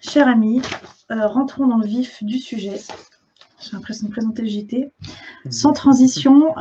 Chers 0.00 0.28
amis, 0.28 0.62
rentrons 1.10 1.66
dans 1.66 1.78
le 1.78 1.86
vif 1.86 2.22
du 2.22 2.38
sujet. 2.38 2.80
J'ai 3.60 3.72
l'impression 3.72 4.06
de 4.06 4.12
présenter 4.12 4.42
le 4.42 4.48
JT. 4.48 4.92
Sans 5.50 5.72
transition, 5.72 6.54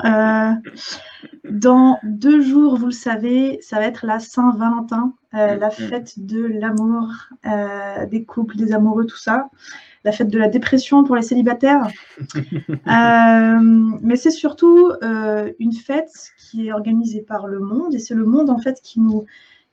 dans 1.50 2.00
deux 2.04 2.42
jours, 2.42 2.78
vous 2.78 2.88
le 2.88 2.92
savez, 2.92 3.60
ça 3.62 3.78
va 3.78 3.86
être 3.86 4.06
la 4.06 4.20
Saint-Valentin. 4.20 5.14
Euh, 5.34 5.56
la 5.56 5.68
mm. 5.68 5.72
fête 5.72 6.14
de 6.26 6.46
l'amour, 6.46 7.10
euh, 7.46 8.06
des 8.06 8.24
couples, 8.24 8.56
des 8.56 8.74
amoureux, 8.74 9.06
tout 9.06 9.18
ça, 9.18 9.50
la 10.04 10.12
fête 10.12 10.30
de 10.30 10.40
la 10.40 10.48
dépression 10.48 11.04
pour 11.04 11.16
les 11.16 11.22
célibataires. 11.22 11.88
Euh, 12.88 13.60
mais 14.02 14.16
c'est 14.16 14.32
surtout 14.32 14.92
une 15.60 15.74
fête 15.74 16.32
qui 16.38 16.68
est 16.68 16.72
organisée 16.72 17.22
par 17.22 17.48
le 17.48 17.60
monde 17.60 17.94
et 17.94 18.00
c'est 18.00 18.16
le 18.16 18.26
monde 18.26 18.50
en 18.50 18.60
fait 18.60 18.80
qui 18.82 19.02
nous, 19.02 19.26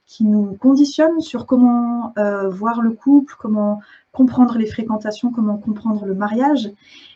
qui 0.07 0.25
nous 0.25 0.55
conditionne 0.55 1.21
sur 1.21 1.47
comment 1.47 2.15
voir 2.51 2.83
le 2.83 2.91
couple, 2.91 3.35
comment 3.39 3.81
comprendre 4.13 4.59
les 4.59 4.67
fréquentations, 4.67 5.31
comment 5.31 5.57
comprendre 5.57 6.05
le 6.05 6.15
mariage. 6.15 6.71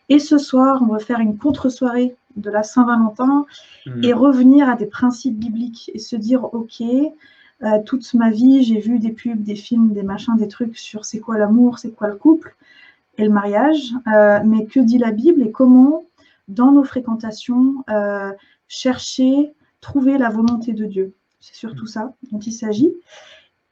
Et 0.09 0.19
ce 0.19 0.39
soir, 0.39 0.83
on 0.83 0.87
va 0.87 0.99
faire 0.99 1.21
une 1.21 1.37
contre-soirée 1.37 2.17
de 2.37 2.51
la 2.51 2.63
Saint-Valentin 2.63 3.47
mm. 3.87 4.05
et 4.05 4.13
revenir 4.13 4.69
à 4.69 4.75
des 4.75 4.87
principes 4.87 5.39
bibliques 5.39 5.91
et 5.95 5.99
se 5.99 6.17
dire, 6.17 6.53
OK, 6.55 6.83
euh, 6.83 7.83
toute 7.85 8.15
ma 8.15 8.31
vie, 8.31 8.63
j'ai 8.63 8.79
vu 8.79 8.99
des 8.99 9.11
pubs, 9.11 9.43
des 9.43 9.57
films, 9.57 9.93
des 9.93 10.03
machins, 10.03 10.37
des 10.37 10.49
trucs 10.49 10.79
sur 10.79 11.05
c'est 11.05 11.19
quoi 11.19 11.39
l'amour, 11.39 11.79
c'est 11.79 11.91
quoi 11.91 12.09
le 12.09 12.17
couple 12.17 12.55
et 13.17 13.25
le 13.25 13.31
mariage. 13.31 13.93
Euh, 14.13 14.41
mais 14.45 14.65
que 14.67 14.81
dit 14.81 14.99
la 14.99 15.11
Bible 15.11 15.43
et 15.43 15.51
comment, 15.51 16.05
dans 16.47 16.73
nos 16.73 16.85
fréquentations, 16.85 17.85
euh, 17.91 18.33
chercher, 18.69 19.53
trouver 19.81 20.19
la 20.19 20.31
volonté 20.31 20.73
de 20.73 20.85
Dieu 20.85 21.13
C'est 21.49 21.57
surtout 21.57 21.87
ça 21.87 22.13
dont 22.31 22.39
il 22.39 22.53
s'agit. 22.53 22.93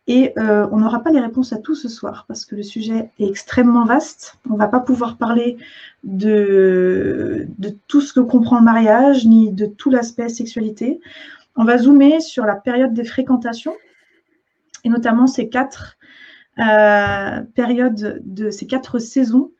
Et 0.08 0.32
on 0.36 0.78
n'aura 0.78 1.02
pas 1.02 1.10
les 1.10 1.20
réponses 1.20 1.52
à 1.52 1.58
tout 1.58 1.74
ce 1.74 1.88
soir 1.88 2.27
parce 2.28 2.44
que 2.44 2.55
le 2.55 2.62
sujet 2.62 3.10
est 3.18 3.27
extrêmement 3.27 3.84
vaste. 3.84 4.38
On 4.48 4.55
ne 4.55 4.58
va 4.58 4.68
pas 4.68 4.78
pouvoir 4.78 5.16
parler 5.16 5.56
de, 6.05 7.48
tout 7.88 8.00
ce 8.00 8.12
que 8.12 8.20
comprend 8.20 8.58
le 8.58 8.64
mariage, 8.64 9.27
ni 9.27 9.52
de 9.52 9.66
tout 9.66 9.91
l'aspect 9.91 10.28
sexualité. 10.28 11.00
On 11.56 11.64
va 11.64 11.78
zoomer 11.78 12.20
sur 12.20 12.44
la 12.44 12.55
période 12.55 12.94
des 12.94 13.05
fréquentations 13.05 13.74
et 14.84 14.88
notamment 14.88 15.27
ces 15.27 15.48
quatre 15.48 15.96
euh, 16.61 17.42
périodes 17.55 18.22
de 18.24 18.50
ces 18.50 18.66
quatre 18.66 19.00
saisons 19.00 19.50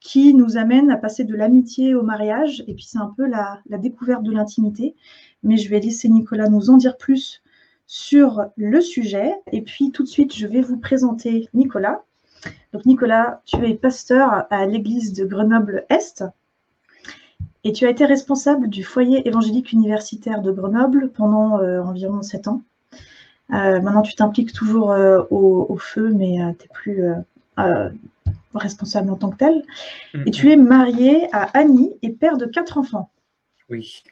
qui 0.00 0.32
nous 0.32 0.56
amènent 0.56 0.92
à 0.92 0.96
passer 0.96 1.24
de 1.24 1.34
l'amitié 1.34 1.96
au 1.96 2.02
mariage. 2.02 2.62
Et 2.68 2.74
puis 2.74 2.84
c'est 2.84 2.98
un 2.98 3.12
peu 3.16 3.26
la, 3.26 3.60
découverte 3.78 4.22
de 4.22 4.30
l'intimité. 4.30 4.94
Mais 5.42 5.56
je 5.56 5.68
vais 5.68 5.80
laisser 5.80 6.08
Nicolas 6.08 6.48
nous 6.48 6.70
en 6.70 6.76
dire 6.76 6.96
plus 6.96 7.42
sur 7.88 8.44
le 8.56 8.80
sujet. 8.80 9.34
Et 9.50 9.62
puis 9.62 9.90
tout 9.90 10.04
de 10.04 10.08
suite, 10.08 10.36
je 10.36 10.46
vais 10.46 10.60
vous 10.60 10.76
présenter 10.76 11.48
Nicolas. 11.54 12.02
Donc 12.72 12.84
Nicolas, 12.84 13.40
tu 13.46 13.66
es 13.66 13.74
pasteur 13.74 14.46
à 14.50 14.66
l'église 14.66 15.14
de 15.14 15.24
Grenoble-Est. 15.24 16.22
Et 17.64 17.72
tu 17.72 17.86
as 17.86 17.90
été 17.90 18.04
responsable 18.04 18.68
du 18.68 18.84
foyer 18.84 19.26
évangélique 19.26 19.72
universitaire 19.72 20.42
de 20.42 20.52
Grenoble 20.52 21.10
pendant 21.10 21.58
euh, 21.58 21.82
environ 21.82 22.22
sept 22.22 22.46
ans. 22.46 22.62
Euh, 23.50 23.80
maintenant, 23.80 24.02
tu 24.02 24.14
t'impliques 24.14 24.52
toujours 24.52 24.92
euh, 24.92 25.22
au, 25.30 25.76
feu, 25.78 26.12
mais 26.14 26.36
tu 26.58 26.66
n'es 26.66 26.72
plus 26.72 27.02
responsable 28.54 29.10
en 29.10 29.16
tant 29.16 29.30
que 29.30 29.38
tel. 29.38 29.62
Et 30.26 30.30
tu 30.30 30.52
es 30.52 30.56
marié 30.56 31.26
à 31.32 31.44
Annie 31.58 31.94
et 32.02 32.10
père 32.10 32.36
de 32.36 32.44
quatre 32.44 32.76
enfants. 32.76 33.10
Oui. 33.70 34.02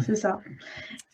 c'est 0.00 0.16
ça. 0.16 0.40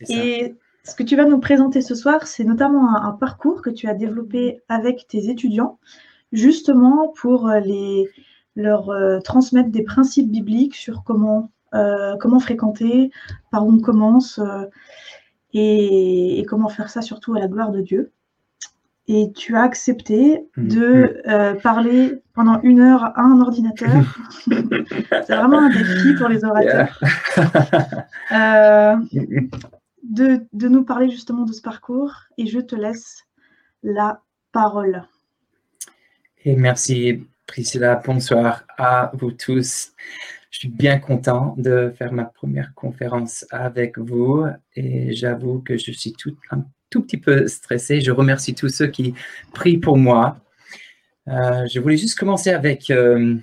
Et 0.09 0.54
ce 0.84 0.95
que 0.95 1.03
tu 1.03 1.17
vas 1.17 1.25
nous 1.25 1.41
présenter 1.41 1.81
ce 1.81 1.95
soir, 1.95 2.27
c'est 2.27 2.45
notamment 2.45 2.97
un, 2.97 3.12
parcours 3.12 3.62
que 3.62 3.71
tu 3.71 3.89
as 3.89 3.95
développé 3.95 4.61
avec 4.69 5.06
tes 5.09 5.31
étudiants, 5.31 5.78
justement 6.33 7.09
pour 7.17 7.49
les, 7.49 8.09
leur 8.55 8.91
transmettre 9.22 9.71
des 9.71 9.83
principes 9.83 10.31
bibliques 10.31 10.75
sur 10.75 11.03
comment 11.05 11.50
euh, 11.75 12.17
comment 12.21 12.39
fréquenter, 12.39 13.11
par 13.50 13.67
où 13.67 13.72
on 13.72 13.81
commence 13.81 14.39
euh, 14.39 14.67
et, 15.53 16.45
comment 16.49 16.69
faire 16.69 16.89
ça 16.89 17.03
surtout 17.03 17.34
à 17.34 17.41
la 17.41 17.49
gloire 17.49 17.72
de 17.72 17.81
Dieu. 17.81 18.12
Et 19.09 19.33
tu 19.34 19.56
as 19.56 19.62
accepté 19.62 20.47
mm. 20.56 20.69
de 20.69 21.22
euh, 21.27 21.55
parler 21.55 22.22
pendant 22.33 22.61
une 22.62 22.81
heure 22.81 23.05
à 23.05 23.22
un 23.22 23.41
ordinateur. 23.41 23.91
C'est 24.47 25.34
vraiment 25.34 25.59
un 25.59 25.71
défi 25.71 26.15
pour 26.16 26.28
les 26.28 26.45
orateurs. 26.45 27.01
De, 30.04 30.47
de 30.53 30.69
nous 30.69 30.84
parler 30.84 31.10
justement 31.10 31.44
de 31.44 31.53
ce 31.53 31.62
parcours 31.62 32.12
et 32.38 32.47
je 32.47 32.60
te 32.60 32.76
laisse 32.76 33.25
la 33.82 34.22
parole. 34.53 35.04
Et 36.44 36.56
merci 36.56 37.26
Priscilla, 37.47 38.00
bonsoir 38.04 38.65
à 38.78 39.10
vous 39.15 39.32
tous. 39.32 39.92
Je 40.50 40.59
suis 40.59 40.69
bien 40.69 40.98
content 40.98 41.54
de 41.59 41.92
faire 41.97 42.12
ma 42.12 42.25
première 42.25 42.75
conférence 42.75 43.44
avec 43.50 43.98
vous 43.98 44.47
et 44.76 45.15
j'avoue 45.15 45.60
que 45.60 45.76
je 45.76 45.91
suis 45.91 46.12
tout, 46.12 46.36
un 46.50 46.65
tout 46.91 47.03
petit 47.03 47.19
peu 47.19 47.48
stressé. 47.48 48.00
Je 48.00 48.12
remercie 48.12 48.54
tous 48.54 48.69
ceux 48.69 48.86
qui 48.86 49.15
prient 49.53 49.78
pour 49.78 49.98
moi. 49.98 50.38
Euh, 51.28 51.66
je 51.66 51.81
voulais 51.81 51.97
juste 51.97 52.19
commencer 52.19 52.50
avec 52.50 52.91
euh, 52.91 53.34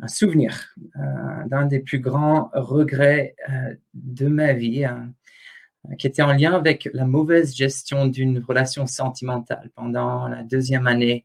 un 0.00 0.08
souvenir 0.08 0.74
euh, 0.96 1.46
d'un 1.46 1.66
des 1.66 1.80
plus 1.80 1.98
grands 1.98 2.50
regrets 2.52 3.34
de 3.94 4.28
ma 4.28 4.52
vie, 4.52 4.84
hein, 4.84 5.10
qui 5.98 6.06
était 6.06 6.22
en 6.22 6.32
lien 6.32 6.52
avec 6.52 6.88
la 6.92 7.04
mauvaise 7.04 7.54
gestion 7.54 8.06
d'une 8.06 8.38
relation 8.38 8.86
sentimentale 8.86 9.70
pendant 9.74 10.28
la 10.28 10.42
deuxième 10.42 10.86
année 10.86 11.24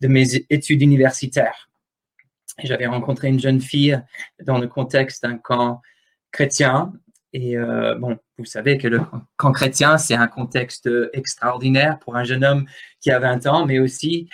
de 0.00 0.08
mes 0.08 0.34
études 0.50 0.82
universitaires. 0.82 1.68
J'avais 2.62 2.86
rencontré 2.86 3.28
une 3.28 3.40
jeune 3.40 3.60
fille 3.60 4.00
dans 4.42 4.58
le 4.58 4.68
contexte 4.68 5.22
d'un 5.22 5.38
camp 5.38 5.80
chrétien. 6.30 6.92
Et 7.32 7.56
euh, 7.56 7.96
bon, 7.96 8.18
vous 8.38 8.44
savez 8.44 8.78
que 8.78 8.86
le 8.86 9.00
camp 9.36 9.52
chrétien, 9.52 9.98
c'est 9.98 10.14
un 10.14 10.28
contexte 10.28 10.88
extraordinaire 11.12 11.98
pour 11.98 12.16
un 12.16 12.24
jeune 12.24 12.44
homme 12.44 12.66
qui 13.00 13.10
a 13.10 13.18
20 13.18 13.46
ans, 13.46 13.66
mais 13.66 13.78
aussi 13.78 14.28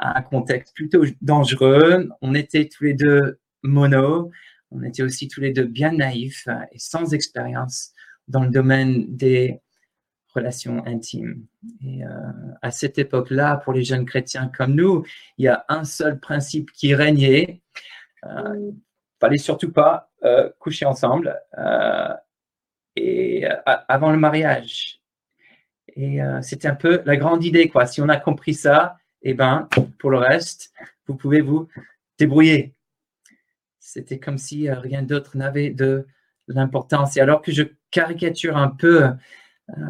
un 0.00 0.22
contexte 0.22 0.74
plutôt 0.74 1.04
dangereux. 1.20 2.08
On 2.22 2.34
était 2.34 2.68
tous 2.68 2.84
les 2.84 2.94
deux 2.94 3.38
mono, 3.62 4.30
on 4.70 4.82
était 4.82 5.02
aussi 5.02 5.28
tous 5.28 5.40
les 5.40 5.52
deux 5.52 5.64
bien 5.64 5.92
naïfs 5.92 6.48
et 6.72 6.78
sans 6.78 7.12
expérience 7.12 7.92
dans 8.30 8.44
le 8.44 8.50
domaine 8.50 9.04
des 9.16 9.60
relation 10.34 10.84
intime. 10.86 11.46
Et 11.84 12.04
euh, 12.04 12.08
à 12.62 12.70
cette 12.70 12.98
époque-là, 12.98 13.56
pour 13.56 13.72
les 13.72 13.84
jeunes 13.84 14.06
chrétiens 14.06 14.50
comme 14.56 14.74
nous, 14.74 15.04
il 15.38 15.44
y 15.44 15.48
a 15.48 15.64
un 15.68 15.84
seul 15.84 16.18
principe 16.18 16.70
qui 16.72 16.94
régnait. 16.94 17.60
Euh, 18.24 18.70
il 18.70 18.74
fallait 19.20 19.38
surtout 19.38 19.72
pas 19.72 20.10
euh, 20.24 20.50
coucher 20.58 20.86
ensemble 20.86 21.38
euh, 21.58 22.14
et 22.96 23.46
avant 23.66 24.10
le 24.10 24.18
mariage. 24.18 25.00
Et 25.96 26.20
c'était 26.42 26.68
un 26.68 26.74
peu 26.74 27.02
la 27.04 27.16
grande 27.16 27.44
idée, 27.44 27.68
quoi. 27.68 27.84
Si 27.84 28.00
on 28.00 28.08
a 28.08 28.16
compris 28.16 28.54
ça, 28.54 28.96
et 29.22 29.30
eh 29.30 29.34
ben, 29.34 29.68
pour 29.98 30.10
le 30.10 30.18
reste, 30.18 30.72
vous 31.06 31.14
pouvez 31.14 31.40
vous 31.40 31.68
débrouiller. 32.18 32.74
C'était 33.80 34.18
comme 34.18 34.38
si 34.38 34.70
rien 34.70 35.02
d'autre 35.02 35.36
n'avait 35.36 35.70
de 35.70 36.06
l'importance. 36.52 37.16
Et 37.16 37.20
alors 37.20 37.42
que 37.42 37.52
je 37.52 37.62
caricature 37.90 38.56
un 38.56 38.68
peu 38.68 39.10
euh, 39.78 39.82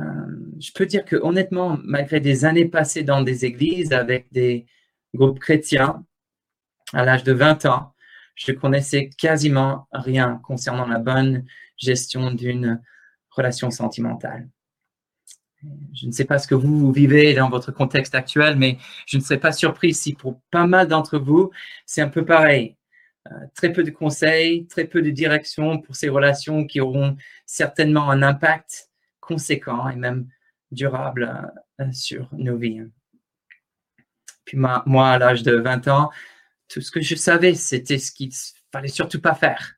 je 0.60 0.72
peux 0.72 0.86
dire 0.86 1.04
que 1.04 1.16
honnêtement, 1.16 1.78
malgré 1.84 2.20
des 2.20 2.44
années 2.44 2.66
passées 2.66 3.02
dans 3.02 3.22
des 3.22 3.44
églises 3.44 3.92
avec 3.92 4.30
des 4.32 4.66
groupes 5.14 5.38
chrétiens, 5.38 6.04
à 6.92 7.04
l'âge 7.04 7.24
de 7.24 7.32
20 7.32 7.66
ans, 7.66 7.94
je 8.34 8.52
connaissais 8.52 9.10
quasiment 9.18 9.86
rien 9.92 10.40
concernant 10.44 10.86
la 10.86 10.98
bonne 10.98 11.44
gestion 11.76 12.32
d'une 12.32 12.82
relation 13.30 13.70
sentimentale. 13.70 14.48
Je 15.92 16.06
ne 16.06 16.12
sais 16.12 16.24
pas 16.24 16.38
ce 16.38 16.48
que 16.48 16.54
vous 16.54 16.90
vivez 16.90 17.34
dans 17.34 17.50
votre 17.50 17.70
contexte 17.70 18.14
actuel, 18.14 18.56
mais 18.56 18.78
je 19.06 19.18
ne 19.18 19.22
serais 19.22 19.38
pas 19.38 19.52
surpris 19.52 19.92
si 19.92 20.14
pour 20.14 20.40
pas 20.50 20.66
mal 20.66 20.88
d'entre 20.88 21.18
vous, 21.18 21.50
c'est 21.84 22.00
un 22.00 22.08
peu 22.08 22.24
pareil. 22.24 22.76
Euh, 23.32 23.34
très 23.54 23.72
peu 23.72 23.84
de 23.84 23.90
conseils, 23.90 24.66
très 24.66 24.84
peu 24.84 25.02
de 25.02 25.10
direction 25.10 25.80
pour 25.80 25.94
ces 25.94 26.08
relations 26.08 26.64
qui 26.64 26.80
auront 26.80 27.16
certainement 27.46 28.10
un 28.10 28.22
impact 28.22 28.88
conséquent 29.20 29.88
et 29.88 29.94
même 29.94 30.28
durable 30.72 31.52
euh, 31.80 31.92
sur 31.92 32.28
nos 32.32 32.56
vies. 32.56 32.82
Puis 34.44 34.56
moi, 34.56 35.08
à 35.08 35.18
l'âge 35.18 35.44
de 35.44 35.54
20 35.54 35.86
ans, 35.88 36.10
tout 36.68 36.80
ce 36.80 36.90
que 36.90 37.00
je 37.00 37.14
savais, 37.14 37.54
c'était 37.54 37.98
ce 37.98 38.10
qu'il 38.10 38.30
fallait 38.72 38.88
surtout 38.88 39.20
pas 39.20 39.34
faire. 39.34 39.74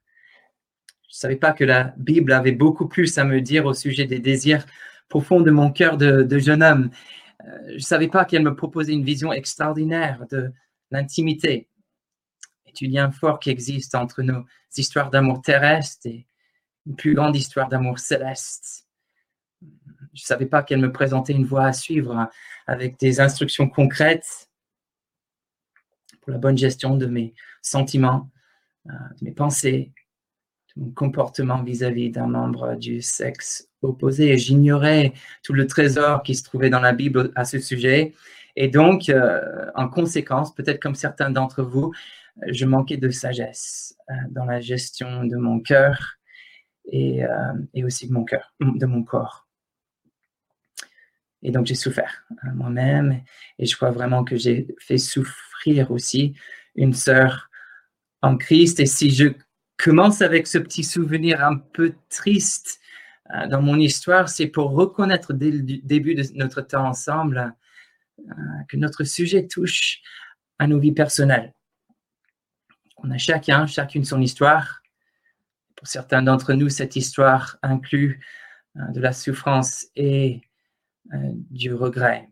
Je 1.02 1.16
ne 1.16 1.18
savais 1.18 1.36
pas 1.36 1.52
que 1.52 1.64
la 1.64 1.92
Bible 1.98 2.32
avait 2.32 2.52
beaucoup 2.52 2.88
plus 2.88 3.18
à 3.18 3.24
me 3.24 3.42
dire 3.42 3.66
au 3.66 3.74
sujet 3.74 4.06
des 4.06 4.18
désirs 4.18 4.64
profonds 5.10 5.42
de 5.42 5.50
mon 5.50 5.70
cœur 5.70 5.98
de, 5.98 6.38
jeune 6.38 6.62
homme. 6.62 6.90
Euh, 7.44 7.58
je 7.68 7.74
ne 7.74 7.80
savais 7.80 8.08
pas 8.08 8.24
qu'elle 8.24 8.42
me 8.42 8.56
proposait 8.56 8.94
une 8.94 9.04
vision 9.04 9.30
extraordinaire 9.30 10.24
de 10.30 10.50
l'intimité 10.90 11.68
du 12.74 12.86
lien 12.86 13.10
fort 13.10 13.38
qui 13.38 13.50
existe 13.50 13.94
entre 13.94 14.22
nos 14.22 14.44
histoires 14.76 15.10
d'amour 15.10 15.42
terrestre 15.42 16.06
et 16.06 16.26
une 16.86 16.96
plus 16.96 17.14
grande 17.14 17.36
histoire 17.36 17.68
d'amour 17.68 17.98
céleste. 17.98 18.86
Je 19.60 20.22
ne 20.22 20.26
savais 20.26 20.46
pas 20.46 20.62
qu'elle 20.62 20.80
me 20.80 20.92
présentait 20.92 21.32
une 21.32 21.44
voie 21.44 21.66
à 21.66 21.72
suivre 21.72 22.28
avec 22.66 22.98
des 22.98 23.20
instructions 23.20 23.68
concrètes 23.68 24.50
pour 26.20 26.32
la 26.32 26.38
bonne 26.38 26.58
gestion 26.58 26.96
de 26.96 27.06
mes 27.06 27.34
sentiments, 27.62 28.30
euh, 28.88 28.92
de 29.20 29.24
mes 29.24 29.32
pensées, 29.32 29.92
de 30.76 30.82
mon 30.82 30.90
comportement 30.90 31.62
vis-à-vis 31.62 32.10
d'un 32.10 32.26
membre 32.26 32.76
du 32.76 33.02
sexe 33.02 33.68
opposé. 33.82 34.36
J'ignorais 34.38 35.12
tout 35.42 35.52
le 35.52 35.66
trésor 35.66 36.22
qui 36.22 36.34
se 36.34 36.44
trouvait 36.44 36.70
dans 36.70 36.80
la 36.80 36.92
Bible 36.92 37.32
à 37.34 37.44
ce 37.44 37.58
sujet. 37.58 38.14
Et 38.54 38.68
donc, 38.68 39.08
euh, 39.08 39.70
en 39.74 39.88
conséquence, 39.88 40.54
peut-être 40.54 40.80
comme 40.80 40.94
certains 40.94 41.30
d'entre 41.30 41.62
vous, 41.62 41.92
je 42.46 42.64
manquais 42.64 42.96
de 42.96 43.10
sagesse 43.10 43.96
euh, 44.10 44.14
dans 44.30 44.44
la 44.44 44.60
gestion 44.60 45.24
de 45.24 45.36
mon 45.36 45.60
cœur 45.60 46.14
et, 46.86 47.20
et 47.74 47.84
aussi 47.84 48.08
de 48.08 48.12
mon 48.12 48.24
cœur, 48.24 48.52
de 48.60 48.86
mon 48.86 49.04
corps. 49.04 49.46
Et 51.42 51.52
donc, 51.52 51.66
j'ai 51.66 51.76
souffert 51.76 52.24
moi-même 52.54 53.22
et 53.58 53.66
je 53.66 53.76
crois 53.76 53.92
vraiment 53.92 54.24
que 54.24 54.36
j'ai 54.36 54.66
fait 54.80 54.98
souffrir 54.98 55.92
aussi 55.92 56.34
une 56.74 56.92
sœur 56.92 57.50
en 58.20 58.36
Christ. 58.36 58.80
Et 58.80 58.86
si 58.86 59.10
je 59.10 59.28
commence 59.76 60.22
avec 60.22 60.46
ce 60.46 60.58
petit 60.58 60.84
souvenir 60.84 61.44
un 61.44 61.56
peu 61.56 61.94
triste 62.08 62.80
euh, 63.34 63.46
dans 63.48 63.60
mon 63.60 63.76
histoire, 63.76 64.28
c'est 64.28 64.46
pour 64.46 64.70
reconnaître 64.70 65.32
dès 65.32 65.50
le 65.50 65.62
début 65.62 66.14
de 66.14 66.24
notre 66.34 66.62
temps 66.62 66.86
ensemble 66.86 67.54
euh, 68.20 68.32
que 68.68 68.76
notre 68.76 69.04
sujet 69.04 69.46
touche 69.46 70.00
à 70.58 70.66
nos 70.66 70.78
vies 70.78 70.92
personnelles. 70.92 71.52
On 73.02 73.10
a 73.10 73.18
chacun, 73.18 73.66
chacune 73.66 74.04
son 74.04 74.20
histoire. 74.20 74.82
Pour 75.76 75.88
certains 75.88 76.22
d'entre 76.22 76.52
nous, 76.54 76.68
cette 76.68 76.96
histoire 76.96 77.58
inclut 77.62 78.24
euh, 78.76 78.86
de 78.92 79.00
la 79.00 79.12
souffrance 79.12 79.86
et 79.96 80.42
euh, 81.12 81.32
du 81.50 81.74
regret. 81.74 82.28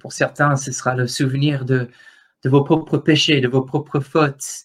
Pour 0.00 0.12
certains, 0.12 0.56
ce 0.56 0.72
sera 0.72 0.96
le 0.96 1.06
souvenir 1.06 1.64
de, 1.64 1.88
de 2.42 2.50
vos 2.50 2.64
propres 2.64 2.98
péchés, 2.98 3.40
de 3.40 3.48
vos 3.48 3.62
propres 3.62 4.00
fautes 4.00 4.64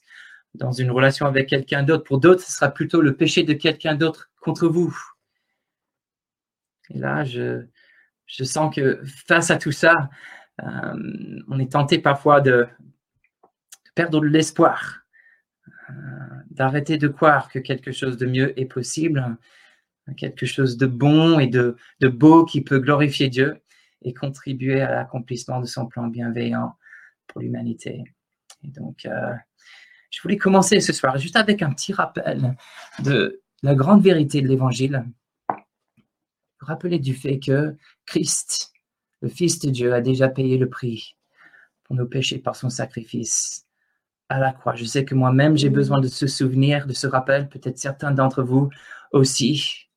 dans 0.56 0.72
une 0.72 0.92
relation 0.92 1.26
avec 1.26 1.50
quelqu'un 1.50 1.84
d'autre. 1.84 2.04
Pour 2.04 2.20
d'autres, 2.20 2.42
ce 2.42 2.52
sera 2.52 2.70
plutôt 2.70 3.02
le 3.02 3.16
péché 3.16 3.44
de 3.44 3.54
quelqu'un 3.54 3.96
d'autre 3.96 4.32
contre 4.42 4.68
vous. 4.68 4.96
Et 6.90 6.98
là, 6.98 7.24
je, 7.24 7.66
sens 8.28 8.74
que 8.76 9.02
face 9.28 9.52
à 9.52 9.58
tout 9.58 9.72
ça, 9.72 10.10
euh, 10.62 11.44
on 11.48 11.60
est 11.60 11.72
tenté 11.72 12.00
parfois 12.00 12.42
de, 12.42 12.68
perdre 13.96 14.20
de 14.20 14.28
l'espoir, 14.28 15.03
d'arrêter 16.50 16.98
de 16.98 17.08
croire 17.08 17.50
que 17.50 17.60
quelque 17.60 17.92
chose 17.92 18.18
de 18.18 18.26
mieux 18.26 18.60
est 18.60 18.66
possible, 18.66 19.38
quelque 20.18 20.46
chose 20.46 20.78
de 20.78 20.86
bon 20.86 21.40
et 21.40 21.48
de, 21.48 21.76
beau 22.02 22.46
qui 22.46 22.62
peut 22.62 22.80
glorifier 22.80 23.30
Dieu 23.30 23.62
et 24.04 24.14
contribuer 24.14 24.82
à 24.82 24.94
l'accomplissement 24.94 25.62
de 25.62 25.66
son 25.66 25.86
plan 25.88 26.08
bienveillant 26.08 26.76
pour 27.28 27.42
l'humanité. 27.42 28.04
Et 28.64 28.68
donc, 28.68 29.06
euh, 29.06 29.34
je 30.12 30.22
voulais 30.22 30.38
commencer 30.38 30.80
ce 30.82 30.94
soir 30.94 31.18
juste 31.18 31.36
avec 31.36 31.62
un 31.62 31.72
petit 31.72 31.94
rappel 31.94 32.56
de 33.04 33.42
la 33.64 33.76
grande 33.76 34.04
vérité 34.04 34.42
de 34.42 34.48
l'Évangile. 34.48 35.06
Rappeler 36.60 37.00
du 37.00 37.14
fait 37.14 37.40
que 37.40 37.76
Christ, 38.06 38.74
le 39.22 39.30
Fils 39.30 39.60
de 39.60 39.70
Dieu, 39.70 39.94
a 39.94 40.02
déjà 40.02 40.30
payé 40.30 40.58
le 40.58 40.70
prix 40.70 41.16
pour 41.84 41.96
nos 41.96 42.06
péchés 42.06 42.40
par 42.40 42.56
son 42.56 42.70
sacrifice 42.70 43.66
à 44.34 44.40
la 44.40 44.52
croix. 44.52 44.74
Je 44.74 44.84
sais 44.86 45.06
que 45.06 45.14
moi-même, 45.14 45.58
j'ai 45.58 45.70
besoin 45.70 46.02
de 46.02 46.08
ce 46.08 46.26
souvenir, 46.26 46.88
de 46.88 46.94
ce 46.94 47.06
rappel. 47.06 47.50
Peut-être 47.50 47.78
certains 47.78 48.12
d'entre 48.12 48.42
vous 48.42 48.70
aussi. 49.12 49.88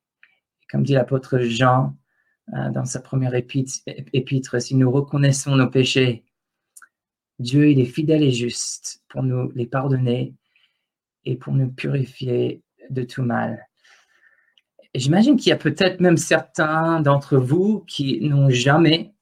Comme 0.69 0.83
dit 0.83 0.93
l'apôtre 0.93 1.39
Jean 1.39 1.97
euh, 2.53 2.69
dans 2.69 2.85
sa 2.85 3.01
première 3.01 3.33
épître, 3.33 4.61
si 4.61 4.75
nous 4.75 4.91
reconnaissons 4.91 5.55
nos 5.55 5.69
péchés, 5.69 6.23
Dieu, 7.39 7.71
il 7.71 7.79
est 7.79 7.85
fidèle 7.85 8.21
et 8.21 8.31
juste 8.31 9.01
pour 9.09 9.23
nous 9.23 9.51
les 9.55 9.65
pardonner 9.65 10.35
et 11.25 11.35
pour 11.35 11.53
nous 11.53 11.71
purifier 11.71 12.61
de 12.91 13.03
tout 13.03 13.23
mal. 13.23 13.67
J'imagine 14.93 15.35
qu'il 15.35 15.49
y 15.49 15.53
a 15.53 15.57
peut-être 15.57 15.99
même 15.99 16.17
certains 16.17 17.01
d'entre 17.01 17.37
vous 17.37 17.83
qui 17.87 18.19
n'ont 18.21 18.49
jamais 18.49 19.13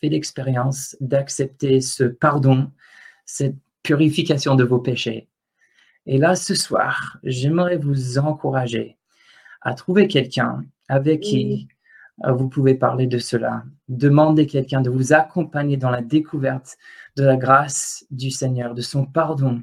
fait 0.00 0.08
l'expérience 0.08 0.96
d'accepter 1.00 1.80
ce 1.80 2.04
pardon, 2.04 2.70
cette 3.24 3.56
purification 3.82 4.54
de 4.54 4.64
vos 4.64 4.78
péchés. 4.78 5.28
Et 6.06 6.18
là, 6.18 6.34
ce 6.34 6.54
soir, 6.54 7.18
j'aimerais 7.22 7.76
vous 7.76 8.18
encourager 8.18 8.98
à 9.60 9.74
trouver 9.74 10.08
quelqu'un 10.08 10.64
avec 10.88 11.20
qui 11.20 11.68
euh, 12.24 12.32
vous 12.32 12.48
pouvez 12.48 12.74
parler 12.74 13.06
de 13.06 13.18
cela. 13.18 13.64
Demandez 13.88 14.46
quelqu'un 14.46 14.80
de 14.80 14.90
vous 14.90 15.12
accompagner 15.12 15.76
dans 15.76 15.90
la 15.90 16.02
découverte 16.02 16.76
de 17.16 17.24
la 17.24 17.36
grâce 17.36 18.04
du 18.10 18.30
Seigneur, 18.30 18.74
de 18.74 18.82
son 18.82 19.06
pardon 19.06 19.62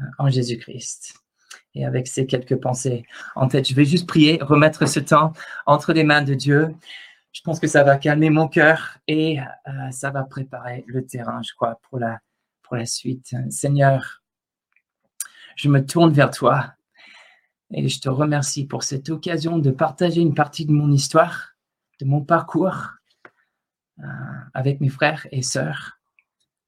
euh, 0.00 0.04
en 0.18 0.28
Jésus-Christ. 0.28 1.14
Et 1.74 1.84
avec 1.84 2.06
ces 2.06 2.26
quelques 2.26 2.56
pensées 2.56 3.04
en 3.34 3.48
tête, 3.48 3.68
je 3.68 3.74
vais 3.74 3.84
juste 3.84 4.06
prier, 4.06 4.38
remettre 4.40 4.86
ce 4.86 5.00
temps 5.00 5.32
entre 5.66 5.92
les 5.92 6.04
mains 6.04 6.22
de 6.22 6.34
Dieu. 6.34 6.74
Je 7.32 7.40
pense 7.40 7.58
que 7.58 7.66
ça 7.66 7.82
va 7.82 7.96
calmer 7.96 8.30
mon 8.30 8.46
cœur 8.46 8.98
et 9.08 9.40
euh, 9.40 9.90
ça 9.90 10.10
va 10.10 10.22
préparer 10.22 10.84
le 10.86 11.04
terrain, 11.04 11.40
je 11.42 11.52
crois, 11.54 11.80
pour 11.88 11.98
la, 11.98 12.20
pour 12.64 12.76
la 12.76 12.86
suite. 12.86 13.36
Seigneur, 13.50 14.22
je 15.54 15.68
me 15.68 15.84
tourne 15.86 16.12
vers 16.12 16.30
toi 16.30 16.74
et 17.72 17.88
je 17.88 18.00
te 18.00 18.08
remercie 18.08 18.66
pour 18.66 18.82
cette 18.82 19.08
occasion 19.10 19.58
de 19.58 19.70
partager 19.70 20.20
une 20.20 20.34
partie 20.34 20.66
de 20.66 20.72
mon 20.72 20.90
histoire, 20.90 21.54
de 22.00 22.06
mon 22.06 22.24
parcours 22.24 22.88
euh, 24.00 24.06
avec 24.54 24.80
mes 24.80 24.88
frères 24.88 25.26
et 25.30 25.42
sœurs, 25.42 25.98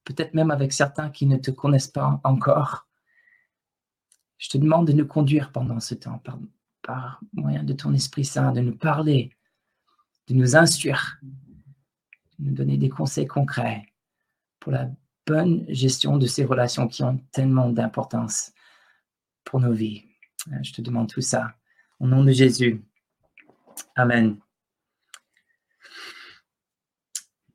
peut-être 0.04 0.34
même 0.34 0.50
avec 0.50 0.72
certains 0.72 1.10
qui 1.10 1.26
ne 1.26 1.36
te 1.36 1.50
connaissent 1.50 1.88
pas 1.88 2.20
encore. 2.22 2.86
Je 4.38 4.48
te 4.48 4.58
demande 4.58 4.86
de 4.86 4.92
nous 4.92 5.06
conduire 5.06 5.50
pendant 5.50 5.80
ce 5.80 5.94
temps 5.94 6.18
par, 6.18 6.38
par 6.82 7.20
moyen 7.32 7.64
de 7.64 7.72
ton 7.72 7.92
Esprit 7.94 8.24
Saint, 8.24 8.52
de 8.52 8.60
nous 8.60 8.76
parler, 8.76 9.34
de 10.28 10.34
nous 10.34 10.56
instruire, 10.56 11.18
de 12.38 12.46
nous 12.46 12.54
donner 12.54 12.76
des 12.76 12.90
conseils 12.90 13.26
concrets 13.26 13.86
pour 14.60 14.72
la 14.72 14.90
bonne 15.26 15.64
gestion 15.68 16.16
de 16.16 16.26
ces 16.26 16.44
relations 16.44 16.88
qui 16.88 17.02
ont 17.02 17.18
tellement 17.32 17.68
d'importance 17.68 18.52
pour 19.44 19.60
nos 19.60 19.72
vies. 19.72 20.04
Euh, 20.52 20.56
je 20.62 20.72
te 20.72 20.80
demande 20.80 21.08
tout 21.08 21.20
ça. 21.20 21.54
Au 21.98 22.06
nom 22.06 22.24
de 22.24 22.30
Jésus. 22.30 22.82
Amen. 23.94 24.36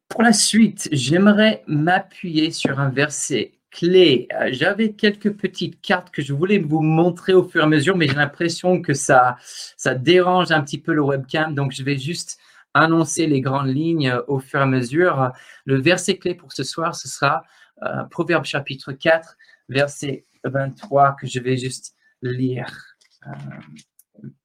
Pour 0.10 0.24
la 0.24 0.34
suite, 0.34 0.90
j'aimerais 0.92 1.64
m'appuyer 1.68 2.52
sur 2.52 2.80
un 2.80 2.90
verset 2.90 3.54
clé. 3.70 4.28
Euh, 4.34 4.50
j'avais 4.52 4.92
quelques 4.92 5.34
petites 5.34 5.80
cartes 5.82 6.12
que 6.12 6.22
je 6.22 6.34
voulais 6.34 6.60
vous 6.60 6.82
montrer 6.82 7.34
au 7.34 7.48
fur 7.48 7.62
et 7.62 7.64
à 7.64 7.68
mesure, 7.68 7.96
mais 7.96 8.08
j'ai 8.08 8.16
l'impression 8.16 8.82
que 8.82 8.94
ça, 8.94 9.38
ça 9.78 9.96
dérange 9.96 10.52
un 10.52 10.62
petit 10.62 10.80
peu 10.80 10.94
le 10.94 11.02
webcam, 11.02 11.56
donc 11.56 11.72
je 11.72 11.84
vais 11.84 11.98
juste 11.98 12.38
annoncer 12.74 13.28
les 13.28 13.42
grandes 13.42 13.70
lignes 13.70 14.14
au 14.28 14.40
fur 14.40 14.60
et 14.60 14.64
à 14.64 14.66
mesure. 14.66 15.32
Le 15.66 15.80
verset 15.80 16.18
clé 16.18 16.36
pour 16.36 16.52
ce 16.52 16.64
soir, 16.64 16.96
ce 16.96 17.08
sera 17.08 17.44
euh, 17.84 18.04
Proverbe 18.06 18.46
chapitre 18.46 18.92
4, 18.92 19.38
verset 19.70 20.26
23, 20.44 21.16
que 21.16 21.28
je 21.28 21.40
vais 21.40 21.58
juste 21.58 21.96
lire 22.22 22.96
euh, 23.28 23.32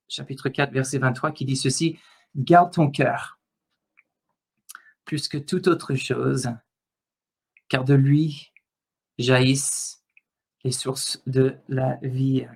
chapitre 0.08 0.48
4, 0.48 0.72
verset 0.72 0.98
23, 0.98 1.32
qui 1.32 1.44
dit 1.44 1.56
ceci, 1.56 1.98
Garde 2.34 2.72
ton 2.72 2.90
cœur 2.90 3.36
plus 5.06 5.28
que 5.28 5.38
toute 5.38 5.68
autre 5.68 5.94
chose, 5.94 6.50
car 7.68 7.84
de 7.84 7.94
lui 7.94 8.52
jaillissent 9.18 10.02
les 10.64 10.72
sources 10.72 11.22
de 11.26 11.56
la 11.68 11.98
vie. 12.02 12.46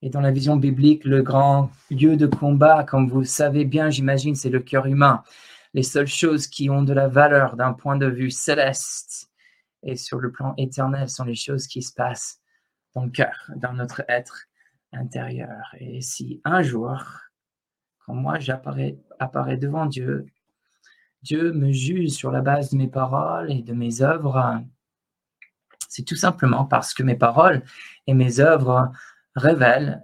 Et 0.00 0.10
dans 0.10 0.20
la 0.20 0.30
vision 0.30 0.56
biblique, 0.56 1.04
le 1.04 1.22
grand 1.22 1.70
lieu 1.90 2.16
de 2.16 2.26
combat, 2.26 2.84
comme 2.84 3.08
vous 3.08 3.24
savez 3.24 3.64
bien, 3.64 3.90
j'imagine, 3.90 4.34
c'est 4.34 4.48
le 4.48 4.60
cœur 4.60 4.86
humain. 4.86 5.22
Les 5.74 5.82
seules 5.82 6.08
choses 6.08 6.46
qui 6.46 6.70
ont 6.70 6.82
de 6.82 6.94
la 6.94 7.08
valeur 7.08 7.54
d'un 7.56 7.74
point 7.74 7.96
de 7.96 8.06
vue 8.06 8.30
céleste 8.30 9.27
et 9.82 9.96
sur 9.96 10.18
le 10.18 10.30
plan 10.32 10.54
éternel 10.56 11.08
sont 11.08 11.24
les 11.24 11.34
choses 11.34 11.66
qui 11.66 11.82
se 11.82 11.92
passent 11.92 12.40
dans 12.94 13.04
le 13.04 13.10
cœur, 13.10 13.50
dans 13.56 13.72
notre 13.72 14.02
être 14.08 14.46
intérieur. 14.92 15.74
Et 15.78 16.00
si 16.00 16.40
un 16.44 16.62
jour, 16.62 17.00
quand 18.04 18.14
moi 18.14 18.38
j'apparais 18.38 18.96
devant 19.56 19.86
Dieu, 19.86 20.26
Dieu 21.22 21.52
me 21.52 21.72
juge 21.72 22.10
sur 22.10 22.30
la 22.30 22.40
base 22.40 22.70
de 22.70 22.76
mes 22.76 22.88
paroles 22.88 23.50
et 23.50 23.62
de 23.62 23.72
mes 23.72 24.02
œuvres, 24.02 24.62
C'est 25.88 26.04
tout 26.04 26.16
simplement 26.16 26.64
parce 26.64 26.94
que 26.94 27.02
mes 27.02 27.16
paroles 27.16 27.62
et 28.06 28.14
mes 28.14 28.40
œuvres 28.40 28.92
révèlent 29.34 30.02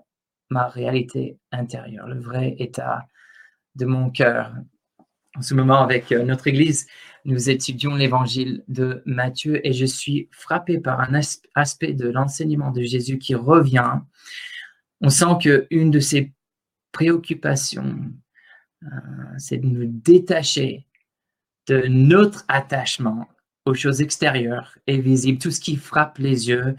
ma 0.50 0.66
réalité 0.68 1.38
intérieure, 1.52 2.08
le 2.08 2.20
vrai 2.20 2.56
état 2.58 3.06
de 3.74 3.86
mon 3.86 4.10
cœur. 4.10 4.54
En 5.36 5.42
ce 5.42 5.54
moment, 5.54 5.80
avec 5.82 6.12
euh, 6.12 6.22
notre 6.22 6.46
Église, 6.46 6.86
nous 7.24 7.50
étudions 7.50 7.94
l'évangile 7.94 8.62
de 8.68 9.02
Matthieu 9.06 9.66
et 9.66 9.72
je 9.72 9.86
suis 9.86 10.28
frappé 10.30 10.78
par 10.78 11.00
un 11.00 11.20
aspect 11.54 11.92
de 11.92 12.08
l'enseignement 12.08 12.70
de 12.70 12.82
Jésus 12.82 13.18
qui 13.18 13.34
revient. 13.34 14.00
On 15.00 15.08
sent 15.08 15.38
qu'une 15.40 15.90
de 15.90 16.00
ses 16.00 16.32
préoccupations, 16.92 17.96
euh, 18.84 18.86
c'est 19.38 19.58
de 19.58 19.66
nous 19.66 19.86
détacher 19.86 20.86
de 21.66 21.86
notre 21.88 22.44
attachement 22.48 23.26
aux 23.64 23.74
choses 23.74 24.02
extérieures 24.02 24.76
et 24.86 25.00
visibles, 25.00 25.38
tout 25.38 25.50
ce 25.50 25.60
qui 25.60 25.76
frappe 25.76 26.18
les 26.18 26.48
yeux, 26.48 26.76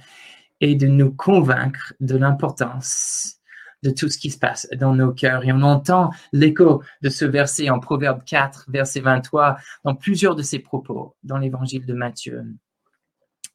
et 0.61 0.75
de 0.75 0.87
nous 0.87 1.11
convaincre 1.11 1.93
de 1.99 2.15
l'importance 2.15 3.37
de 3.85 3.91
tout 3.91 4.09
ce 4.09 4.17
qui 4.17 4.31
se 4.31 4.39
passe 4.39 4.67
dans 4.77 4.95
nos 4.95 5.13
cœurs. 5.13 5.45
Et 5.45 5.53
on 5.53 5.61
entend 5.61 6.09
l'écho 6.33 6.83
de 7.03 7.09
ce 7.09 7.23
verset 7.23 7.69
en 7.69 7.79
Proverbe 7.79 8.23
4, 8.25 8.65
verset 8.67 8.99
23, 8.99 9.57
dans 9.83 9.95
plusieurs 9.95 10.35
de 10.35 10.41
ses 10.41 10.57
propos 10.57 11.15
dans 11.23 11.37
l'évangile 11.37 11.85
de 11.85 11.93
Matthieu. 11.93 12.43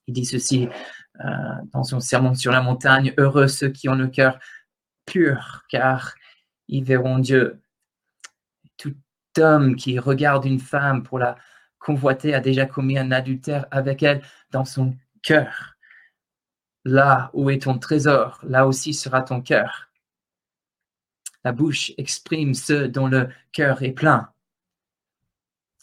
Il 0.07 0.15
dit 0.15 0.25
ceci 0.25 0.69
euh, 1.25 1.29
dans 1.73 1.83
son 1.83 1.99
sermon 1.99 2.35
sur 2.35 2.53
la 2.53 2.63
montagne, 2.63 3.13
Heureux 3.19 3.49
ceux 3.49 3.71
qui 3.71 3.89
ont 3.89 3.97
le 3.97 4.07
cœur 4.07 4.39
pur, 5.05 5.65
car 5.69 6.15
ils 6.69 6.85
verront 6.85 7.19
Dieu. 7.19 7.61
Tout 8.77 8.95
homme 9.37 9.75
qui 9.75 9.99
regarde 9.99 10.45
une 10.45 10.61
femme 10.61 11.03
pour 11.03 11.19
la 11.19 11.37
convoiter 11.81 12.35
a 12.35 12.41
déjà 12.41 12.67
commis 12.67 12.99
un 12.99 13.11
adultère 13.11 13.67
avec 13.73 14.05
elle 14.05 14.23
dans 14.53 14.65
son 14.65 14.95
cœur. 15.23 15.75
Là 16.85 17.31
où 17.35 17.51
est 17.51 17.63
ton 17.63 17.79
trésor, 17.79 18.39
là 18.45 18.67
aussi 18.67 18.95
sera 18.95 19.23
ton 19.23 19.41
cœur. 19.41 19.90
La 21.45 21.53
bouche 21.53 21.93
exprime 21.97 22.55
ce 22.55 22.87
dont 22.87 23.07
le 23.07 23.29
cœur 23.53 23.83
est 23.83 23.93
plein. 23.93 24.31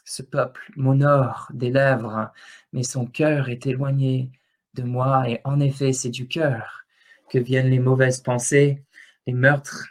Ce 0.06 0.22
peuple 0.22 0.72
m'honore 0.76 1.50
des 1.54 1.72
lèvres, 1.72 2.32
mais 2.72 2.84
son 2.84 3.06
cœur 3.06 3.50
est 3.50 3.66
éloigné 3.66 4.32
de 4.76 4.84
moi, 4.84 5.28
et 5.30 5.42
en 5.44 5.60
effet, 5.60 5.94
c'est 5.94 6.10
du 6.10 6.28
cœur 6.28 6.84
que 7.30 7.40
viennent 7.40 7.70
les 7.70 7.80
mauvaises 7.80 8.22
pensées, 8.22 8.84
les 9.26 9.34
meurtres, 9.34 9.88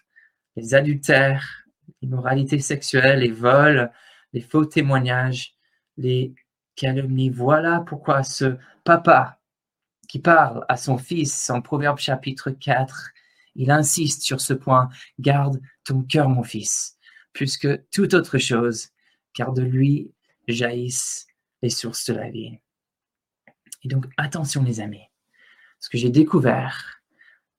les 0.55 0.75
adultères, 0.75 1.67
l'immoralité 2.01 2.61
sexuelle, 2.61 3.21
les 3.21 3.33
vols, 3.33 3.91
les 4.33 4.41
faux 4.41 4.65
témoignages, 4.65 5.55
les 5.97 6.35
calomnies. 6.77 7.31
Voilà 7.31 7.81
pourquoi 7.81 8.23
ce 8.23 8.57
papa 8.85 9.39
qui 10.09 10.21
parle 10.21 10.65
à 10.69 10.77
son 10.77 10.99
fils 10.99 11.51
en 11.51 11.61
Proverbe 11.61 11.99
chapitre 11.99 12.51
4 12.51 13.11
il 13.57 13.71
insiste 13.71 14.23
sur 14.23 14.41
ce 14.41 14.53
point. 14.53 14.89
Garde 15.19 15.61
ton 15.85 16.03
cœur, 16.03 16.29
mon 16.29 16.43
fils, 16.43 16.97
plus 17.33 17.57
que 17.57 17.85
toute 17.93 18.15
autre 18.15 18.39
chose, 18.39 18.89
car 19.35 19.53
de 19.53 19.63
lui 19.63 20.13
jaillissent 20.49 21.27
les 21.63 21.71
sources 21.71 22.07
de 22.11 22.15
la 22.15 22.31
vie. 22.31 22.59
Et 23.83 23.89
donc, 23.89 24.07
attention, 24.17 24.63
les 24.63 24.81
amis. 24.81 25.09
Ce 25.81 25.89
que 25.89 25.99
j'ai 25.99 26.11
découvert 26.11 27.03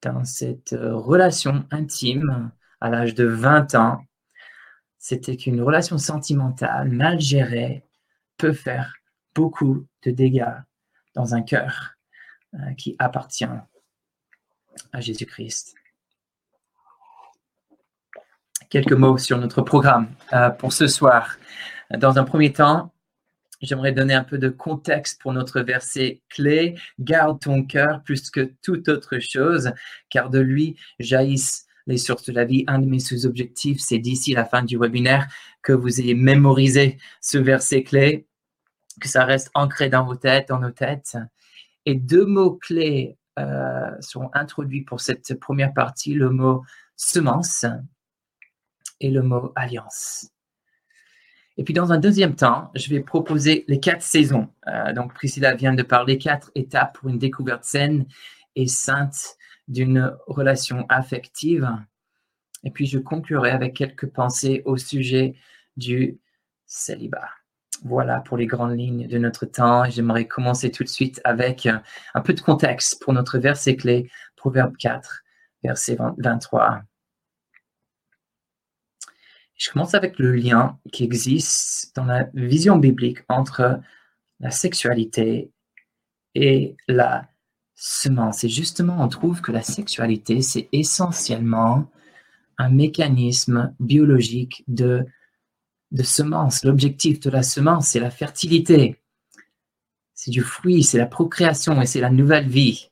dans 0.01 0.23
cette 0.23 0.75
relation 0.79 1.65
intime 1.71 2.51
à 2.81 2.89
l'âge 2.89 3.15
de 3.15 3.25
20 3.25 3.75
ans, 3.75 4.03
c'était 4.97 5.37
qu'une 5.37 5.61
relation 5.61 5.97
sentimentale 5.97 6.89
mal 6.89 7.19
gérée 7.19 7.83
peut 8.37 8.53
faire 8.53 8.95
beaucoup 9.33 9.85
de 10.03 10.11
dégâts 10.11 10.55
dans 11.15 11.33
un 11.33 11.41
cœur 11.41 11.95
euh, 12.55 12.73
qui 12.73 12.95
appartient 12.99 13.45
à 14.93 14.99
Jésus-Christ 14.99 15.75
quelques 18.69 18.93
mots 18.93 19.17
sur 19.17 19.37
notre 19.37 19.61
programme 19.61 20.07
euh, 20.33 20.49
pour 20.49 20.73
ce 20.73 20.87
soir. 20.87 21.37
Dans 21.97 22.17
un 22.17 22.23
premier 22.23 22.51
temps, 22.51 22.91
j'aimerais 23.61 23.91
donner 23.91 24.13
un 24.13 24.23
peu 24.23 24.37
de 24.37 24.49
contexte 24.49 25.21
pour 25.21 25.33
notre 25.33 25.61
verset 25.61 26.21
clé. 26.29 26.75
Garde 26.99 27.39
ton 27.39 27.63
cœur 27.63 28.01
plus 28.03 28.29
que 28.29 28.51
toute 28.61 28.89
autre 28.89 29.19
chose, 29.19 29.71
car 30.09 30.29
de 30.29 30.39
lui 30.39 30.75
jaillissent 30.99 31.65
les 31.85 31.97
sources 31.97 32.25
de 32.25 32.33
la 32.33 32.45
vie. 32.45 32.65
Un 32.67 32.79
de 32.79 32.85
mes 32.85 32.99
sous-objectifs, 32.99 33.79
c'est 33.79 33.99
d'ici 33.99 34.33
la 34.33 34.45
fin 34.45 34.63
du 34.63 34.77
webinaire 34.77 35.27
que 35.61 35.73
vous 35.73 35.99
ayez 36.01 36.13
mémorisé 36.13 36.97
ce 37.21 37.37
verset 37.37 37.83
clé, 37.83 38.27
que 39.01 39.07
ça 39.07 39.23
reste 39.23 39.49
ancré 39.53 39.89
dans 39.89 40.05
vos 40.05 40.15
têtes, 40.15 40.49
dans 40.49 40.59
nos 40.59 40.71
têtes. 40.71 41.17
Et 41.85 41.95
deux 41.95 42.25
mots 42.25 42.55
clés 42.55 43.17
euh, 43.39 43.91
sont 44.01 44.29
introduits 44.33 44.83
pour 44.83 44.99
cette 44.99 45.39
première 45.39 45.73
partie, 45.73 46.13
le 46.13 46.29
mot 46.29 46.63
semence 46.95 47.65
et 48.99 49.09
le 49.09 49.21
mot 49.21 49.51
alliance. 49.55 50.31
Et 51.57 51.63
puis 51.63 51.73
dans 51.73 51.91
un 51.91 51.97
deuxième 51.97 52.35
temps, 52.35 52.71
je 52.75 52.89
vais 52.89 52.99
proposer 52.99 53.65
les 53.67 53.79
quatre 53.79 54.03
saisons. 54.03 54.49
Euh, 54.67 54.93
donc 54.93 55.13
Priscilla 55.13 55.55
vient 55.55 55.73
de 55.73 55.83
parler 55.83 56.17
quatre 56.17 56.51
étapes 56.55 56.97
pour 56.97 57.09
une 57.09 57.17
découverte 57.17 57.63
saine 57.63 58.05
et 58.55 58.67
sainte 58.67 59.37
d'une 59.67 60.15
relation 60.27 60.85
affective. 60.87 61.69
Et 62.63 62.71
puis 62.71 62.85
je 62.85 62.99
conclurai 62.99 63.49
avec 63.49 63.75
quelques 63.75 64.07
pensées 64.07 64.61
au 64.65 64.77
sujet 64.77 65.35
du 65.77 66.19
célibat. 66.65 67.29
Voilà 67.83 68.21
pour 68.21 68.37
les 68.37 68.47
grandes 68.47 68.77
lignes 68.77 69.07
de 69.07 69.17
notre 69.17 69.45
temps. 69.45 69.85
J'aimerais 69.89 70.25
commencer 70.25 70.71
tout 70.71 70.83
de 70.83 70.89
suite 70.89 71.21
avec 71.23 71.67
un 71.67 72.21
peu 72.21 72.33
de 72.33 72.41
contexte 72.41 73.01
pour 73.01 73.13
notre 73.13 73.37
verset 73.37 73.75
clé, 73.75 74.09
Proverbe 74.35 74.75
4, 74.77 75.23
verset 75.63 75.97
23. 76.17 76.81
Je 79.57 79.71
commence 79.71 79.95
avec 79.95 80.19
le 80.19 80.33
lien 80.33 80.77
qui 80.93 81.03
existe 81.03 81.95
dans 81.95 82.05
la 82.05 82.29
vision 82.35 82.77
biblique 82.77 83.19
entre 83.27 83.81
la 84.39 84.51
sexualité 84.51 85.51
et 86.35 86.75
la 86.87 87.27
semence. 87.73 88.43
Et 88.43 88.49
justement, 88.49 88.97
on 88.99 89.07
trouve 89.07 89.41
que 89.41 89.51
la 89.51 89.63
sexualité, 89.63 90.41
c'est 90.43 90.69
essentiellement 90.71 91.89
un 92.59 92.69
mécanisme 92.69 93.73
biologique 93.79 94.63
de, 94.67 95.05
de 95.91 96.03
semence. 96.03 96.63
L'objectif 96.63 97.19
de 97.19 97.31
la 97.31 97.41
semence, 97.41 97.89
c'est 97.89 97.99
la 97.99 98.11
fertilité. 98.11 98.99
C'est 100.13 100.31
du 100.31 100.41
fruit, 100.41 100.83
c'est 100.83 100.97
la 100.99 101.05
procréation 101.07 101.81
et 101.81 101.87
c'est 101.87 102.01
la 102.01 102.11
nouvelle 102.11 102.47
vie. 102.47 102.89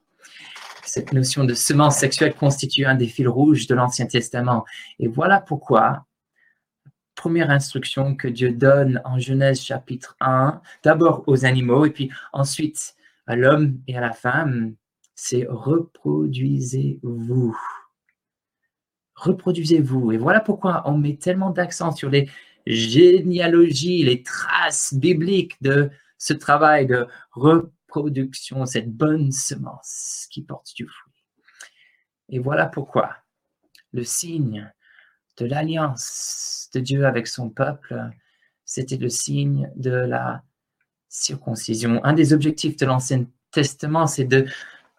Cette 0.84 1.14
notion 1.14 1.44
de 1.44 1.54
semence 1.54 1.98
sexuelle 1.98 2.34
constitue 2.34 2.86
un 2.86 2.96
des 2.96 3.08
fils 3.08 3.28
rouges 3.28 3.68
de 3.68 3.76
l'Ancien 3.76 4.06
Testament. 4.08 4.66
Et 5.00 5.08
voilà 5.08 5.42
pourquoi 5.42 6.06
première 7.16 7.50
instruction 7.50 8.16
que 8.16 8.28
Dieu 8.28 8.52
donne 8.52 9.02
en 9.06 9.18
Genèse 9.18 9.62
chapitre 9.62 10.16
1, 10.20 10.62
d'abord 10.84 11.24
aux 11.28 11.46
animaux 11.46 11.86
et 11.86 11.90
puis 11.90 12.12
ensuite 12.34 12.96
à 13.28 13.36
l'homme 13.36 13.80
et 13.88 13.98
à 13.98 14.02
la 14.02 14.14
femme, 14.14 14.76
c'est 15.16 15.48
reproduisez-vous. 15.50 17.58
Reproduisez-vous. 19.16 20.12
Et 20.12 20.18
voilà 20.18 20.42
pourquoi 20.42 20.84
on 20.86 20.98
met 20.98 21.16
tellement 21.16 21.52
d'accent 21.52 21.92
sur 21.92 22.10
les 22.10 22.30
généalogies, 22.68 24.04
les 24.04 24.24
traces 24.24 24.94
bibliques 24.94 25.56
de 25.62 25.90
ce 26.18 26.34
travail 26.34 26.86
de 26.86 27.08
reproduction, 27.32 28.66
cette 28.66 28.92
bonne 28.92 29.32
semence 29.32 30.28
qui 30.30 30.42
porte 30.42 30.74
du 30.76 30.88
fruit. 30.88 31.14
Et 32.30 32.40
voilà 32.40 32.66
pourquoi 32.66 33.16
le 33.94 34.04
signe 34.04 34.72
de 35.38 35.46
l'alliance 35.46 36.70
de 36.74 36.80
Dieu 36.80 37.06
avec 37.06 37.28
son 37.28 37.50
peuple, 37.50 38.12
c'était 38.64 38.98
le 38.98 39.10
signe 39.10 39.72
de 39.76 39.92
la 39.92 40.44
circoncision. 41.10 42.04
Un 42.04 42.14
des 42.14 42.34
objectifs 42.34 42.78
de 42.78 42.86
l'Ancien 42.86 43.26
Testament, 43.52 44.08
c'est 44.08 44.26
de 44.26 44.46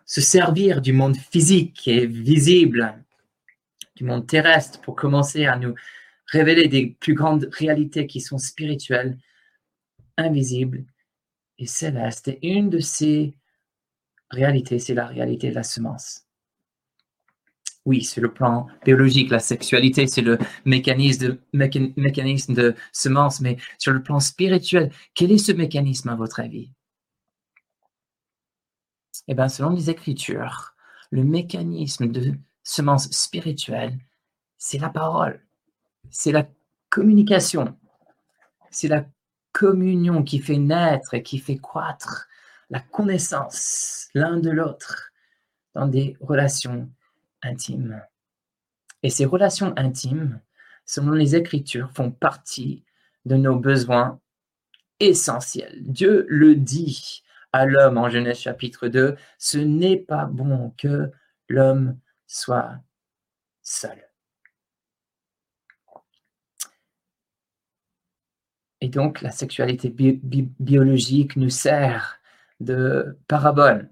se 0.04 0.20
servir 0.20 0.80
du 0.80 0.92
monde 0.92 1.16
physique 1.16 1.86
et 1.88 2.06
visible, 2.06 2.94
du 3.96 4.04
monde 4.04 4.26
terrestre, 4.26 4.80
pour 4.80 4.94
commencer 4.94 5.46
à 5.46 5.56
nous 5.56 5.74
révéler 6.26 6.68
des 6.68 6.86
plus 6.86 7.14
grandes 7.14 7.48
réalités 7.52 8.06
qui 8.06 8.20
sont 8.20 8.38
spirituelles, 8.38 9.18
invisibles 10.16 10.84
et 11.58 11.66
célestes. 11.66 12.28
Et 12.28 12.38
une 12.48 12.70
de 12.70 12.78
ces 12.78 13.34
réalités, 14.30 14.78
c'est 14.78 14.94
la 14.94 15.06
réalité 15.06 15.50
de 15.50 15.54
la 15.54 15.62
semence 15.62 16.25
oui, 17.86 18.02
sur 18.02 18.20
le 18.20 18.32
plan 18.32 18.66
biologique, 18.84 19.30
la 19.30 19.38
sexualité, 19.38 20.08
c'est 20.08 20.20
le 20.20 20.38
mécanisme 20.64 21.26
de, 21.26 21.40
mécanisme 21.96 22.52
de 22.52 22.74
semence, 22.92 23.40
mais 23.40 23.56
sur 23.78 23.92
le 23.92 24.02
plan 24.02 24.18
spirituel, 24.18 24.92
quel 25.14 25.30
est 25.30 25.38
ce 25.38 25.52
mécanisme 25.52 26.08
à 26.08 26.16
votre 26.16 26.40
avis? 26.40 26.70
Eh 29.28 29.34
bien, 29.34 29.48
selon 29.48 29.70
les 29.70 29.88
Écritures, 29.88 30.74
le 31.10 31.22
mécanisme 31.22 32.08
de 32.08 32.34
semence 32.64 33.08
spirituelle, 33.12 33.96
c'est 34.58 34.78
la 34.78 34.90
parole, 34.90 35.40
c'est 36.10 36.32
la 36.32 36.48
communication, 36.90 37.78
c'est 38.70 38.88
la 38.88 39.06
communion 39.52 40.24
qui 40.24 40.40
fait 40.40 40.58
naître 40.58 41.14
et 41.14 41.22
qui 41.22 41.38
fait 41.38 41.56
croître 41.56 42.26
la 42.68 42.80
connaissance 42.80 44.08
l'un 44.12 44.38
de 44.38 44.50
l'autre 44.50 45.12
dans 45.74 45.86
des 45.86 46.16
relations 46.20 46.90
intimes. 47.46 48.02
Et 49.02 49.10
ces 49.10 49.24
relations 49.24 49.72
intimes, 49.76 50.40
selon 50.84 51.12
les 51.12 51.36
Écritures, 51.36 51.90
font 51.92 52.10
partie 52.10 52.84
de 53.24 53.36
nos 53.36 53.56
besoins 53.56 54.20
essentiels. 55.00 55.82
Dieu 55.82 56.26
le 56.28 56.54
dit 56.54 57.22
à 57.52 57.66
l'homme 57.66 57.98
en 57.98 58.08
Genèse 58.08 58.38
chapitre 58.38 58.88
2, 58.88 59.16
ce 59.38 59.58
n'est 59.58 59.96
pas 59.96 60.26
bon 60.26 60.74
que 60.76 61.10
l'homme 61.48 61.98
soit 62.26 62.78
seul. 63.62 64.06
Et 68.80 68.88
donc, 68.88 69.22
la 69.22 69.30
sexualité 69.30 69.90
biologique 69.90 71.36
nous 71.36 71.50
sert 71.50 72.20
de 72.60 73.18
parabole, 73.26 73.90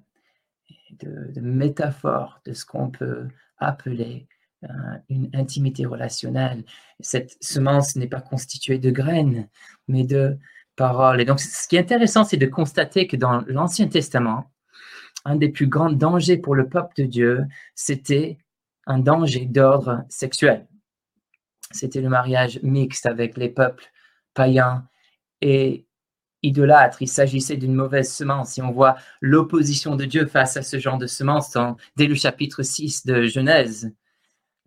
de, 0.90 1.32
de 1.32 1.40
métaphore 1.40 2.40
de 2.44 2.52
ce 2.52 2.64
qu'on 2.66 2.90
peut 2.90 3.28
appeler 3.58 4.26
euh, 4.64 4.68
une 5.08 5.30
intimité 5.34 5.84
relationnelle. 5.86 6.64
Cette 7.00 7.36
semence 7.40 7.96
n'est 7.96 8.08
pas 8.08 8.20
constituée 8.20 8.78
de 8.78 8.90
graines, 8.90 9.48
mais 9.88 10.04
de 10.04 10.38
paroles. 10.76 11.20
Et 11.20 11.24
donc, 11.24 11.40
ce 11.40 11.68
qui 11.68 11.76
est 11.76 11.80
intéressant, 11.80 12.24
c'est 12.24 12.36
de 12.36 12.46
constater 12.46 13.06
que 13.06 13.16
dans 13.16 13.42
l'Ancien 13.46 13.88
Testament, 13.88 14.50
un 15.24 15.36
des 15.36 15.48
plus 15.48 15.66
grands 15.66 15.92
dangers 15.92 16.36
pour 16.36 16.54
le 16.54 16.68
peuple 16.68 16.94
de 16.96 17.04
Dieu, 17.04 17.44
c'était 17.74 18.38
un 18.86 18.98
danger 18.98 19.46
d'ordre 19.46 20.04
sexuel. 20.08 20.66
C'était 21.70 22.00
le 22.00 22.08
mariage 22.08 22.60
mixte 22.62 23.06
avec 23.06 23.36
les 23.36 23.48
peuples 23.48 23.84
païens 24.34 24.86
et 25.40 25.86
Il 27.00 27.08
s'agissait 27.08 27.56
d'une 27.56 27.74
mauvaise 27.74 28.12
semence. 28.12 28.58
Et 28.58 28.62
on 28.62 28.70
voit 28.70 28.96
l'opposition 29.20 29.96
de 29.96 30.04
Dieu 30.04 30.26
face 30.26 30.56
à 30.56 30.62
ce 30.62 30.78
genre 30.78 30.98
de 30.98 31.06
semence 31.06 31.56
dès 31.96 32.06
le 32.06 32.14
chapitre 32.14 32.62
6 32.62 33.06
de 33.06 33.24
Genèse. 33.24 33.94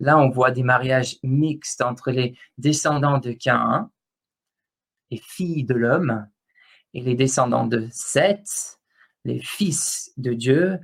Là, 0.00 0.18
on 0.18 0.28
voit 0.28 0.50
des 0.50 0.62
mariages 0.62 1.18
mixtes 1.22 1.82
entre 1.82 2.10
les 2.10 2.36
descendants 2.56 3.18
de 3.18 3.32
Cain, 3.32 3.90
les 5.10 5.20
filles 5.22 5.64
de 5.64 5.74
l'homme, 5.74 6.28
et 6.94 7.00
les 7.00 7.14
descendants 7.14 7.66
de 7.66 7.86
Seth, 7.90 8.78
les 9.24 9.40
fils 9.40 10.12
de 10.16 10.32
Dieu. 10.32 10.78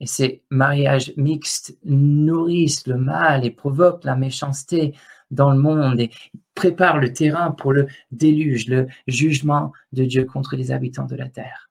Et 0.00 0.06
ces 0.06 0.42
mariages 0.50 1.12
mixtes 1.16 1.76
nourrissent 1.84 2.86
le 2.86 2.96
mal 2.96 3.44
et 3.44 3.50
provoquent 3.50 4.04
la 4.04 4.16
méchanceté 4.16 4.94
dans 5.30 5.50
le 5.50 5.58
monde 5.58 6.00
et 6.00 6.10
préparent 6.54 6.98
le 6.98 7.12
terrain 7.12 7.50
pour 7.50 7.72
le 7.72 7.86
déluge, 8.10 8.68
le 8.68 8.86
jugement 9.06 9.72
de 9.92 10.04
Dieu 10.04 10.24
contre 10.24 10.56
les 10.56 10.70
habitants 10.70 11.06
de 11.06 11.16
la 11.16 11.28
terre. 11.28 11.70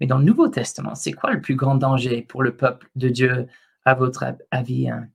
Mais 0.00 0.06
dans 0.06 0.18
le 0.18 0.24
Nouveau 0.24 0.48
Testament, 0.48 0.94
c'est 0.94 1.12
quoi 1.12 1.32
le 1.32 1.40
plus 1.40 1.54
grand 1.54 1.76
danger 1.76 2.22
pour 2.22 2.42
le 2.42 2.56
peuple 2.56 2.88
de 2.96 3.08
Dieu, 3.08 3.46
à 3.84 3.94
votre 3.94 4.24
avis 4.50 4.88
hein? 4.88 5.08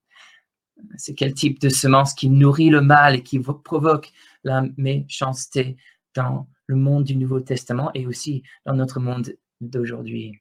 C'est 0.96 1.14
quel 1.14 1.34
type 1.34 1.60
de 1.60 1.68
semence 1.68 2.14
qui 2.14 2.30
nourrit 2.30 2.70
le 2.70 2.82
mal 2.82 3.16
et 3.16 3.24
qui 3.24 3.40
provoque 3.40 4.12
la 4.46 4.64
méchanceté 4.78 5.76
dans 6.16 6.48
le 6.68 6.76
monde 6.78 7.04
du 7.04 7.18
Nouveau 7.18 7.42
Testament 7.42 7.92
et 7.94 8.08
aussi 8.08 8.44
dans 8.66 8.76
notre 8.76 9.02
monde 9.02 9.36
d'aujourd'hui? 9.60 10.40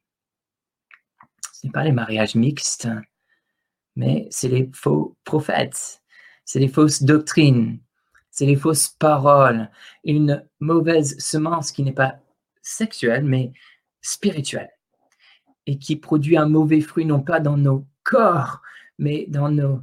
Ce 1.53 1.67
n'est 1.67 1.73
pas 1.73 1.83
les 1.83 1.93
mariages 1.93 2.37
mixtes, 2.37 2.89
mais 3.97 4.29
c'est 4.31 4.49
les 4.49 4.71
faux 4.73 5.17
prophètes 5.25 6.03
c'est 6.49 6.61
les 6.61 6.69
fausses 6.69 7.03
doctrines, 7.03 7.79
c'est 8.31 8.47
les 8.47 8.57
fausses 8.57 8.89
paroles, 8.89 9.71
une 10.03 10.43
mauvaise 10.61 11.19
semence 11.19 11.73
qui 11.73 11.83
n'est 11.83 11.93
pas 11.93 12.21
sexuelle, 12.63 13.23
mais 13.25 13.53
spirituelle, 14.01 14.71
et 15.67 15.79
qui 15.79 15.97
produit 15.97 16.39
un 16.39 16.49
mauvais 16.49 16.81
fruit 16.81 17.05
non 17.05 17.21
pas 17.21 17.41
dans 17.41 17.59
nos 17.59 17.85
corps, 18.03 18.63
mais 18.99 19.27
dans 19.29 19.51
nos 19.51 19.83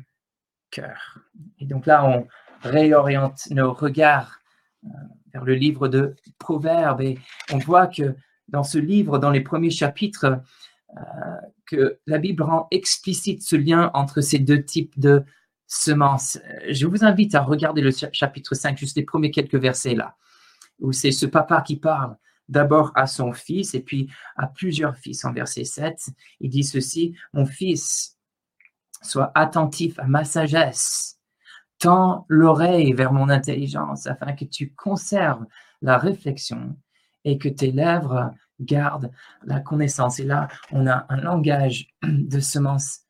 cœurs. 0.72 1.20
Et 1.60 1.68
donc 1.68 1.86
là, 1.86 2.04
on 2.04 2.28
réoriente 2.68 3.48
nos 3.52 3.72
regards 3.72 4.40
euh, 4.86 4.90
vers 5.34 5.46
le 5.46 5.54
livre 5.54 5.88
de 5.88 6.16
Proverbes, 6.40 7.02
et 7.02 7.20
on 7.54 7.60
voit 7.60 7.86
que 7.86 8.16
dans 8.48 8.64
ce 8.64 8.80
livre, 8.80 9.20
dans 9.20 9.30
les 9.30 9.42
premiers 9.42 9.70
chapitres, 9.70 10.42
euh, 10.98 11.02
que 11.68 12.00
la 12.08 12.18
Bible 12.18 12.42
rend 12.42 12.68
explicite 12.72 13.44
ce 13.44 13.56
lien 13.56 13.92
entre 13.94 14.22
ces 14.22 14.40
deux 14.40 14.64
types 14.64 15.00
de 15.00 15.24
semence. 15.68 16.40
Je 16.70 16.86
vous 16.86 17.04
invite 17.04 17.36
à 17.36 17.42
regarder 17.42 17.82
le 17.82 17.92
chapitre 18.12 18.56
5, 18.56 18.78
juste 18.78 18.98
les 18.98 19.04
premiers 19.04 19.32
quelques 19.32 19.56
versets 19.56 19.96
là, 19.96 20.16
où 20.80 20.92
c'est 20.92 21.12
ce 21.12 21.26
papa 21.26 21.62
qui 21.62 21.78
parle 21.78 22.18
d'abord 22.48 22.92
à 22.96 23.08
son 23.08 23.34
fils 23.34 23.74
et 23.74 23.82
puis 23.82 24.10
à 24.36 24.48
plusieurs 24.48 24.96
fils. 24.98 25.26
En 25.26 25.34
verset 25.34 25.64
7, 25.64 26.10
il 26.40 26.50
dit 26.50 26.64
ceci, 26.64 27.16
Mon 27.34 27.46
fils, 27.46 28.18
sois 29.02 29.32
attentif 29.36 29.98
à 30.00 30.06
ma 30.06 30.24
sagesse, 30.24 31.20
tends 31.80 32.26
l'oreille 32.28 32.94
vers 32.94 33.12
mon 33.12 33.30
intelligence 33.30 34.08
afin 34.08 34.34
que 34.34 34.46
tu 34.46 34.74
conserves 34.74 35.46
la 35.82 35.98
réflexion 35.98 36.76
et 37.24 37.38
que 37.38 37.50
tes 37.50 37.72
lèvres 37.72 38.32
gardent 38.60 39.12
la 39.44 39.60
connaissance. 39.60 40.20
Et 40.20 40.26
là, 40.26 40.48
on 40.72 40.88
a 40.88 41.06
un 41.10 41.18
langage 41.18 41.90
de 42.04 42.40
semence 42.40 43.02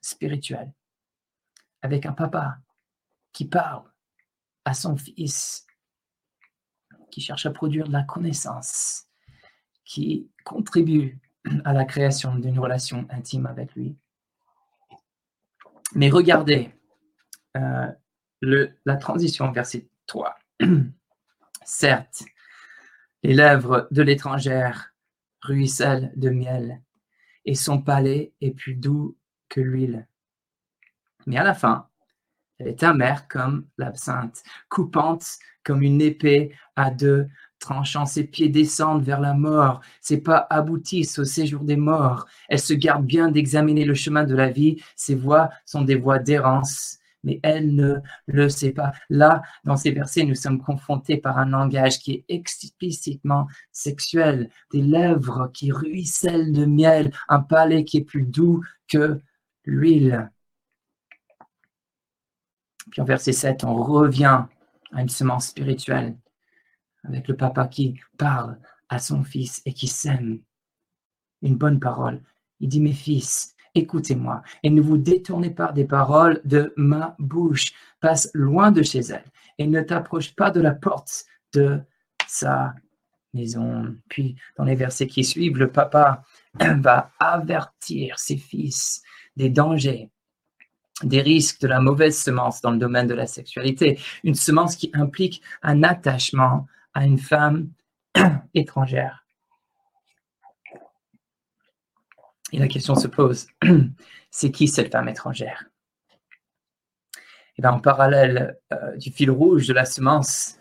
spirituelle 0.00 0.72
avec 1.82 2.06
un 2.06 2.12
papa 2.12 2.58
qui 3.32 3.46
parle 3.46 3.84
à 4.64 4.74
son 4.74 4.96
fils, 4.96 5.66
qui 7.10 7.20
cherche 7.20 7.46
à 7.46 7.50
produire 7.50 7.86
de 7.86 7.92
la 7.92 8.02
connaissance, 8.02 9.06
qui 9.84 10.30
contribue 10.44 11.18
à 11.64 11.72
la 11.72 11.84
création 11.84 12.34
d'une 12.36 12.58
relation 12.58 13.06
intime 13.10 13.46
avec 13.46 13.74
lui. 13.74 13.96
Mais 15.94 16.10
regardez 16.10 16.72
euh, 17.56 17.92
la 18.42 18.96
transition 18.96 19.50
verset 19.52 19.88
3. 20.06 20.36
Certes, 21.64 22.24
les 23.22 23.34
lèvres 23.34 23.88
de 23.90 24.02
l'étrangère 24.02 24.94
ruissellent 25.40 26.12
de 26.16 26.30
miel, 26.30 26.82
et 27.44 27.54
son 27.54 27.80
palais 27.80 28.32
est 28.40 28.50
plus 28.50 28.74
doux 28.74 29.16
que 29.48 29.60
l'huile. 29.60 30.06
Mais 31.26 31.36
à 31.36 31.44
la 31.44 31.54
fin, 31.54 31.88
elle 32.58 32.68
est 32.68 32.82
amère 32.82 33.28
comme 33.28 33.66
l'absinthe, 33.76 34.42
coupante 34.68 35.26
comme 35.64 35.82
une 35.82 36.00
épée 36.00 36.52
à 36.76 36.90
deux 36.90 37.28
tranchants. 37.58 38.06
Ses 38.06 38.24
pieds 38.24 38.48
descendent 38.48 39.02
vers 39.02 39.20
la 39.20 39.34
mort. 39.34 39.80
Ses 40.00 40.22
pas 40.22 40.46
aboutissent 40.48 41.18
au 41.18 41.24
séjour 41.24 41.64
des 41.64 41.76
morts. 41.76 42.26
Elle 42.48 42.60
se 42.60 42.74
garde 42.74 43.04
bien 43.04 43.30
d'examiner 43.30 43.84
le 43.84 43.94
chemin 43.94 44.24
de 44.24 44.34
la 44.34 44.50
vie. 44.50 44.82
Ses 44.94 45.14
voies 45.14 45.50
sont 45.64 45.82
des 45.82 45.96
voies 45.96 46.18
d'errance. 46.18 46.98
Mais 47.24 47.40
elle 47.42 47.74
ne 47.74 47.96
le 48.26 48.48
sait 48.48 48.70
pas. 48.70 48.92
Là, 49.10 49.42
dans 49.64 49.76
ces 49.76 49.90
versets, 49.90 50.24
nous 50.24 50.36
sommes 50.36 50.62
confrontés 50.62 51.16
par 51.16 51.38
un 51.38 51.46
langage 51.46 51.98
qui 51.98 52.12
est 52.12 52.24
explicitement 52.28 53.48
sexuel, 53.72 54.48
des 54.72 54.82
lèvres 54.82 55.50
qui 55.52 55.72
ruissellent 55.72 56.52
de 56.52 56.64
miel, 56.66 57.10
un 57.28 57.40
palais 57.40 57.84
qui 57.84 57.96
est 57.98 58.04
plus 58.04 58.22
doux 58.22 58.62
que 58.86 59.20
l'huile. 59.64 60.30
Puis 62.90 63.00
en 63.00 63.04
verset 63.04 63.32
7, 63.32 63.64
on 63.64 63.74
revient 63.74 64.44
à 64.92 65.02
une 65.02 65.08
semence 65.08 65.48
spirituelle 65.48 66.16
avec 67.04 67.28
le 67.28 67.36
papa 67.36 67.66
qui 67.68 67.98
parle 68.18 68.58
à 68.88 68.98
son 68.98 69.24
fils 69.24 69.62
et 69.64 69.72
qui 69.72 69.88
sème 69.88 70.40
une 71.42 71.56
bonne 71.56 71.80
parole. 71.80 72.22
Il 72.60 72.68
dit, 72.68 72.80
mes 72.80 72.92
fils, 72.92 73.54
écoutez-moi 73.74 74.42
et 74.62 74.70
ne 74.70 74.80
vous 74.80 74.96
détournez 74.96 75.50
pas 75.50 75.72
des 75.72 75.84
paroles 75.84 76.40
de 76.44 76.72
ma 76.76 77.14
bouche. 77.18 77.72
Passe 78.00 78.30
loin 78.34 78.70
de 78.72 78.82
chez 78.82 79.00
elle 79.00 79.24
et 79.58 79.66
ne 79.66 79.80
t'approche 79.80 80.34
pas 80.34 80.50
de 80.50 80.60
la 80.60 80.72
porte 80.72 81.24
de 81.52 81.80
sa 82.26 82.74
maison. 83.34 83.94
Puis, 84.08 84.36
dans 84.56 84.64
les 84.64 84.74
versets 84.74 85.06
qui 85.06 85.24
suivent, 85.24 85.58
le 85.58 85.70
papa 85.70 86.24
va 86.60 87.10
avertir 87.18 88.18
ses 88.18 88.36
fils 88.36 89.02
des 89.36 89.50
dangers 89.50 90.10
des 91.02 91.20
risques 91.20 91.60
de 91.60 91.68
la 91.68 91.80
mauvaise 91.80 92.18
semence 92.18 92.60
dans 92.60 92.70
le 92.70 92.78
domaine 92.78 93.06
de 93.06 93.14
la 93.14 93.26
sexualité, 93.26 93.98
une 94.24 94.34
semence 94.34 94.76
qui 94.76 94.90
implique 94.94 95.42
un 95.62 95.82
attachement 95.82 96.66
à 96.94 97.04
une 97.04 97.18
femme 97.18 97.70
étrangère. 98.54 99.26
Et 102.52 102.58
la 102.58 102.68
question 102.68 102.94
se 102.94 103.08
pose, 103.08 103.48
c'est 104.30 104.50
qui 104.50 104.68
cette 104.68 104.92
femme 104.92 105.08
étrangère? 105.08 105.66
Et 107.14 107.60
eh 107.60 107.62
bien, 107.62 107.72
En 107.72 107.80
parallèle 107.80 108.58
euh, 108.72 108.96
du 108.96 109.10
fil 109.10 109.30
rouge 109.30 109.66
de 109.66 109.72
la 109.72 109.86
semence, 109.86 110.56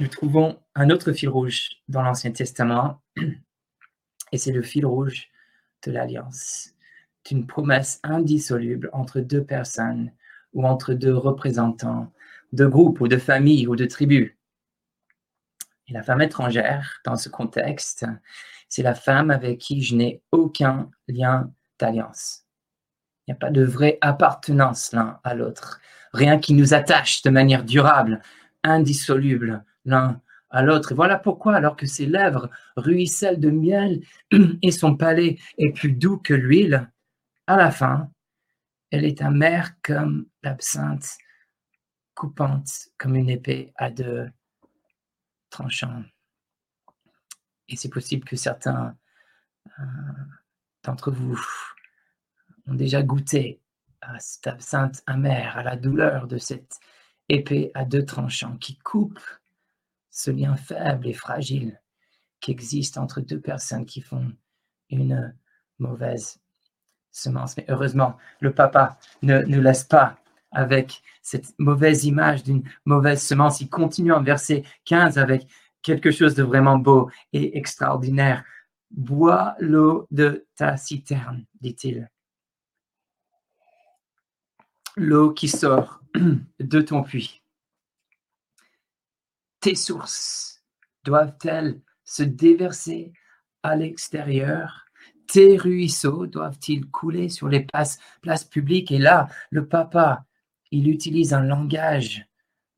nous 0.00 0.08
trouvons 0.08 0.58
un 0.74 0.88
autre 0.90 1.12
fil 1.12 1.28
rouge 1.28 1.68
dans 1.88 2.02
l'Ancien 2.02 2.32
Testament, 2.32 3.02
et 4.32 4.38
c'est 4.38 4.52
le 4.52 4.62
fil 4.62 4.86
rouge 4.86 5.28
de 5.84 5.92
l'alliance 5.92 6.74
une 7.30 7.46
promesse 7.46 8.00
indissoluble 8.02 8.90
entre 8.92 9.20
deux 9.20 9.44
personnes 9.44 10.12
ou 10.52 10.66
entre 10.66 10.94
deux 10.94 11.14
représentants 11.14 12.12
de 12.52 12.66
groupes 12.66 13.00
ou 13.00 13.08
de 13.08 13.16
familles 13.16 13.66
ou 13.66 13.76
de 13.76 13.84
tribus. 13.84 14.34
Et 15.88 15.92
la 15.92 16.02
femme 16.02 16.20
étrangère, 16.20 17.00
dans 17.04 17.16
ce 17.16 17.28
contexte, 17.28 18.06
c'est 18.68 18.82
la 18.82 18.94
femme 18.94 19.30
avec 19.30 19.58
qui 19.58 19.82
je 19.82 19.94
n'ai 19.94 20.22
aucun 20.32 20.90
lien 21.08 21.50
d'alliance. 21.78 22.44
Il 23.26 23.32
n'y 23.32 23.36
a 23.36 23.38
pas 23.38 23.50
de 23.50 23.64
vraie 23.64 23.98
appartenance 24.00 24.92
l'un 24.92 25.20
à 25.24 25.34
l'autre. 25.34 25.80
Rien 26.12 26.38
qui 26.38 26.54
nous 26.54 26.74
attache 26.74 27.22
de 27.22 27.30
manière 27.30 27.64
durable, 27.64 28.22
indissoluble 28.64 29.64
l'un 29.84 30.20
à 30.50 30.62
l'autre. 30.62 30.92
Et 30.92 30.94
voilà 30.94 31.18
pourquoi, 31.18 31.54
alors 31.54 31.76
que 31.76 31.86
ses 31.86 32.06
lèvres 32.06 32.50
ruissellent 32.76 33.40
de 33.40 33.50
miel 33.50 34.02
et 34.62 34.70
son 34.70 34.96
palais 34.96 35.38
est 35.58 35.72
plus 35.72 35.92
doux 35.92 36.18
que 36.18 36.34
l'huile, 36.34 36.90
à 37.48 37.56
la 37.56 37.70
fin, 37.70 38.12
elle 38.90 39.06
est 39.06 39.22
amère 39.22 39.80
comme 39.80 40.26
l'absinthe, 40.42 41.16
coupante 42.14 42.90
comme 42.98 43.16
une 43.16 43.30
épée 43.30 43.72
à 43.76 43.90
deux 43.90 44.30
tranchants. 45.48 46.04
Et 47.68 47.76
c'est 47.76 47.88
possible 47.88 48.28
que 48.28 48.36
certains 48.36 48.94
euh, 49.78 49.82
d'entre 50.84 51.10
vous 51.10 51.40
ont 52.66 52.74
déjà 52.74 53.02
goûté 53.02 53.62
à 54.02 54.18
cette 54.18 54.46
absinthe 54.46 55.02
amère, 55.06 55.56
à 55.56 55.62
la 55.62 55.76
douleur 55.76 56.26
de 56.26 56.36
cette 56.36 56.78
épée 57.30 57.70
à 57.72 57.86
deux 57.86 58.04
tranchants 58.04 58.58
qui 58.58 58.76
coupe 58.76 59.20
ce 60.10 60.30
lien 60.30 60.54
faible 60.56 61.06
et 61.06 61.14
fragile 61.14 61.80
qui 62.40 62.50
existe 62.50 62.98
entre 62.98 63.22
deux 63.22 63.40
personnes 63.40 63.86
qui 63.86 64.02
font 64.02 64.36
une 64.90 65.34
mauvaise 65.78 66.42
semence. 67.18 67.56
Mais 67.56 67.64
heureusement, 67.68 68.16
le 68.40 68.52
papa 68.52 68.98
ne 69.22 69.42
nous 69.42 69.60
laisse 69.60 69.84
pas 69.84 70.18
avec 70.50 71.02
cette 71.22 71.54
mauvaise 71.58 72.04
image 72.04 72.44
d'une 72.44 72.62
mauvaise 72.84 73.22
semence. 73.22 73.60
Il 73.60 73.68
continue 73.68 74.12
en 74.12 74.22
verset 74.22 74.62
15 74.86 75.18
avec 75.18 75.46
quelque 75.82 76.10
chose 76.10 76.34
de 76.34 76.42
vraiment 76.42 76.78
beau 76.78 77.10
et 77.32 77.56
extraordinaire. 77.58 78.44
Bois 78.90 79.54
l'eau 79.58 80.06
de 80.10 80.46
ta 80.56 80.76
citerne, 80.76 81.44
dit-il. 81.60 82.08
L'eau 84.96 85.32
qui 85.32 85.48
sort 85.48 86.00
de 86.60 86.80
ton 86.80 87.02
puits 87.02 87.42
tes 89.60 89.74
sources 89.74 90.62
doivent-elles 91.04 91.80
se 92.04 92.22
déverser 92.22 93.12
à 93.62 93.76
l'extérieur? 93.76 94.86
Tes 95.28 95.56
ruisseaux 95.58 96.26
doivent-ils 96.26 96.86
couler 96.86 97.28
sur 97.28 97.48
les 97.48 97.60
places, 97.60 97.98
publiques? 98.50 98.90
Et 98.90 98.98
là, 98.98 99.28
le 99.50 99.68
papa, 99.68 100.24
il 100.70 100.88
utilise 100.88 101.34
un 101.34 101.42
langage 101.42 102.26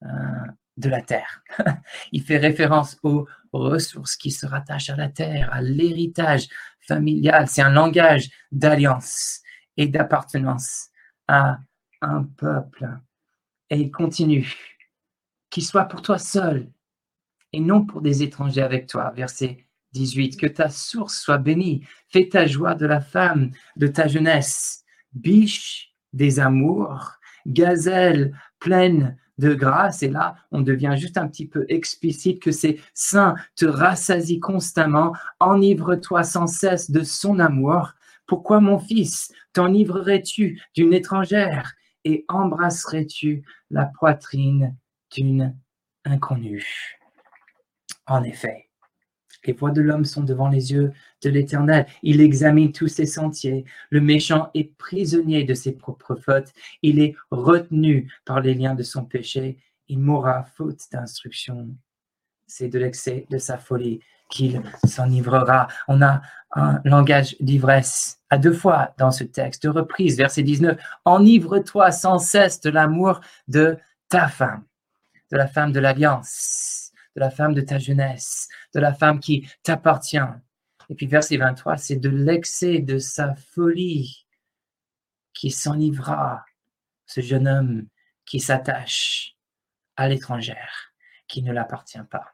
euh, 0.03 0.09
de 0.77 0.89
la 0.89 1.01
terre. 1.01 1.43
il 2.13 2.23
fait 2.23 2.39
référence 2.39 2.99
aux 3.03 3.27
ressources 3.53 4.17
qui 4.17 4.31
se 4.33 4.47
rattachent 4.47 4.91
à 4.91 4.97
la 4.97 5.09
terre, 5.09 5.53
à 5.53 5.63
l'héritage 5.63 6.49
familial. 6.81 7.47
C'est 7.49 7.63
un 7.63 7.71
langage 7.71 8.29
d'alliance 8.51 9.41
et 9.77 9.87
d'appartenance 9.87 10.89
à 11.29 11.61
un 12.03 12.25
peuple. 12.25 12.89
Et 13.71 13.79
il 13.79 13.91
continue 13.93 14.53
qu'il 15.51 15.65
soit 15.65 15.85
pour 15.85 16.03
toi 16.03 16.19
seul 16.19 16.69
et 17.53 17.61
non 17.61 17.85
pour 17.85 18.01
des 18.01 18.23
étrangers 18.23 18.63
avec 18.63 18.87
toi. 18.87 19.13
Verset 19.15 19.67
18. 19.92 20.38
Que 20.38 20.46
ta 20.46 20.68
source 20.68 21.18
soit 21.18 21.38
bénie. 21.38 21.85
Fais 22.09 22.29
ta 22.29 22.46
joie 22.46 22.74
de 22.74 22.87
la 22.87 23.00
femme 23.00 23.50
de 23.76 23.87
ta 23.87 24.09
jeunesse. 24.09 24.85
Biche 25.12 25.94
des 26.12 26.40
amours, 26.40 27.12
gazelle 27.46 28.37
pleine 28.59 29.16
de 29.38 29.55
grâce. 29.55 30.03
Et 30.03 30.09
là, 30.09 30.37
on 30.53 30.61
devient 30.61 30.94
juste 30.96 31.18
un 31.18 31.26
petit 31.26 31.46
peu 31.48 31.64
explicite 31.68 32.40
que 32.40 32.53
ces 32.53 32.81
saints 32.94 33.35
te 33.57 33.66
rassasient 33.66 34.40
constamment. 34.40 35.12
Enivre-toi 35.40 36.22
sans 36.22 36.46
cesse 36.46 36.90
de 36.90 37.03
son 37.03 37.38
amour. 37.38 37.92
Pourquoi, 38.26 38.61
mon 38.61 38.79
fils, 38.79 39.33
t'enivrerais-tu 39.53 40.62
d'une 40.76 40.92
étrangère? 40.92 41.74
Et 42.05 42.24
embrasserais-tu 42.29 43.44
la 43.70 43.90
poitrine 43.98 44.76
d'une 45.11 45.57
inconnue? 46.05 46.98
En 48.07 48.22
effet, 48.22 48.70
les 49.46 49.53
voies 49.53 49.70
de 49.70 49.81
l'homme 49.81 50.05
sont 50.05 50.22
devant 50.22 50.48
les 50.48 50.72
yeux 50.72 50.92
de 51.22 51.31
l'Éternel. 51.31 51.87
Il 52.03 52.20
examine 52.20 52.72
tous 52.72 52.88
ses 52.88 53.07
sentiers. 53.07 53.64
Le 53.90 54.00
méchant 54.00 54.50
est 54.55 54.76
prisonnier 54.76 55.44
de 55.44 55.55
ses 55.55 55.72
propres 55.72 56.16
fautes. 56.16 56.53
Il 56.83 57.00
est 57.00 57.14
retenu 57.31 58.12
par 58.24 58.40
les 58.40 58.55
liens 58.55 58.74
de 58.74 58.83
son 58.83 59.05
péché. 59.05 59.59
Il 59.88 59.98
mourra 59.98 60.44
faute 60.44 60.81
d'instruction. 60.92 61.68
C'est 62.46 62.68
de 62.68 62.79
l'excès 62.79 63.26
de 63.31 63.38
sa 63.38 63.59
folie 63.59 64.00
qu'il 64.29 64.62
s'enivrera. 64.87 65.68
On 65.88 66.03
a 66.03 66.22
un 66.53 66.81
langage 66.85 67.37
d'ivresse 67.40 68.20
à 68.29 68.38
deux 68.38 68.53
fois 68.53 68.94
dans 68.98 69.11
ce 69.11 69.24
texte, 69.24 69.64
de 69.64 69.68
reprise, 69.68 70.16
verset 70.16 70.42
19. 70.42 70.79
Enivre-toi 71.05 71.90
sans 71.90 72.18
cesse 72.18 72.61
de 72.61 72.70
l'amour 72.70 73.20
de 73.48 73.76
ta 74.09 74.29
femme 74.29 74.64
de 75.31 75.37
la 75.37 75.46
femme 75.46 75.72
de 75.72 75.81
l'alliance, 75.81 76.80
de 77.16 77.20
la 77.20 77.31
femme 77.31 77.55
de 77.55 77.61
ta 77.61 77.79
jeunesse, 77.79 78.49
de 78.75 78.81
la 78.81 78.94
femme 78.94 79.20
qui 79.20 79.49
t'appartient. 79.62 80.18
Et 80.88 80.94
puis 80.94 81.07
verset 81.07 81.37
23, 81.37 81.77
c'est 81.77 81.96
de 81.96 82.09
l'excès 82.09 82.81
de 82.81 82.99
sa 82.99 83.35
folie 83.35 84.27
qui 85.33 85.51
s'enivra 85.51 86.44
ce 87.07 87.20
jeune 87.20 87.49
homme 87.49 87.87
qui 88.27 88.40
s'attache 88.40 89.37
à 89.96 90.09
l'étrangère, 90.09 90.92
qui 91.27 91.42
ne 91.42 91.53
l'appartient 91.53 92.03
pas. 92.11 92.33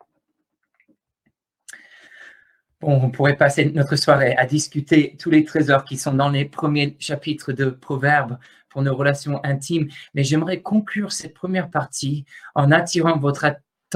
Bon, 2.80 3.00
on 3.02 3.10
pourrait 3.10 3.36
passer 3.36 3.70
notre 3.72 3.96
soirée 3.96 4.36
à 4.36 4.44
discuter 4.44 5.16
tous 5.18 5.30
les 5.30 5.44
trésors 5.44 5.84
qui 5.84 5.96
sont 5.96 6.12
dans 6.12 6.28
les 6.28 6.44
premiers 6.44 6.94
chapitres 6.98 7.52
de 7.52 7.70
Proverbes 7.70 8.38
pour 8.68 8.82
nos 8.82 8.94
relations 8.94 9.42
intimes, 9.44 9.88
mais 10.12 10.22
j'aimerais 10.22 10.60
conclure 10.60 11.10
cette 11.10 11.32
première 11.32 11.70
partie 11.70 12.26
en 12.54 12.70
attirant 12.70 13.18
votre 13.18 13.46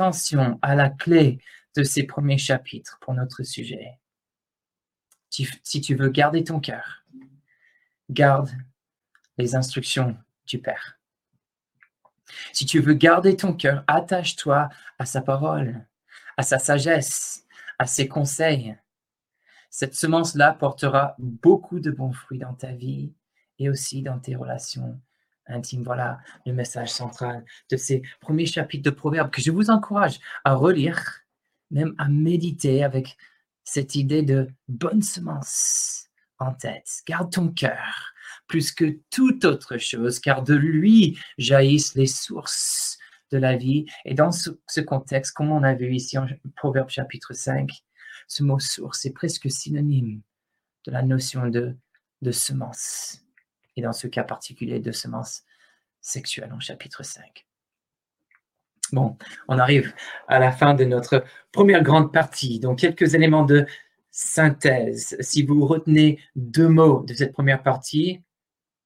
attention 0.00 0.58
à 0.62 0.74
la 0.74 0.88
clé 0.88 1.40
de 1.76 1.82
ces 1.82 2.04
premiers 2.04 2.38
chapitres 2.38 2.98
pour 3.02 3.12
notre 3.12 3.42
sujet. 3.42 3.98
Si 5.28 5.80
tu 5.82 5.94
veux 5.94 6.08
garder 6.08 6.42
ton 6.42 6.58
cœur, 6.58 7.04
garde 8.08 8.50
les 9.36 9.54
instructions 9.54 10.16
du 10.46 10.58
Père. 10.58 10.98
Si 12.54 12.64
tu 12.64 12.80
veux 12.80 12.94
garder 12.94 13.36
ton 13.36 13.52
cœur, 13.52 13.84
attache-toi 13.88 14.70
à 14.98 15.04
sa 15.04 15.20
parole, 15.20 15.86
à 16.38 16.44
sa 16.44 16.58
sagesse, 16.58 17.44
à 17.78 17.86
ses 17.86 18.08
conseils. 18.08 18.74
Cette 19.68 19.94
semence-là 19.94 20.54
portera 20.54 21.14
beaucoup 21.18 21.78
de 21.78 21.90
bons 21.90 22.12
fruits 22.12 22.38
dans 22.38 22.54
ta 22.54 22.72
vie 22.72 23.12
et 23.58 23.68
aussi 23.68 24.00
dans 24.00 24.18
tes 24.18 24.34
relations 24.34 24.98
intimes. 25.50 25.82
Voilà 25.82 26.18
le 26.46 26.52
message 26.52 26.90
central 26.90 27.44
de 27.70 27.76
ces 27.76 28.02
premiers 28.20 28.46
chapitres 28.46 28.84
de 28.84 28.94
Proverbes 28.94 29.30
que 29.30 29.42
je 29.42 29.50
vous 29.50 29.70
encourage 29.70 30.18
à 30.44 30.54
relire, 30.54 31.20
même 31.70 31.94
à 31.98 32.08
méditer 32.08 32.84
avec 32.84 33.16
cette 33.64 33.94
idée 33.94 34.22
de 34.22 34.48
bonne 34.68 35.02
semence 35.02 36.08
en 36.38 36.52
tête. 36.54 37.02
Garde 37.06 37.30
ton 37.30 37.48
cœur 37.48 38.12
plus 38.50 38.72
que 38.72 38.98
toute 39.10 39.44
autre 39.44 39.78
chose, 39.78 40.18
car 40.18 40.42
de 40.42 40.54
lui 40.54 41.18
jaillissent 41.38 41.94
les 41.94 42.08
sources 42.08 42.98
de 43.30 43.38
la 43.38 43.56
vie. 43.56 43.86
Et 44.04 44.14
dans 44.14 44.32
ce, 44.32 44.80
contexte, 44.80 45.32
comme 45.32 45.52
on 45.52 45.62
a 45.62 45.74
vu 45.74 45.94
ici 45.94 46.18
en 46.18 46.26
Proverbe 46.56 46.90
chapitre 46.90 47.32
5, 47.32 47.70
ce 48.26 48.42
mot 48.42 48.58
source 48.58 49.04
est 49.06 49.12
presque 49.12 49.48
synonyme 49.50 50.20
de 50.86 50.90
la 50.90 51.02
notion 51.02 51.46
de, 51.46 51.76
de 52.22 52.32
semence 52.32 53.20
et 53.76 53.83
dans 53.83 53.92
ce 53.92 54.06
cas 54.06 54.24
particulier 54.24 54.80
de 54.80 54.92
semences 54.92 55.42
sexuelles 56.00 56.52
en 56.52 56.61
chapitre 56.61 57.02
5. 57.02 57.46
Bon, 58.92 59.16
on 59.48 59.59
arrive 59.59 59.94
à 60.26 60.38
la 60.38 60.50
fin 60.50 60.74
de 60.74 60.85
notre 60.85 61.24
première 61.52 61.83
grande 61.83 62.12
partie. 62.12 62.59
Donc, 62.59 62.78
quelques 62.78 63.14
éléments 63.14 63.44
de 63.44 63.66
synthèse. 64.11 65.16
Si 65.20 65.44
vous 65.44 65.66
retenez 65.66 66.18
deux 66.35 66.68
mots 66.68 67.04
de 67.04 67.14
cette 67.14 67.33
première 67.33 67.62
partie, 67.62 68.22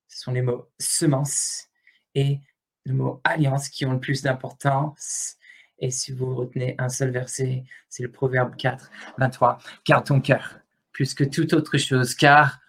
ce 0.08 0.20
sont 0.20 0.32
les 0.32 0.42
mots 0.42 0.68
semence 0.78 1.68
et 2.14 2.40
le 2.84 2.92
mot 2.92 3.20
alliance 3.24 3.68
qui 3.68 3.86
ont 3.86 3.92
le 3.92 4.00
plus 4.00 4.22
d'importance. 4.22 5.36
Et 5.78 5.90
si 5.90 6.12
vous 6.12 6.34
retenez 6.34 6.74
un 6.78 6.88
seul 6.88 7.10
verset, 7.10 7.64
c'est 7.88 8.02
le 8.02 8.10
Proverbe 8.10 8.54
4, 8.56 8.90
23. 9.18 9.58
Car 9.84 10.04
ton 10.04 10.20
cœur, 10.20 10.58
plus 10.92 11.14
que 11.14 11.24
toute 11.24 11.52
autre 11.54 11.78
chose, 11.78 12.14
car 12.14 12.60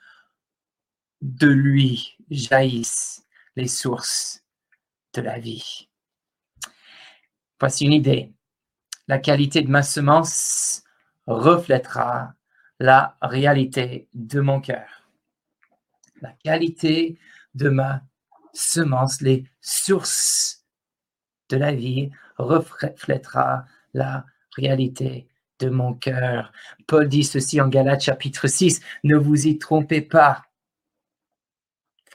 de 1.26 1.48
lui 1.48 2.16
jaillissent 2.30 3.26
les 3.56 3.68
sources 3.68 4.44
de 5.14 5.22
la 5.22 5.40
vie. 5.40 5.90
Voici 7.60 7.86
une 7.86 7.94
idée. 7.94 8.32
La 9.08 9.18
qualité 9.18 9.64
de 9.64 9.70
ma 9.70 9.82
semence 9.82 10.84
reflètera 11.26 12.36
la 12.80 13.18
réalité 13.22 14.08
de 14.14 14.40
mon 14.40 14.62
cœur. 14.62 15.10
La 16.22 16.32
qualité 16.44 17.18
de 17.56 17.70
ma 17.70 18.04
semence, 18.54 19.22
les 19.22 19.46
sources 19.62 20.64
de 21.50 21.58
la 21.58 21.72
vie 21.72 22.12
reflètera 22.38 23.66
la 23.94 24.26
réalité 24.56 25.28
de 25.60 25.70
mon 25.70 25.94
cœur. 25.94 26.52
Paul 26.86 27.08
dit 27.08 27.24
ceci 27.24 27.60
en 27.62 27.68
Galates 27.68 28.02
chapitre 28.02 28.48
6, 28.48 28.82
ne 29.04 29.16
vous 29.16 29.48
y 29.48 29.58
trompez 29.58 30.02
pas. 30.02 30.45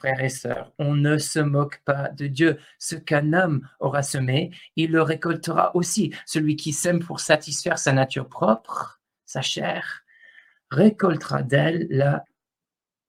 Frères 0.00 0.24
et 0.24 0.30
sœurs, 0.30 0.72
on 0.78 0.96
ne 0.96 1.18
se 1.18 1.40
moque 1.40 1.82
pas 1.84 2.08
de 2.08 2.26
Dieu. 2.26 2.58
Ce 2.78 2.96
qu'un 2.96 3.34
homme 3.34 3.68
aura 3.80 4.02
semé, 4.02 4.50
il 4.74 4.92
le 4.92 5.02
récoltera 5.02 5.76
aussi. 5.76 6.14
Celui 6.24 6.56
qui 6.56 6.72
sème 6.72 7.00
pour 7.00 7.20
satisfaire 7.20 7.78
sa 7.78 7.92
nature 7.92 8.26
propre, 8.26 9.02
sa 9.26 9.42
chair, 9.42 10.02
récoltera 10.70 11.42
d'elle 11.42 11.86
la 11.90 12.24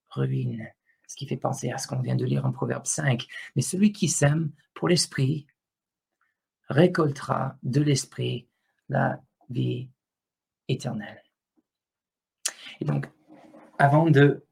ruine. 0.10 0.67
Ce 1.08 1.15
qui 1.15 1.25
fait 1.27 1.38
penser 1.38 1.71
à 1.71 1.77
ce 1.77 1.88
qu'on 1.88 2.01
vient 2.01 2.17
de 2.17 2.25
lire 2.25 2.45
en 2.45 2.51
Proverbe 2.51 2.86
5. 2.86 3.25
Mais 3.56 3.62
celui 3.62 3.93
qui 3.93 4.10
sème 4.10 4.51
pour 4.73 4.89
l'esprit 4.89 5.47
récoltera 6.67 7.58
de 7.63 7.82
l'esprit 7.82 8.49
la 8.89 9.21
vie 9.49 9.89
éternelle. 10.67 11.23
Et 12.82 12.86
donc, 12.86 13.10
avant 13.80 14.10
de 14.10 14.45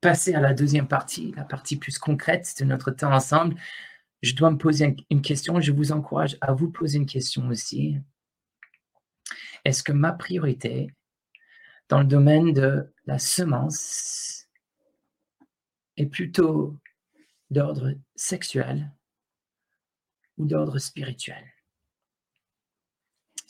passer 0.00 0.34
à 0.34 0.40
la 0.40 0.54
deuxième 0.54 0.88
partie, 0.88 1.32
la 1.36 1.44
partie 1.44 1.76
plus 1.76 1.98
concrète 1.98 2.54
de 2.58 2.64
notre 2.64 2.90
temps 2.90 3.12
ensemble, 3.12 3.56
je 4.22 4.34
dois 4.34 4.50
me 4.50 4.58
poser 4.58 4.96
une 5.10 5.22
question. 5.22 5.60
Je 5.60 5.72
vous 5.72 5.92
encourage 5.92 6.36
à 6.40 6.52
vous 6.52 6.70
poser 6.70 6.98
une 6.98 7.06
question 7.06 7.48
aussi. 7.48 7.98
Est-ce 9.64 9.82
que 9.82 9.92
ma 9.92 10.12
priorité 10.12 10.92
dans 11.88 12.00
le 12.00 12.06
domaine 12.06 12.52
de 12.52 12.92
la 13.06 13.18
semence 13.18 14.46
est 15.96 16.06
plutôt 16.06 16.78
d'ordre 17.50 17.94
sexuel 18.14 18.92
ou 20.36 20.46
d'ordre 20.46 20.78
spirituel? 20.78 21.44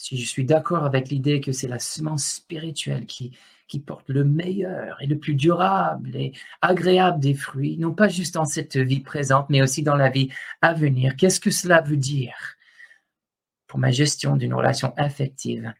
Si 0.00 0.16
je 0.16 0.26
suis 0.26 0.46
d'accord 0.46 0.86
avec 0.86 1.10
l'idée 1.10 1.42
que 1.42 1.52
c'est 1.52 1.68
la 1.68 1.78
semence 1.78 2.24
spirituelle 2.24 3.04
qui, 3.04 3.36
porte 3.84 4.08
le 4.08 4.24
meilleur 4.24 4.96
et 5.02 5.06
le 5.06 5.18
plus 5.18 5.34
durable 5.34 6.16
et 6.16 6.32
agréable 6.62 7.20
des 7.20 7.34
fruits, 7.34 7.76
non 7.76 7.92
pas 7.92 8.08
juste 8.08 8.32
dans 8.32 8.46
cette 8.46 8.78
vie 8.78 9.00
présente, 9.00 9.50
mais 9.50 9.60
aussi 9.60 9.82
dans 9.82 9.96
la 9.96 10.08
vie 10.08 10.30
à 10.62 10.72
venir. 10.72 11.16
Qu'est-ce 11.16 11.38
que 11.38 11.50
cela 11.50 11.82
veut 11.82 11.98
dire 11.98 12.34
pour 13.66 13.78
ma 13.78 13.90
gestion 13.90 14.36
d'une 14.36 14.54
relation 14.54 14.94
affective 14.96 15.70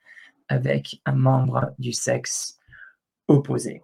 avec 0.49 1.01
un 1.07 1.15
membre 1.15 1.73
du 1.79 1.95
sexe 1.95 2.59
opposé? 3.27 3.83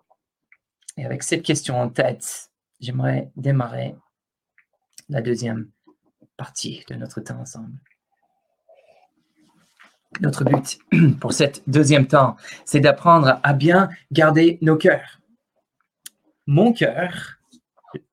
Et 0.98 1.06
avec 1.06 1.22
cette 1.22 1.42
question 1.42 1.80
en 1.80 1.88
tête, 1.88 2.50
j'aimerais 2.78 3.30
démarrer 3.36 3.96
la 5.08 5.22
deuxième 5.22 5.70
partie 6.36 6.84
de 6.90 6.94
notre 6.94 7.22
temps 7.22 7.40
ensemble. 7.40 7.78
Notre 10.20 10.44
but 10.44 10.78
pour 11.20 11.32
cette 11.32 11.62
deuxième 11.66 12.06
temps, 12.06 12.36
c'est 12.64 12.80
d'apprendre 12.80 13.40
à 13.42 13.52
bien 13.52 13.88
garder 14.12 14.58
nos 14.62 14.76
cœurs. 14.76 15.20
Mon 16.46 16.72
cœur, 16.72 17.38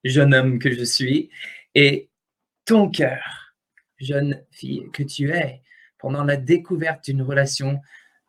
jeune 0.03 0.33
homme 0.33 0.59
que 0.59 0.71
je 0.71 0.83
suis, 0.83 1.29
et 1.75 2.09
ton 2.65 2.89
cœur, 2.89 3.55
jeune 3.99 4.41
fille 4.51 4.89
que 4.91 5.03
tu 5.03 5.31
es, 5.31 5.61
pendant 5.97 6.23
la 6.23 6.35
découverte 6.35 7.05
d'une 7.05 7.21
relation 7.21 7.79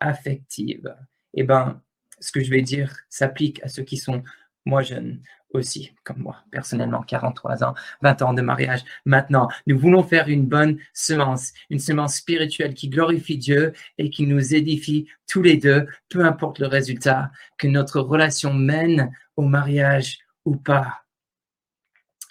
affective. 0.01 0.95
Eh 1.33 1.43
bien, 1.43 1.83
ce 2.21 2.31
que 2.33 2.43
je 2.43 2.51
vais 2.51 2.63
dire 2.63 2.95
s'applique 3.09 3.63
à 3.63 3.69
ceux 3.69 3.83
qui 3.83 3.97
sont 3.97 4.23
moins 4.65 4.83
jeunes 4.83 5.21
aussi, 5.55 5.93
comme 6.05 6.19
moi, 6.19 6.37
personnellement, 6.51 7.03
43 7.03 7.65
ans, 7.65 7.75
20 8.03 8.23
ans 8.23 8.35
de 8.35 8.43
mariage. 8.43 8.85
Maintenant, 9.05 9.49
nous 9.67 9.79
voulons 9.79 10.03
faire 10.03 10.29
une 10.29 10.47
bonne 10.47 10.79
semence, 10.93 11.53
une 11.71 11.79
semence 11.79 12.17
spirituelle 12.17 12.75
qui 12.75 12.89
glorifie 12.89 13.39
Dieu 13.39 13.73
et 13.99 14.11
qui 14.11 14.27
nous 14.27 14.55
édifie 14.55 15.07
tous 15.27 15.43
les 15.43 15.57
deux, 15.57 15.87
peu 16.09 16.25
importe 16.25 16.59
le 16.59 16.67
résultat, 16.67 17.31
que 17.59 17.69
notre 17.69 18.01
relation 18.01 18.53
mène 18.53 19.13
au 19.37 19.43
mariage 19.43 20.19
ou 20.45 20.57
pas. 20.57 21.05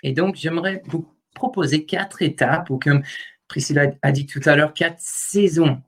Et 0.04 0.14
donc, 0.14 0.36
j'aimerais 0.36 0.82
vous 0.86 1.10
proposer 1.34 1.86
quatre 1.86 2.22
étapes, 2.22 2.70
ou 2.70 2.78
comme 2.78 3.04
Priscilla 3.48 3.94
a 4.02 4.12
dit 4.12 4.26
tout 4.26 4.42
à 4.46 4.56
l'heure, 4.56 4.74
quatre 4.74 5.00
saisons 5.00 5.82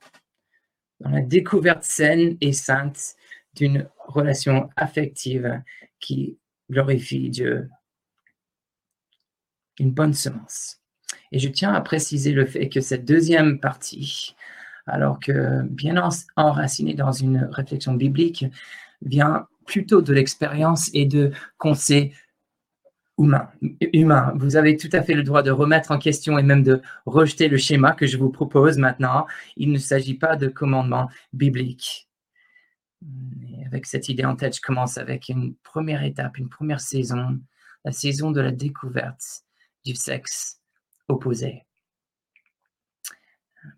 dans 1.00 1.10
la 1.10 1.22
découverte 1.22 1.84
saine 1.84 2.38
et 2.42 2.54
sainte 2.54 3.16
d'une 3.54 3.88
relation 4.08 4.70
affective 4.76 5.62
qui 6.00 6.38
glorifie 6.70 7.30
Dieu. 7.30 7.70
Une 9.80 9.92
bonne 9.92 10.14
semence. 10.14 10.78
Et 11.32 11.40
je 11.40 11.50
tiens 11.50 11.74
à 11.74 11.82
préciser 11.82 12.32
le 12.32 12.46
fait 12.46 12.70
que 12.70 12.82
cette 12.82 13.06
deuxième 13.06 13.60
partie, 13.60 14.36
alors 14.88 15.20
que 15.20 15.64
bien 15.64 15.96
enracinée 16.36 16.94
dans 16.94 17.12
une 17.12 17.50
réflexion 17.52 17.94
biblique, 17.94 18.46
vient 19.02 19.48
plutôt 19.66 20.02
de 20.02 20.14
l'expérience 20.14 20.90
et 20.94 21.06
de 21.06 21.32
conseils 21.58 22.14
humain, 23.18 23.50
humain. 23.94 24.34
Vous 24.36 24.56
avez 24.56 24.78
tout 24.78 24.90
à 24.92 25.02
fait 25.02 25.14
le 25.14 25.24
droit 25.24 25.42
de 25.42 25.52
remettre 25.52 25.92
en 25.92 25.98
question 25.98 26.38
et 26.38 26.44
même 26.44 26.64
de 26.64 26.82
rejeter 27.06 27.48
le 27.48 27.58
schéma 27.58 27.94
que 27.94 28.08
je 28.08 28.18
vous 28.18 28.30
propose 28.30 28.78
maintenant. 28.78 29.26
Il 29.56 29.72
ne 29.72 29.78
s'agit 29.78 30.18
pas 30.18 30.36
de 30.36 30.48
commandement 30.48 31.10
avec 33.66 33.86
cette 33.86 34.10
idée 34.10 34.26
en 34.26 34.36
tête, 34.36 34.56
je 34.56 34.62
commence 34.62 34.98
avec 34.98 35.30
une 35.30 35.56
première 35.56 36.04
étape, 36.04 36.38
une 36.38 36.50
première 36.50 36.82
saison, 36.82 37.40
la 37.84 37.92
saison 37.92 38.32
de 38.32 38.42
la 38.42 38.52
découverte 38.52 39.44
du 39.86 39.96
sexe 39.96 40.60
opposé. 41.08 41.66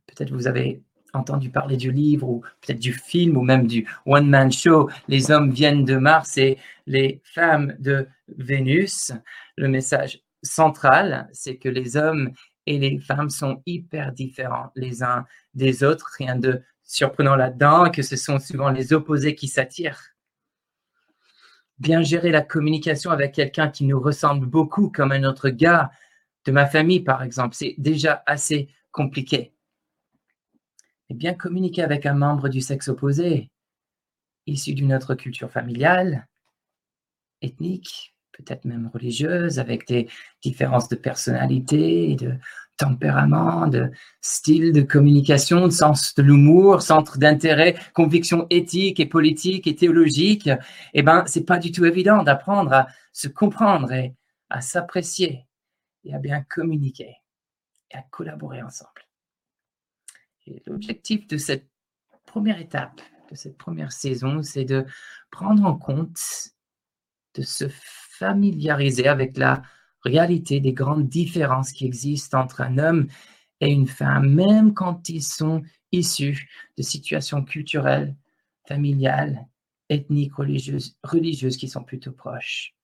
Peut-être 0.06 0.32
vous 0.32 0.48
avez 0.48 0.82
entendu 1.14 1.50
parler 1.50 1.78
du 1.78 1.92
livre 1.92 2.30
ou 2.30 2.42
peut-être 2.62 2.80
du 2.80 2.94
film 2.94 3.38
ou 3.38 3.42
même 3.42 3.68
du 3.68 3.88
one-man 4.06 4.52
show, 4.52 4.90
les 5.08 5.32
hommes 5.32 5.52
viennent 5.52 5.86
de 5.86 5.96
Mars 5.96 6.38
et 6.38 6.58
les 6.86 7.22
femmes 7.24 7.76
de 7.80 8.08
Vénus. 8.38 9.14
Le 9.56 9.68
message 9.68 10.22
central, 10.44 11.30
c'est 11.34 11.58
que 11.58 11.70
les 11.70 11.98
hommes 11.98 12.32
et 12.66 12.78
les 12.78 13.00
femmes 13.00 13.30
sont 13.30 13.62
hyper 13.66 14.12
différents 14.12 14.72
les 14.76 15.04
uns 15.04 15.26
des 15.54 15.84
autres. 15.84 16.10
Rien 16.18 16.36
de 16.36 16.62
surprenant 16.88 17.36
là-dedans, 17.36 17.92
que 17.92 18.02
ce 18.02 18.16
sont 18.16 18.40
souvent 18.40 18.72
les 18.72 18.94
opposés 18.94 19.36
qui 19.36 19.48
s'attirent. 19.48 20.02
Bien 21.78 22.02
gérer 22.02 22.32
la 22.32 22.42
communication 22.42 23.12
avec 23.12 23.34
quelqu'un 23.34 23.70
qui 23.70 23.86
nous 23.86 24.00
ressemble 24.00 24.48
beaucoup, 24.48 24.90
comme 24.90 25.12
un 25.12 25.24
autre 25.24 25.50
gars 25.50 25.92
de 26.46 26.52
ma 26.52 26.66
famille, 26.66 27.02
par 27.02 27.22
exemple, 27.22 27.54
c'est 27.54 27.76
déjà 27.78 28.24
assez 28.26 28.70
compliqué 28.92 29.54
et 31.10 31.14
bien 31.14 31.34
communiquer 31.34 31.84
avec 31.84 32.06
un 32.06 32.14
membre 32.14 32.50
du 32.50 32.62
sexe 32.62 32.88
opposé, 32.90 33.50
issu 34.46 34.74
d'une 34.74 34.94
autre 34.94 35.16
culture 35.16 35.52
familiale, 35.52 36.28
ethnique, 37.42 38.16
peut-être 38.38 38.66
même 38.66 38.90
religieuse, 38.94 39.60
avec 39.60 39.88
des 39.88 40.08
différences 40.44 40.90
de 40.90 40.96
personnalité, 40.96 42.16
de 42.16 42.36
tempérament, 42.78 43.68
de 43.68 43.92
style 44.22 44.72
de 44.72 44.82
communication, 44.82 45.66
de 45.66 45.72
sens 45.72 46.14
de 46.14 46.22
l'humour, 46.22 46.82
centre 46.84 47.18
d'intérêt, 47.18 47.76
conviction 47.94 48.46
éthique 48.50 49.00
et 49.00 49.08
politique 49.08 49.66
et 49.66 49.76
théologique, 49.76 50.50
eh 50.94 51.02
ben, 51.02 51.24
c'est 51.26 51.46
pas 51.46 51.58
du 51.58 51.72
tout 51.72 51.86
évident 51.86 52.24
d'apprendre 52.24 52.72
à 52.72 52.88
se 53.12 53.28
comprendre 53.28 53.92
et 53.92 54.14
à 54.50 54.62
s'apprécier 54.62 55.46
et 56.04 56.14
à 56.14 56.20
bien 56.20 56.44
communiquer 56.44 57.16
et 57.92 57.98
à 57.98 58.04
collaborer 58.12 58.62
ensemble. 58.62 59.02
L'objectif 60.66 61.28
de 61.28 61.38
cette 61.38 61.68
première 62.26 62.60
étape, 62.60 63.02
de 63.30 63.36
cette 63.36 63.58
première 63.58 63.92
saison, 63.92 64.42
c'est 64.44 64.64
de 64.64 64.86
prendre 65.32 65.66
en 65.66 65.76
compte, 65.76 66.20
de 67.34 67.42
se 67.42 67.66
familiariser 68.18 69.08
avec 69.08 69.38
la 69.38 69.62
réalité 70.04 70.60
des 70.60 70.74
grandes 70.74 71.08
différences 71.08 71.72
qui 71.72 71.86
existent 71.86 72.40
entre 72.40 72.62
un 72.62 72.78
homme 72.78 73.08
et 73.60 73.72
une 73.72 73.88
femme, 73.88 74.34
même 74.34 74.74
quand 74.74 75.10
ils 75.10 75.24
sont 75.24 75.64
issus 75.92 76.50
de 76.78 76.84
situations 76.84 77.44
culturelles, 77.44 78.16
familiales, 78.68 79.48
ethniques, 79.90 80.36
religieuses, 80.36 80.98
religieuses 81.04 81.58
qui 81.58 81.68
sont 81.68 81.84
plutôt 81.84 82.12
proches. 82.12 82.76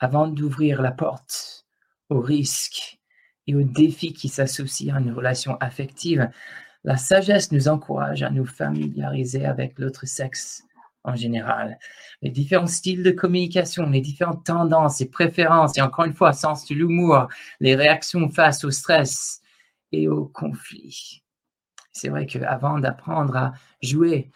Avant 0.00 0.26
d'ouvrir 0.26 0.82
la 0.82 0.92
porte 0.92 1.66
au 2.10 2.20
risque 2.20 3.00
et 3.46 3.54
aux 3.54 3.62
défis 3.62 4.12
qui 4.12 4.28
s'associent 4.28 4.96
à 4.96 5.00
une 5.00 5.12
relation 5.12 5.56
affective, 5.58 6.28
la 6.84 6.96
sagesse 6.96 7.52
nous 7.52 7.68
encourage 7.68 8.22
à 8.22 8.30
nous 8.30 8.44
familiariser 8.44 9.46
avec 9.46 9.78
l'autre 9.78 10.06
sexe 10.06 10.62
en 11.06 11.16
général. 11.16 11.78
Les 12.22 12.30
différents 12.30 12.66
styles 12.66 13.02
de 13.02 13.10
communication, 13.10 13.88
les 13.88 14.00
différentes 14.00 14.44
tendances 14.44 15.00
et 15.00 15.08
préférences, 15.08 15.78
et 15.78 15.80
encore 15.80 16.04
une 16.04 16.14
fois, 16.14 16.32
sens 16.32 16.66
de 16.66 16.74
l'humour, 16.74 17.28
les 17.60 17.74
réactions 17.74 18.28
face 18.28 18.64
au 18.64 18.70
stress 18.70 19.40
et 19.92 20.08
au 20.08 20.26
conflit. 20.26 21.22
C'est 21.92 22.08
vrai 22.08 22.26
qu'avant 22.26 22.78
d'apprendre 22.78 23.36
à 23.36 23.52
jouer 23.82 24.30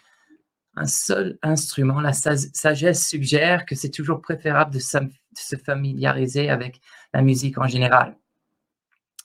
un 0.76 0.87
seul 0.87 1.38
instrument, 1.42 2.00
la 2.00 2.12
sagesse 2.12 3.06
suggère 3.06 3.66
que 3.66 3.74
c'est 3.74 3.90
toujours 3.90 4.22
préférable 4.22 4.72
de 4.72 4.78
se 4.78 5.56
familiariser 5.56 6.48
avec 6.48 6.80
la 7.12 7.22
musique 7.22 7.59
en 7.59 7.66
général 7.66 8.16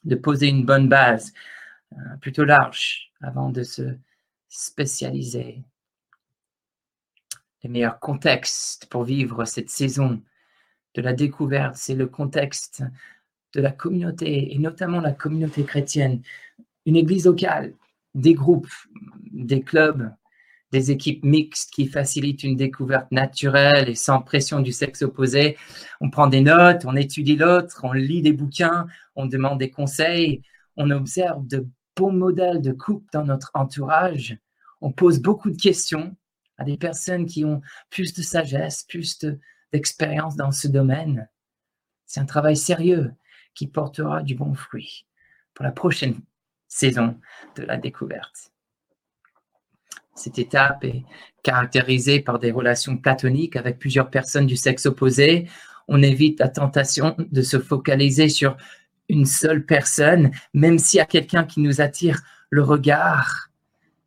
de 0.05 0.15
poser 0.15 0.47
une 0.47 0.65
bonne 0.65 0.87
base, 0.87 1.33
euh, 1.93 2.17
plutôt 2.21 2.45
large, 2.45 3.11
avant 3.21 3.49
de 3.49 3.63
se 3.63 3.97
spécialisés. 4.49 5.63
Le 7.65 7.71
meilleur 7.71 7.99
contexte 7.99 8.85
pour 8.91 9.05
vivre 9.05 9.43
cette 9.45 9.71
saison 9.71 10.21
de 10.93 11.01
la 11.01 11.13
découverte, 11.13 11.73
c'est 11.75 11.95
le 11.95 12.05
contexte 12.05 12.83
de 13.55 13.59
la 13.59 13.71
communauté, 13.71 14.53
et 14.53 14.59
notamment 14.59 15.01
la 15.01 15.13
communauté 15.13 15.63
chrétienne, 15.63 16.21
une 16.85 16.95
église 16.95 17.25
locale, 17.25 17.73
des 18.13 18.35
groupes, 18.35 18.69
des 19.31 19.61
clubs, 19.61 20.11
des 20.71 20.91
équipes 20.91 21.23
mixtes 21.23 21.71
qui 21.73 21.87
facilitent 21.87 22.43
une 22.43 22.55
découverte 22.55 23.11
naturelle 23.11 23.89
et 23.89 23.95
sans 23.95 24.21
pression 24.21 24.59
du 24.59 24.71
sexe 24.71 25.01
opposé. 25.01 25.57
On 26.01 26.11
prend 26.11 26.27
des 26.27 26.41
notes, 26.41 26.85
on 26.85 26.95
étudie 26.95 27.35
l'autre, 27.35 27.79
on 27.81 27.93
lit 27.93 28.21
des 28.21 28.33
bouquins, 28.33 28.85
on 29.15 29.25
demande 29.25 29.57
des 29.57 29.71
conseils, 29.71 30.43
on 30.77 30.91
observe 30.91 31.47
de 31.47 31.67
bons 31.95 32.13
modèles 32.13 32.61
de 32.61 32.73
couple 32.73 33.07
dans 33.11 33.25
notre 33.25 33.49
entourage, 33.55 34.37
on 34.81 34.91
pose 34.91 35.19
beaucoup 35.19 35.49
de 35.49 35.59
questions 35.59 36.15
à 36.57 36.63
des 36.63 36.77
personnes 36.77 37.25
qui 37.25 37.45
ont 37.45 37.61
plus 37.89 38.13
de 38.13 38.21
sagesse, 38.21 38.83
plus 38.83 39.19
d'expérience 39.71 40.35
dans 40.35 40.51
ce 40.51 40.67
domaine. 40.67 41.29
C'est 42.05 42.19
un 42.19 42.25
travail 42.25 42.55
sérieux 42.55 43.13
qui 43.53 43.67
portera 43.67 44.21
du 44.21 44.35
bon 44.35 44.53
fruit 44.53 45.05
pour 45.53 45.65
la 45.65 45.71
prochaine 45.71 46.21
saison 46.67 47.19
de 47.55 47.63
la 47.63 47.77
découverte. 47.77 48.51
Cette 50.15 50.39
étape 50.39 50.83
est 50.85 51.03
caractérisée 51.43 52.21
par 52.21 52.39
des 52.39 52.51
relations 52.51 52.97
platoniques 52.97 53.57
avec 53.57 53.79
plusieurs 53.79 54.09
personnes 54.09 54.47
du 54.47 54.55
sexe 54.55 54.85
opposé. 54.85 55.49
On 55.87 56.01
évite 56.01 56.39
la 56.39 56.47
tentation 56.47 57.15
de 57.17 57.41
se 57.41 57.59
focaliser 57.59 58.29
sur 58.29 58.55
une 59.09 59.25
seule 59.25 59.65
personne, 59.65 60.31
même 60.53 60.79
s'il 60.79 60.97
y 60.97 61.01
a 61.01 61.05
quelqu'un 61.05 61.43
qui 61.43 61.59
nous 61.59 61.81
attire 61.81 62.21
le 62.49 62.63
regard. 62.63 63.49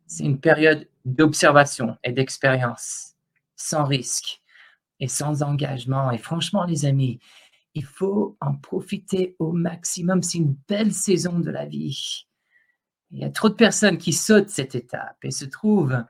C'est 0.07 0.23
une 0.23 0.39
période 0.39 0.88
d'observation 1.15 1.97
et 2.03 2.11
d'expérience, 2.11 3.13
sans 3.55 3.83
risque 3.83 4.41
et 4.99 5.07
sans 5.07 5.43
engagement. 5.43 6.11
Et 6.11 6.17
franchement, 6.17 6.63
les 6.65 6.85
amis, 6.85 7.19
il 7.73 7.85
faut 7.85 8.37
en 8.41 8.55
profiter 8.55 9.35
au 9.39 9.51
maximum. 9.51 10.23
C'est 10.23 10.37
une 10.37 10.57
belle 10.67 10.93
saison 10.93 11.39
de 11.39 11.51
la 11.51 11.65
vie. 11.65 12.25
Il 13.11 13.19
y 13.19 13.23
a 13.23 13.29
trop 13.29 13.49
de 13.49 13.55
personnes 13.55 13.97
qui 13.97 14.13
sautent 14.13 14.49
cette 14.49 14.75
étape 14.75 15.17
et 15.23 15.31
se 15.31 15.45
trouvent 15.45 16.03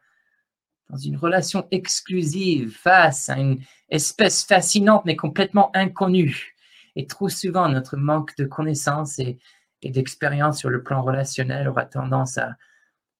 dans 0.90 0.98
une 0.98 1.18
relation 1.18 1.68
exclusive 1.72 2.76
face 2.76 3.30
à 3.30 3.38
une 3.38 3.62
espèce 3.90 4.44
fascinante 4.44 5.06
mais 5.06 5.16
complètement 5.16 5.72
inconnue. 5.76 6.56
Et 6.96 7.06
trop 7.06 7.30
souvent, 7.30 7.70
notre 7.70 7.96
manque 7.96 8.36
de 8.38 8.46
connaissances 8.46 9.20
et, 9.20 9.38
d'expérience 9.82 10.58
sur 10.58 10.70
le 10.70 10.84
plan 10.84 11.02
relationnel 11.02 11.70
aura 11.70 11.86
tendance 11.86 12.38
à 12.38 12.58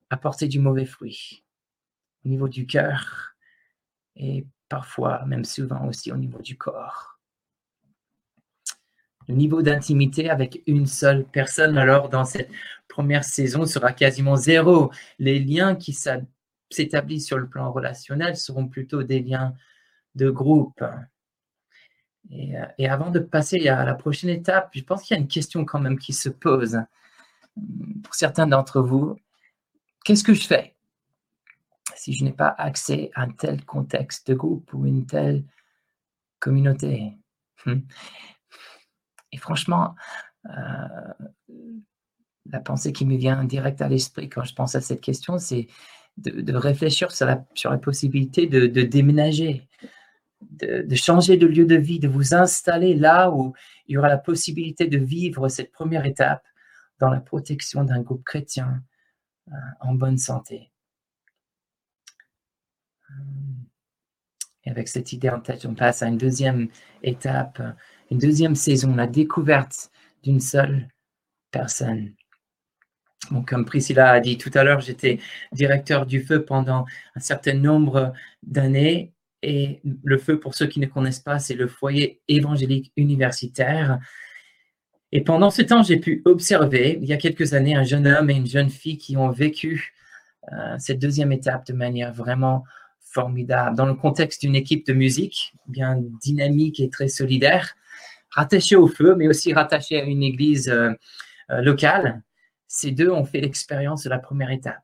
apporter 0.10 0.50
du 0.50 0.60
mauvais 0.60 0.86
fruit 0.86 1.46
au 2.26 2.30
niveau 2.30 2.48
du 2.48 2.66
cœur 2.66 3.36
et 4.16 4.46
parfois, 4.68 5.26
même 5.26 5.46
souvent 5.46 5.88
aussi 5.88 6.12
au 6.12 6.18
niveau 6.18 6.42
du 6.42 6.58
corps. 6.58 7.20
Le 9.28 9.36
niveau 9.36 9.62
d'intimité 9.62 10.30
avec 10.30 10.62
une 10.68 10.88
seule 10.88 11.26
personne, 11.26 11.78
alors 11.78 12.10
dans 12.10 12.26
cette 12.26 12.50
première 12.88 13.24
saison, 13.24 13.66
sera 13.66 13.94
quasiment 13.94 14.36
zéro. 14.36 14.92
Les 15.20 15.40
liens 15.40 15.76
qui 15.76 15.94
s'établissent 16.70 17.28
sur 17.28 17.38
le 17.38 17.48
plan 17.48 17.72
relationnel 17.72 18.36
seront 18.36 18.68
plutôt 18.68 19.04
des 19.04 19.22
liens 19.22 19.54
de 20.16 20.30
groupe. 20.30 20.84
Et, 22.32 22.58
euh, 22.58 22.66
et, 22.78 22.88
avant 22.88 23.12
de 23.12 23.20
passer 23.20 23.68
à 23.70 23.86
la 23.86 23.96
prochaine 23.96 24.30
étape, 24.30 24.70
je 24.74 24.82
pense 24.82 25.04
qu'il 25.04 25.16
y 25.16 25.20
a 25.20 25.22
une 25.22 25.28
question 25.28 25.64
quand 25.66 25.80
même 25.80 25.98
qui 25.98 26.14
se 26.14 26.30
pose 26.30 26.80
pour 28.04 28.14
certains 28.14 28.46
d'entre 28.46 28.82
vous. 28.82 29.16
Qu'est-ce 30.04 30.24
que 30.24 30.34
je 30.34 30.46
fais? 30.46 30.76
Si 32.00 32.14
je 32.14 32.24
n'ai 32.24 32.32
pas 32.32 32.56
accès 32.58 33.12
à 33.14 33.24
un 33.24 33.30
tel 33.30 33.66
contexte 33.66 34.28
de 34.32 34.34
groupe 34.34 34.74
ou 34.74 34.86
une 34.86 35.06
telle 35.06 35.44
communauté 36.40 37.14
hmm. 37.66 37.82
Et 39.32 39.38
franchement, 39.38 39.96
euh, 40.46 41.14
la 42.46 42.60
pensée 42.62 42.94
qui 42.94 43.06
me 43.06 43.18
vient 43.18 43.44
direct 43.44 43.82
à 43.82 43.90
l'esprit 43.90 44.30
quand 44.30 44.44
je 44.44 44.56
pense 44.56 44.76
à 44.76 44.82
cette 44.82 45.02
question, 45.02 45.38
c'est 45.38 45.68
de, 46.18 46.56
réfléchir 46.56 47.12
sur 47.12 47.26
la, 47.26 47.46
sur 47.54 47.70
la 47.70 47.78
possibilité 47.78 48.48
de, 48.48 48.66
déménager, 48.68 49.68
de, 50.42 50.96
changer 50.96 51.38
de 51.38 51.46
lieu 51.46 51.66
de 51.66 51.76
vie, 51.76 52.00
de 52.00 52.08
vous 52.08 52.34
installer 52.34 52.96
là 52.96 53.30
où 53.30 53.54
il 53.88 53.94
y 53.94 53.98
aura 53.98 54.10
la 54.10 54.18
possibilité 54.18 54.88
de 54.88 54.98
vivre 54.98 55.48
cette 55.50 55.72
première 55.72 56.06
étape 56.06 56.44
dans 57.00 57.10
la 57.10 57.20
protection 57.20 57.84
d'un 57.84 58.02
groupe 58.02 58.24
chrétien 58.24 58.82
euh, 59.50 59.56
en 59.82 59.94
bonne 59.94 60.18
santé. 60.18 60.72
Et 64.66 64.70
avec 64.70 64.88
cette 64.88 65.14
idée 65.14 65.30
en 65.30 65.40
tête, 65.40 65.66
on 65.66 65.74
passe 65.74 66.04
à 66.04 66.08
une 66.08 66.18
deuxième 66.18 66.68
étape, 67.04 67.62
une 68.12 68.18
deuxième 68.18 68.56
saison, 68.56 68.96
la 68.96 69.08
découverte 69.08 69.92
d'une 70.24 70.40
seule 70.40 70.90
personne. 71.52 72.14
comme 73.48 73.66
Priscilla 73.66 74.12
a 74.12 74.20
dit 74.20 74.38
tout 74.38 74.52
à 74.54 74.64
l'heure, 74.64 74.82
j'étais 74.82 75.20
directeur 75.52 76.06
du 76.06 76.22
feu 76.22 76.44
pendant 76.44 76.86
un 77.16 77.20
certain 77.20 77.54
nombre 77.54 78.14
d'années. 78.44 79.14
Et 79.42 79.80
le 80.04 80.18
feu, 80.18 80.40
pour 80.40 80.54
ceux 80.56 80.68
qui 80.68 80.82
ne 80.82 80.86
connaissent 80.86 81.22
pas, 81.22 81.40
c'est 81.40 81.56
le 81.56 81.68
foyer 81.68 82.22
évangélique 82.28 82.92
universitaire. 82.98 84.00
Et 85.12 85.22
pendant 85.22 85.50
ce 85.50 85.62
temps, 85.62 85.82
j'ai 85.82 85.98
pu 85.98 86.22
observer, 86.26 87.00
il 87.02 87.08
y 87.08 87.14
a 87.14 87.18
quelques 87.18 87.54
années, 87.54 87.76
un 87.76 87.84
jeune 87.84 88.06
homme 88.06 88.30
et 88.30 88.36
une 88.36 88.46
jeune 88.46 88.70
fille 88.70 88.98
qui 88.98 89.18
ont 89.18 89.30
vécu 89.30 89.94
euh, 90.52 90.76
cette 90.78 91.00
deuxième 91.00 91.32
étape 91.32 91.66
de 91.68 91.74
manière 91.74 92.14
vraiment 92.14 92.64
formidable. 93.12 93.76
Dans 93.76 93.86
le 93.86 93.96
contexte 93.96 94.42
d'une 94.42 94.56
équipe 94.56 94.86
de 94.86 94.94
musique 94.94 95.54
bien 95.68 95.98
dynamique 96.22 96.80
et 96.80 96.90
très 96.90 97.08
solidaire, 97.08 97.76
rattachée 98.32 98.76
au 98.76 98.88
feu, 98.88 99.16
mais 99.16 99.28
aussi 99.28 99.54
rattachée 99.54 100.00
à 100.00 100.04
une 100.04 100.24
église 100.24 100.70
euh, 100.70 100.92
euh, 101.52 101.62
locale, 101.62 102.22
ces 102.68 102.92
deux 102.92 103.10
ont 103.10 103.26
fait 103.26 103.42
l'expérience 103.42 104.04
de 104.04 104.10
la 104.10 104.20
première 104.20 104.52
étape. 104.52 104.84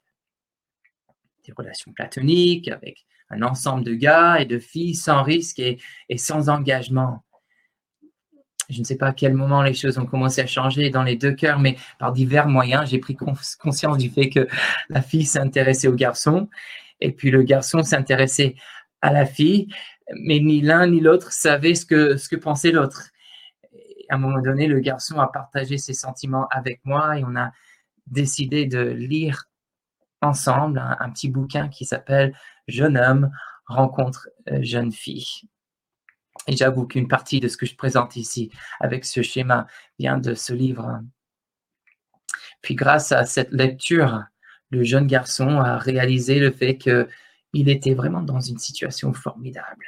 Des 1.45 1.53
relations 1.53 1.93
platoniques 1.93 2.67
avec 2.67 3.05
un 3.29 3.43
ensemble 3.43 3.83
de 3.83 3.93
gars 3.93 4.39
et 4.39 4.45
de 4.45 4.57
filles 4.57 4.95
sans 4.95 5.21
risque 5.21 5.59
et, 5.59 5.79
sans 6.17 6.49
engagement. 6.49 7.23
Je 8.69 8.79
ne 8.79 8.83
sais 8.83 8.97
pas 8.97 9.07
à 9.07 9.13
quel 9.13 9.35
moment 9.35 9.61
les 9.61 9.75
choses 9.75 9.99
ont 9.99 10.07
commencé 10.07 10.41
à 10.41 10.47
changer 10.47 10.89
dans 10.89 11.03
les 11.03 11.15
deux 11.15 11.33
cœurs, 11.33 11.59
mais 11.59 11.77
par 11.99 12.11
divers 12.11 12.47
moyens, 12.47 12.89
j'ai 12.89 12.97
pris 12.97 13.15
conscience 13.15 13.99
du 13.99 14.09
fait 14.09 14.29
que 14.29 14.47
la 14.89 15.03
fille 15.03 15.25
s'intéressait 15.25 15.87
au 15.87 15.93
garçon 15.93 16.49
et 16.99 17.11
puis 17.11 17.31
le 17.31 17.43
garçon 17.43 17.83
s'intéressait 17.83 18.55
à 19.01 19.11
la 19.11 19.25
fille, 19.25 19.67
mais 20.13 20.39
ni 20.39 20.61
l'un 20.61 20.87
ni 20.87 20.99
l'autre 20.99 21.31
savait 21.31 21.75
ce 21.75 21.85
que, 21.85 22.17
ce 22.17 22.29
que 22.29 22.35
pensait 22.35 22.71
l'autre. 22.71 23.09
À 24.09 24.15
un 24.15 24.17
moment 24.17 24.41
donné, 24.41 24.67
le 24.67 24.79
garçon 24.79 25.19
a 25.19 25.27
partagé 25.27 25.77
ses 25.77 25.93
sentiments 25.93 26.47
avec 26.51 26.79
moi 26.85 27.17
et 27.17 27.23
on 27.23 27.35
a 27.35 27.51
décidé 28.07 28.65
de 28.65 28.79
lire 28.79 29.45
ensemble 30.21 30.79
un, 30.79 31.09
petit 31.09 31.29
bouquin 31.29 31.69
qui 31.69 31.85
s'appelle 31.85 32.35
Jeune 32.67 32.97
homme 32.97 33.31
rencontre 33.67 34.29
euh, 34.49 34.59
jeune 34.61 34.91
fille. 34.91 35.27
Et 36.47 36.55
j'avoue 36.55 36.85
qu'une 36.85 37.07
partie 37.07 37.39
de 37.39 37.47
ce 37.47 37.57
que 37.57 37.65
je 37.65 37.75
présente 37.75 38.15
ici 38.15 38.51
avec 38.79 39.05
ce 39.05 39.21
schéma 39.21 39.67
vient 39.97 40.17
de 40.17 40.33
ce 40.35 40.53
livre. 40.53 40.99
Puis 42.61 42.75
grâce 42.75 43.11
à 43.11 43.25
cette 43.25 43.51
lecture, 43.51 44.23
le 44.75 44.83
jeune 44.83 45.07
garçon 45.07 45.59
a 45.59 45.77
réalisé 45.77 46.39
le 46.39 46.51
fait 46.51 46.77
qu'il 46.77 47.69
était 47.69 47.93
vraiment 47.93 48.21
dans 48.21 48.41
une 48.41 48.57
situation 48.57 49.13
formidable, 49.13 49.85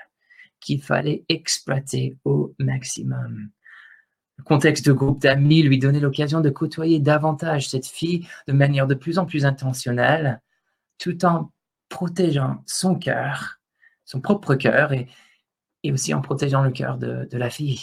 qu'il 0.60 0.82
fallait 0.82 1.26
exploiter 1.30 2.18
au 2.24 2.56
maximum. 2.58 3.50
Le 4.38 4.44
contexte 4.44 4.86
de 4.86 4.94
groupe 4.94 5.22
d'amis 5.22 5.64
lui 5.64 5.80
donnait 5.80 6.00
l'occasion 6.00 6.42
de 6.42 6.50
côtoyer 6.50 7.00
davantage 7.00 7.70
cette 7.70 7.88
fille 7.88 8.28
de 8.48 8.54
manière 8.54 8.88
de 8.88 8.96
plus 8.96 9.18
en 9.18 9.26
plus 9.26 9.46
intentionnelle, 9.46 10.42
tout 10.98 11.26
en 11.26 11.52
protégeant 11.90 12.64
son 12.66 12.96
cœur, 12.96 13.60
son 14.06 14.22
propre 14.22 14.56
cœur, 14.56 14.94
et, 14.94 15.08
aussi 15.92 16.14
en 16.14 16.22
protégeant 16.22 16.64
le 16.64 16.72
cœur 16.72 16.98
de 16.98 17.38
la 17.38 17.50
fille. 17.50 17.80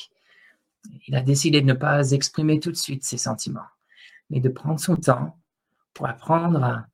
Il 1.09 1.17
a 1.17 1.23
décidé 1.23 1.63
de 1.63 1.67
ne 1.67 1.73
pas 1.73 2.11
exprimer 2.11 2.61
tout 2.61 2.71
de 2.71 2.77
suite 2.77 3.03
ses 3.03 3.17
sentiments, 3.17 3.71
mais 4.29 4.41
de 4.41 4.51
prendre 4.51 4.79
son 4.79 4.97
temps 4.97 5.39
pour 5.95 6.07
apprendre 6.07 6.63
à, 6.63 6.87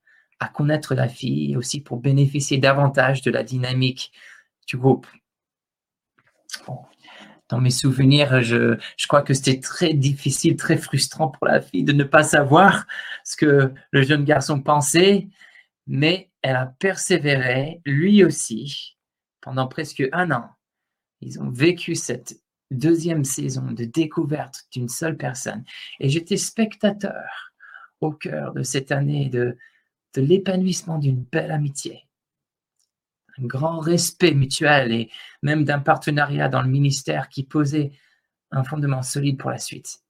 connaître 0.48 0.94
la 0.94 1.08
fille 1.08 1.52
et 1.52 1.56
aussi 1.56 1.80
pour 1.80 1.98
bénéficier 1.98 2.58
davantage 2.58 3.22
de 3.22 3.30
la 3.30 3.42
dynamique 3.42 4.12
du 4.66 4.76
groupe. 4.76 5.06
Dans 7.48 7.60
mes 7.60 7.70
souvenirs, 7.70 8.42
je, 8.42 8.78
je 8.96 9.06
crois 9.06 9.22
que 9.22 9.34
c'était 9.34 9.60
très 9.60 9.92
difficile, 9.92 10.56
très 10.56 10.76
frustrant 10.76 11.28
pour 11.28 11.46
la 11.46 11.60
fille 11.60 11.84
de 11.84 11.92
ne 11.92 12.04
pas 12.04 12.22
savoir 12.22 12.86
ce 13.24 13.36
que 13.36 13.72
le 13.90 14.02
jeune 14.02 14.24
garçon 14.24 14.60
pensait, 14.60 15.28
mais 15.86 16.30
elle 16.42 16.56
a 16.56 16.66
persévéré, 16.66 17.82
lui 17.84 18.24
aussi, 18.24 18.96
pendant 19.40 19.66
presque 19.66 20.04
un 20.12 20.30
an. 20.30 20.48
Ils 21.20 21.40
ont 21.40 21.50
vécu 21.50 21.94
cette 21.96 22.40
deuxième 22.70 23.24
saison 23.24 23.72
de 23.72 23.84
découverte 23.84 24.66
d'une 24.72 24.88
seule 24.88 25.16
personne. 25.16 25.64
Et 25.98 26.08
j'étais 26.08 26.36
spectateur 26.36 27.52
au 28.00 28.12
cœur 28.12 28.54
de 28.54 28.62
cette 28.62 28.92
année 28.92 29.28
de, 29.28 29.56
de 30.14 30.22
l'épanouissement 30.22 30.98
d'une 30.98 31.22
belle 31.22 31.50
amitié, 31.50 32.06
un 33.38 33.46
grand 33.46 33.78
respect 33.78 34.34
mutuel 34.34 34.92
et 34.92 35.10
même 35.42 35.64
d'un 35.64 35.78
partenariat 35.78 36.48
dans 36.48 36.62
le 36.62 36.68
ministère 36.68 37.28
qui 37.28 37.44
posait 37.44 37.92
un 38.50 38.64
fondement 38.64 39.02
solide 39.02 39.38
pour 39.38 39.50
la 39.50 39.58
suite. 39.58 40.00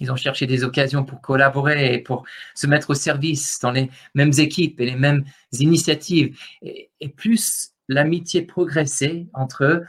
Ils 0.00 0.12
ont 0.12 0.16
cherché 0.16 0.46
des 0.46 0.64
occasions 0.64 1.04
pour 1.04 1.20
collaborer 1.20 1.94
et 1.94 1.98
pour 1.98 2.24
se 2.54 2.66
mettre 2.66 2.90
au 2.90 2.94
service 2.94 3.58
dans 3.60 3.72
les 3.72 3.90
mêmes 4.14 4.32
équipes 4.38 4.80
et 4.80 4.86
les 4.86 4.96
mêmes 4.96 5.24
initiatives. 5.52 6.38
Et, 6.62 6.90
plus 7.16 7.72
l'amitié 7.88 8.42
progressait 8.42 9.26
entre 9.32 9.64
eux, 9.64 9.84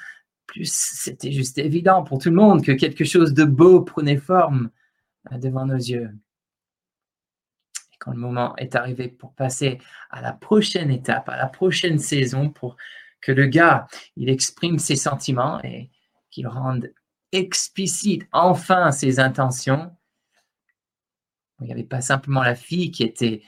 plus 0.47 0.72
c'était 0.72 1.32
juste 1.32 1.58
évident 1.60 2.04
pour 2.04 2.18
tout 2.18 2.30
le 2.30 2.36
monde 2.36 2.64
que 2.64 2.72
quelque 2.72 3.04
chose 3.04 3.34
de 3.34 3.43
beau 3.43 3.82
prenait 3.82 4.18
forme 4.18 4.72
euh, 5.32 5.38
devant 5.38 5.66
nos 5.66 5.76
yeux. 5.76 6.10
Quand 8.00 8.12
le 8.12 8.18
moment 8.18 8.56
est 8.56 8.76
arrivé 8.76 9.10
pour 9.10 9.34
passer 9.34 9.80
à 10.10 10.22
la 10.22 10.32
prochaine 10.32 10.89
étape, 10.89 11.30
à 11.30 11.38
la 11.38 11.47
prochaine 11.47 12.00
saison, 12.00 12.50
pour 12.50 12.78
que 13.22 13.32
le 13.32 13.45
gars, 13.45 13.88
il 14.16 14.30
exprime 14.30 14.80
ses 14.80 14.95
sentiments 14.95 15.62
et 15.64 15.91
qu'il 16.30 16.47
rende 16.47 16.91
explicite 17.32 18.28
enfin 18.32 18.91
ses 18.91 19.20
intentions, 19.20 19.95
il 21.62 21.66
n'y 21.66 21.74
avait 21.74 21.84
pas 21.84 22.02
simplement 22.02 22.41
la 22.41 22.56
fille 22.56 22.91
qui 22.91 23.04
était 23.04 23.41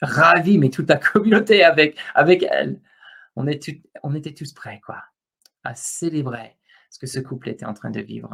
ravie, 0.00 0.58
mais 0.58 0.70
toute 0.70 0.88
la 0.88 0.96
communauté 0.96 1.64
avec, 1.64 1.98
avec 2.14 2.42
elle. 2.50 2.80
On, 3.36 3.46
est 3.46 3.70
on 4.02 4.14
était 4.14 4.32
tous 4.32 4.52
prêts, 4.52 4.80
quoi, 4.84 5.04
à 5.64 5.74
célébrer 5.74 6.56
ce 6.90 6.98
que 6.98 7.06
ce 7.06 7.20
couple 7.20 7.50
était 7.50 7.66
en 7.66 7.74
train 7.74 7.90
de 7.90 8.00
vivre. 8.00 8.30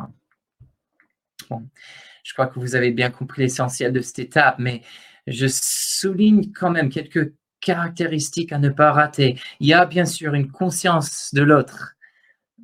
Bon, 1.51 1.69
je 2.23 2.33
crois 2.33 2.47
que 2.47 2.59
vous 2.59 2.75
avez 2.75 2.91
bien 2.91 3.11
compris 3.11 3.43
l'essentiel 3.43 3.93
de 3.93 4.01
cette 4.01 4.21
étape, 4.21 4.59
mais 4.59 4.83
je 5.27 5.47
souligne 5.49 6.53
quand 6.53 6.71
même 6.71 6.91
quelques 6.91 7.33
caractéristiques 7.61 8.53
à 8.53 8.59
ne 8.59 8.69
pas 8.69 8.93
rater. 8.93 9.41
Il 9.61 9.67
y 9.67 9.73
a 9.73 9.87
bien 9.87 10.05
sûr 10.05 10.35
une 10.35 10.51
conscience 10.51 11.33
de 11.33 11.43
l'autre, 11.43 11.95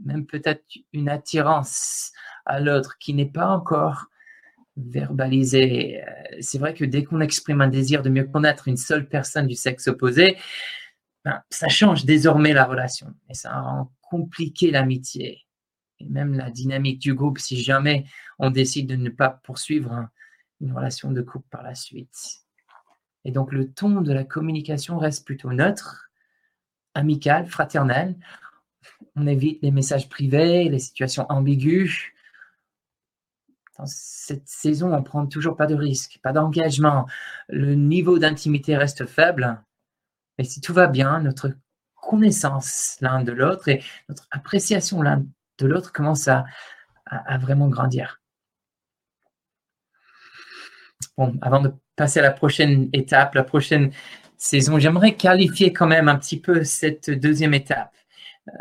même 0.04 0.26
peut-être 0.26 0.62
une 0.92 1.08
attirance 1.08 2.12
à 2.44 2.60
l'autre 2.60 2.98
qui 2.98 3.14
n'est 3.14 3.30
pas 3.30 3.48
encore 3.48 4.06
verbaliser. 4.76 6.02
Euh, 6.02 6.36
c'est 6.40 6.58
vrai 6.58 6.74
que 6.74 6.84
dès 6.84 7.04
qu'on 7.04 7.20
exprime 7.20 7.60
un 7.60 7.68
désir 7.68 8.02
de 8.02 8.10
mieux 8.10 8.24
connaître 8.24 8.68
une 8.68 8.76
seule 8.76 9.08
personne 9.08 9.46
du 9.46 9.54
sexe 9.54 9.88
opposé, 9.88 10.36
ben, 11.24 11.42
ça 11.50 11.68
change 11.68 12.04
désormais 12.04 12.52
la 12.52 12.64
relation 12.64 13.14
et 13.28 13.34
ça 13.34 13.60
rend 13.60 13.92
compliqué 14.02 14.70
l'amitié 14.70 15.46
et 16.00 16.08
même 16.08 16.34
la 16.34 16.50
dynamique 16.50 16.98
du 16.98 17.14
groupe 17.14 17.38
si 17.38 17.62
jamais 17.62 18.04
on 18.38 18.50
décide 18.50 18.88
de 18.88 18.96
ne 18.96 19.10
pas 19.10 19.28
poursuivre 19.28 20.08
une 20.60 20.72
relation 20.72 21.10
de 21.12 21.22
couple 21.22 21.46
par 21.50 21.62
la 21.62 21.74
suite. 21.74 22.40
Et 23.24 23.32
donc 23.32 23.52
le 23.52 23.70
ton 23.70 24.00
de 24.00 24.12
la 24.12 24.24
communication 24.24 24.98
reste 24.98 25.26
plutôt 25.26 25.52
neutre, 25.52 26.10
amical, 26.94 27.46
fraternel. 27.46 28.16
On 29.16 29.26
évite 29.26 29.60
les 29.62 29.70
messages 29.70 30.08
privés, 30.08 30.68
les 30.68 30.78
situations 30.78 31.26
ambiguës 31.28 32.12
cette 33.86 34.46
saison, 34.46 34.92
on 34.92 35.02
prend 35.02 35.26
toujours 35.26 35.56
pas 35.56 35.66
de 35.66 35.74
risque, 35.74 36.18
pas 36.22 36.32
d'engagement. 36.32 37.06
Le 37.48 37.74
niveau 37.74 38.18
d'intimité 38.18 38.76
reste 38.76 39.06
faible. 39.06 39.62
Mais 40.38 40.44
si 40.44 40.60
tout 40.60 40.72
va 40.72 40.86
bien, 40.86 41.20
notre 41.20 41.52
connaissance 41.94 42.96
l'un 43.00 43.22
de 43.22 43.32
l'autre 43.32 43.68
et 43.68 43.82
notre 44.08 44.26
appréciation 44.30 45.02
l'un 45.02 45.24
de 45.58 45.66
l'autre 45.66 45.92
commence 45.92 46.28
à, 46.28 46.44
vraiment 47.38 47.68
grandir. 47.68 48.19
Bon, 51.16 51.36
avant 51.42 51.60
de 51.60 51.72
passer 51.96 52.20
à 52.20 52.22
la 52.22 52.30
prochaine 52.30 52.88
étape, 52.92 53.34
la 53.34 53.44
prochaine 53.44 53.92
saison, 54.36 54.78
j'aimerais 54.78 55.14
qualifier 55.14 55.72
quand 55.72 55.86
même 55.86 56.08
un 56.08 56.16
petit 56.16 56.40
peu 56.40 56.64
cette 56.64 57.10
deuxième 57.10 57.54
étape. 57.54 57.94
Euh, 58.48 58.52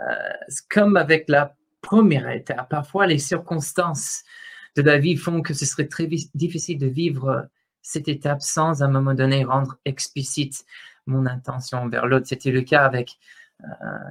comme 0.70 0.98
avec 0.98 1.30
la 1.30 1.56
première 1.82 2.30
étape, 2.30 2.70
parfois 2.70 3.08
les 3.08 3.18
circonstances 3.18 4.24
de 4.76 4.82
la 4.82 4.98
vie 4.98 5.16
font 5.16 5.42
que 5.42 5.54
ce 5.54 5.66
serait 5.66 5.88
très 5.88 6.08
difficile 6.34 6.78
de 6.78 6.88
vivre 6.88 7.48
cette 7.82 8.08
étape 8.08 8.42
sans 8.42 8.82
à 8.82 8.86
un 8.86 8.90
moment 8.90 9.14
donné 9.14 9.44
rendre 9.44 9.78
explicite 9.86 10.66
mon 11.06 11.26
intention 11.26 11.88
vers 11.88 12.06
l'autre. 12.06 12.28
C'était 12.28 12.52
le 12.52 12.62
cas 12.62 12.84
avec 12.86 13.18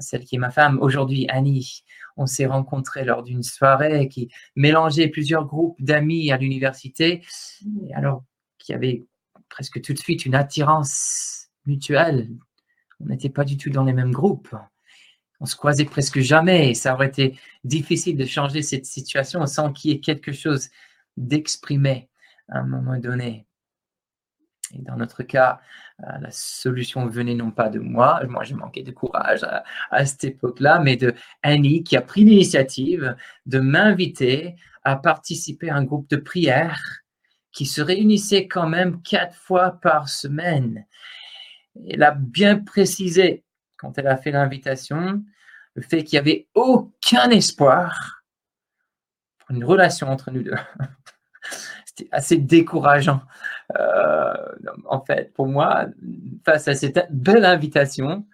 celle 0.01 0.24
qui 0.24 0.36
est 0.36 0.38
ma 0.38 0.51
femme 0.51 0.78
aujourd'hui, 0.80 1.26
Annie. 1.28 1.84
On 2.16 2.26
s'est 2.26 2.46
rencontrés 2.46 3.05
lors 3.05 3.22
d'une 3.22 3.42
soirée 3.42 4.09
qui 4.09 4.30
mélangeait 4.57 5.09
plusieurs 5.09 5.46
groupes 5.46 5.80
d'amis 5.80 6.30
à 6.32 6.36
l'université, 6.36 7.22
alors 7.94 8.24
qu'il 8.59 8.74
y 8.74 8.76
avait 8.76 9.05
presque 9.49 9.80
tout 9.80 9.92
de 9.92 9.99
suite 9.99 10.26
une 10.26 10.34
attirance 10.34 11.49
mutuelle. 11.66 12.28
On 13.01 13.07
n'était 13.07 13.30
pas 13.30 13.44
du 13.44 13.57
tout 13.57 13.70
dans 13.70 13.84
les 13.84 13.92
mêmes 13.92 14.12
groupes 14.12 14.55
on 15.40 15.46
se 15.46 15.57
croisait 15.57 15.84
presque 15.84 16.20
jamais 16.20 16.70
et 16.70 16.74
ça 16.74 16.94
aurait 16.94 17.09
été 17.09 17.38
difficile 17.64 18.16
de 18.16 18.24
changer 18.24 18.62
cette 18.62 18.86
situation 18.86 19.46
sans 19.46 19.72
qu'il 19.72 19.90
y 19.90 19.94
ait 19.94 20.01
quelque 20.01 20.32
chose 20.32 20.68
d'exprimé 21.16 22.09
à 22.49 22.59
un 22.59 22.66
moment 22.66 22.99
donné. 22.99 23.46
Et 24.75 24.79
dans 24.79 24.97
notre 24.97 25.23
cas, 25.23 25.61
euh, 26.03 26.19
la 26.21 26.31
solution 26.31 27.07
venait 27.07 27.35
non 27.35 27.51
pas 27.51 27.69
de 27.69 27.79
moi, 27.79 28.21
moi 28.29 28.45
j'ai 28.45 28.55
manqué 28.55 28.83
de 28.83 28.91
courage 28.91 29.45
à, 29.91 30.07
cette 30.07 30.25
époque-là, 30.25 30.79
mais 30.81 30.97
de 30.97 31.14
Annie 31.43 31.83
qui 31.83 31.97
a 31.97 32.03
pris 32.03 32.25
l'initiative 32.25 33.16
de 33.47 33.59
m'inviter 33.59 34.57
à 34.85 34.97
participer 34.97 35.71
à 35.71 35.77
un 35.77 35.85
groupe 35.85 36.09
de 36.09 36.16
prière 36.16 36.81
qui 37.53 37.66
se 37.66 37.81
réunissait 37.81 38.47
quand 38.47 38.69
même 38.69 39.03
quatre 39.03 39.35
fois 39.35 39.73
par 39.73 40.09
semaine. 40.09 40.87
Elle 41.89 42.03
a 42.03 42.12
bien 42.12 42.59
précisé 42.59 43.45
quand 43.77 43.97
elle 43.99 44.09
a 44.09 44.16
fait 44.16 44.33
l'invitation, 44.33 45.25
le 45.75 45.83
fait 45.83 46.05
qu'il 46.05 46.16
n'y 46.16 46.21
avait 46.21 46.49
aucun 46.55 47.31
espoir 47.31 48.23
pour 49.39 49.57
une 49.57 49.64
relation 49.64 50.09
entre 50.09 50.31
nous 50.31 50.43
deux. 50.43 50.55
C'était 51.87 52.09
assez 52.12 52.37
décourageant, 52.37 53.23
en 53.75 55.01
fait, 55.05 55.33
pour 55.35 55.47
moi, 55.47 55.87
face 56.45 56.69
à 56.69 56.75
cette 56.75 57.09
belle 57.11 57.45
invitation. 57.45 58.27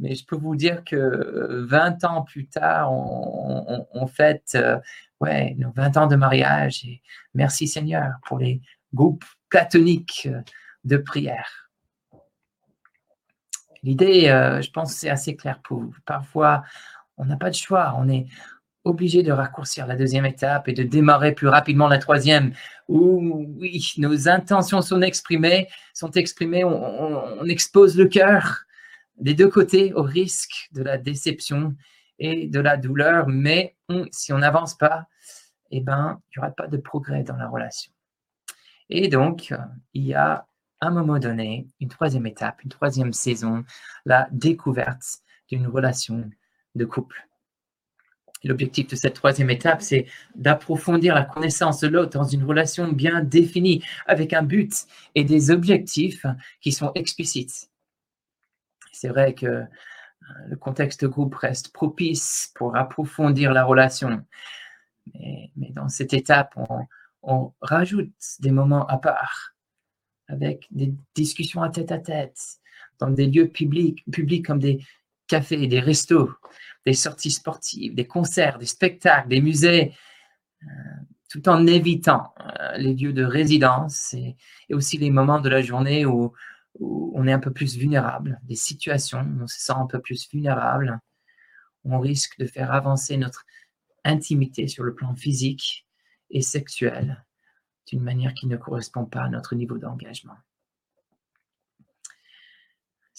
Mais 0.00 0.14
je 0.14 0.24
peux 0.24 0.36
vous 0.36 0.56
dire 0.56 0.82
que 0.84 1.64
20 1.68 2.04
ans 2.04 2.22
plus 2.22 2.46
tard, 2.46 2.90
on, 2.90 4.06
fête 4.06 4.52
euh, 4.54 4.78
ouais, 5.20 5.54
nos 5.58 5.70
20 5.72 5.96
ans 5.98 6.06
de 6.06 6.16
mariage. 6.16 6.84
Et 6.86 7.02
merci 7.34 7.68
Seigneur 7.68 8.14
pour 8.26 8.38
les 8.38 8.62
groupes 8.94 9.24
platoniques 9.50 10.26
de 10.84 10.96
prière. 10.96 11.70
L'idée, 13.82 14.28
euh, 14.28 14.62
je 14.62 14.70
pense, 14.70 14.94
c'est 14.94 15.10
assez 15.10 15.36
clair 15.36 15.60
pour 15.62 15.80
vous. 15.80 15.94
Parfois, 16.06 16.62
on 17.18 17.26
n'a 17.26 17.36
pas 17.36 17.50
de 17.50 17.54
choix. 17.54 17.94
On 17.98 18.08
est 18.08 18.26
obligé 18.84 19.22
de 19.22 19.32
raccourcir 19.32 19.86
la 19.86 19.96
deuxième 19.96 20.26
étape 20.26 20.68
et 20.68 20.72
de 20.72 20.82
démarrer 20.82 21.32
plus 21.32 21.48
rapidement 21.48 21.88
la 21.88 21.98
troisième. 21.98 22.52
Où, 22.88 23.46
oui, 23.58 23.92
nos 23.98 24.28
intentions 24.28 24.82
sont 24.82 25.02
exprimées, 25.02 25.68
sont 25.94 26.10
exprimées, 26.12 26.64
on, 26.64 27.44
expose 27.44 27.96
le 27.96 28.06
cœur 28.06 28.64
des 29.16 29.34
deux 29.34 29.48
côtés 29.48 29.92
au 29.94 30.02
risque 30.02 30.68
de 30.72 30.82
la 30.82 30.96
déception 30.96 31.76
et 32.18 32.48
de 32.48 32.60
la 32.60 32.76
douleur. 32.76 33.26
Mais 33.28 33.76
si 34.12 34.32
on 34.32 34.38
n'avance 34.38 34.76
pas, 34.76 35.06
eh 35.70 35.80
ben, 35.80 36.20
il 36.30 36.38
n'y 36.38 36.42
aura 36.42 36.52
pas 36.52 36.66
de 36.66 36.78
progrès 36.78 37.22
dans 37.22 37.36
la 37.36 37.48
relation. 37.48 37.92
Et 38.88 39.08
donc, 39.08 39.54
il 39.94 40.04
y 40.04 40.14
a 40.14 40.46
à 40.80 40.86
un 40.86 40.90
moment 40.90 41.18
donné, 41.18 41.68
une 41.78 41.88
troisième 41.88 42.26
étape, 42.26 42.64
une 42.64 42.70
troisième 42.70 43.12
saison, 43.12 43.64
la 44.06 44.28
découverte 44.32 45.04
d'une 45.48 45.66
relation 45.66 46.30
de 46.74 46.84
couple. 46.84 47.28
L'objectif 48.44 48.88
de 48.88 48.96
cette 48.96 49.14
troisième 49.14 49.50
étape, 49.50 49.82
c'est 49.82 50.06
d'approfondir 50.34 51.14
la 51.14 51.24
connaissance 51.24 51.80
de 51.80 51.88
l'autre 51.88 52.18
dans 52.18 52.24
une 52.24 52.44
relation 52.44 52.90
bien 52.90 53.22
définie, 53.22 53.84
avec 54.06 54.32
un 54.32 54.42
but 54.42 54.86
et 55.14 55.24
des 55.24 55.50
objectifs 55.50 56.24
qui 56.60 56.72
sont 56.72 56.92
explicites. 56.94 57.68
C'est 58.92 59.08
vrai 59.08 59.34
que 59.34 59.46
euh, 59.46 59.64
le 60.48 60.56
contexte 60.56 61.04
groupe 61.04 61.34
reste 61.34 61.72
propice 61.72 62.52
pour 62.54 62.76
approfondir 62.76 63.52
la 63.52 63.64
relation. 63.64 64.24
Mais, 65.14 65.50
dans 65.70 65.88
cette 65.88 66.12
étape, 66.12 66.56
on 67.22 67.52
rajoute 67.60 68.12
des 68.40 68.50
moments 68.50 68.86
à 68.86 68.98
part 68.98 69.54
avec 70.30 70.66
des 70.70 70.94
discussions 71.14 71.62
à 71.62 71.70
tête 71.70 71.92
à 71.92 71.98
tête, 71.98 72.38
dans 72.98 73.10
des 73.10 73.26
lieux 73.26 73.48
publics, 73.48 74.04
publics 74.10 74.46
comme 74.46 74.58
des 74.58 74.84
cafés, 75.30 75.66
des 75.68 75.80
restos, 75.80 76.30
des 76.84 76.94
sorties 76.94 77.30
sportives, 77.30 77.94
des 77.94 78.06
concerts, 78.06 78.58
des 78.58 78.66
spectacles, 78.66 79.28
des 79.28 79.40
musées, 79.40 79.94
euh, 80.62 80.66
tout 81.30 81.48
en 81.48 81.66
évitant 81.66 82.34
euh, 82.40 82.76
les 82.78 82.94
lieux 82.94 83.12
de 83.12 83.24
résidence 83.24 84.14
et, 84.14 84.36
aussi 84.72 84.98
les 84.98 85.10
moments 85.10 85.40
de 85.40 85.48
la 85.48 85.62
journée 85.62 86.04
où, 86.04 86.32
où, 86.78 87.12
on 87.14 87.26
est 87.28 87.32
un 87.32 87.38
peu 87.38 87.52
plus 87.52 87.76
vulnérable, 87.76 88.40
des 88.42 88.56
situations 88.56 89.20
où 89.20 89.42
on 89.42 89.46
se 89.46 89.60
sent 89.60 89.72
un 89.76 89.86
peu 89.86 90.00
plus 90.00 90.28
vulnérable, 90.32 90.98
où 91.84 91.94
on 91.94 92.00
risque 92.00 92.38
de 92.38 92.46
faire 92.46 92.72
avancer 92.72 93.16
notre 93.16 93.44
intimité 94.04 94.66
sur 94.66 94.82
le 94.82 94.94
plan 94.94 95.14
physique 95.14 95.86
et 96.30 96.42
sexuel 96.42 97.24
d'une 97.86 98.02
manière 98.02 98.34
qui 98.34 98.46
ne 98.46 98.56
correspond 98.56 99.04
pas 99.04 99.22
à 99.22 99.28
notre 99.28 99.54
niveau 99.54 99.78
d'engagement. 99.78 100.36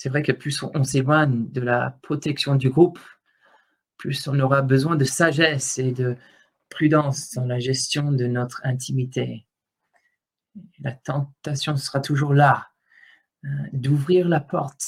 C'est 0.02 0.10
vrai 0.10 0.24
que 0.24 0.32
plus 0.32 0.64
on 0.64 0.84
s'éloigne 0.84 1.52
de 1.52 1.62
la 1.62 1.96
protection 2.02 2.56
du 2.56 2.72
groupe, 2.72 2.98
plus 3.98 4.28
on 4.28 4.40
aura 4.40 4.64
besoin 4.64 4.96
de 4.96 5.04
sagesse 5.04 5.78
et 5.78 5.92
de 5.92 6.18
prudence 6.70 7.34
dans 7.34 7.46
la 7.46 7.60
gestion 7.60 8.12
de 8.12 8.26
notre 8.26 8.62
intimité. 8.64 9.46
La 10.80 10.92
tentation 10.92 11.78
sera 11.78 12.00
toujours 12.00 12.34
là, 12.34 12.70
euh, 13.46 13.50
d'ouvrir 13.74 14.28
la 14.28 14.40
porte 14.40 14.84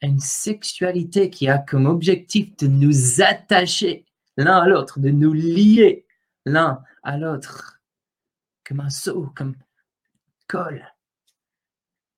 à 0.00 0.06
une 0.06 0.20
sexualité 0.20 1.28
qui 1.28 1.46
a 1.46 1.58
comme 1.58 1.84
objectif 1.84 2.56
de 2.56 2.66
nous 2.66 3.20
attacher 3.20 4.06
l'un 4.38 4.56
à 4.56 4.66
l'autre, 4.66 5.00
de 5.00 5.10
nous 5.10 5.34
lier 5.34 6.06
l'un 6.46 6.82
à 7.02 7.18
l'autre, 7.18 7.78
comme 8.66 8.80
un 8.80 8.88
seau, 8.88 9.30
comme 9.36 9.54
col. 10.48 10.82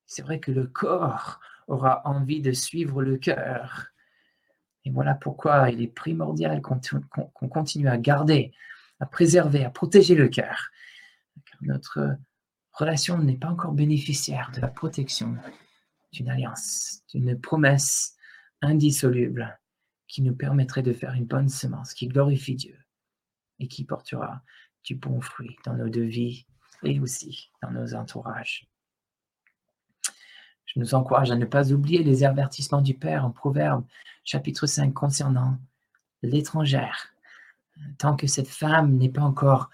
C'est 0.06 0.22
vrai 0.22 0.38
que 0.38 0.52
le 0.52 0.68
corps 0.68 1.40
aura 1.66 2.02
envie 2.04 2.40
de 2.40 2.52
suivre 2.52 3.02
le 3.02 3.16
cœur. 3.16 3.88
Et 4.84 4.90
voilà 4.90 5.14
pourquoi 5.14 5.70
il 5.70 5.82
est 5.82 5.88
primordial 5.88 6.62
qu'on 6.62 7.48
continue 7.48 7.88
à 7.88 7.98
garder, 7.98 8.52
à 9.00 9.06
préserver, 9.06 9.64
à 9.64 9.70
protéger 9.70 10.14
le 10.14 10.28
cœur. 10.28 10.68
Car 11.44 11.58
notre 11.62 12.16
relation 12.72 13.18
n'est 13.18 13.36
pas 13.36 13.48
encore 13.48 13.72
bénéficiaire 13.72 14.52
de 14.54 14.60
la 14.60 14.68
protection 14.68 15.36
d'une 16.12 16.30
alliance, 16.30 17.02
d'une 17.12 17.38
promesse 17.38 18.16
indissoluble 18.62 19.58
qui 20.06 20.22
nous 20.22 20.34
permettrait 20.34 20.82
de 20.82 20.92
faire 20.92 21.14
une 21.14 21.26
bonne 21.26 21.48
semence 21.48 21.92
qui 21.92 22.08
glorifie 22.08 22.54
Dieu 22.54 22.78
et 23.58 23.68
qui 23.68 23.84
portera 23.84 24.42
du 24.84 24.94
bon 24.94 25.20
fruit 25.20 25.56
dans 25.64 25.74
nos 25.74 25.88
deux 25.88 26.04
vies 26.04 26.46
et 26.84 27.00
aussi 27.00 27.50
dans 27.62 27.70
nos 27.70 27.94
entourages. 27.94 28.68
Je 30.76 30.80
nous 30.82 30.94
encourage 30.94 31.30
à 31.30 31.36
ne 31.36 31.46
pas 31.46 31.72
oublier 31.72 32.04
les 32.04 32.22
avertissements 32.22 32.82
du 32.82 32.92
Père 32.92 33.24
en 33.24 33.30
Proverbe 33.30 33.82
chapitre 34.24 34.66
5 34.66 34.92
concernant 34.92 35.56
l'étrangère. 36.22 37.14
Tant 37.96 38.14
que 38.14 38.26
cette 38.26 38.48
femme 38.48 38.92
n'est 38.92 39.08
pas 39.08 39.22
encore 39.22 39.70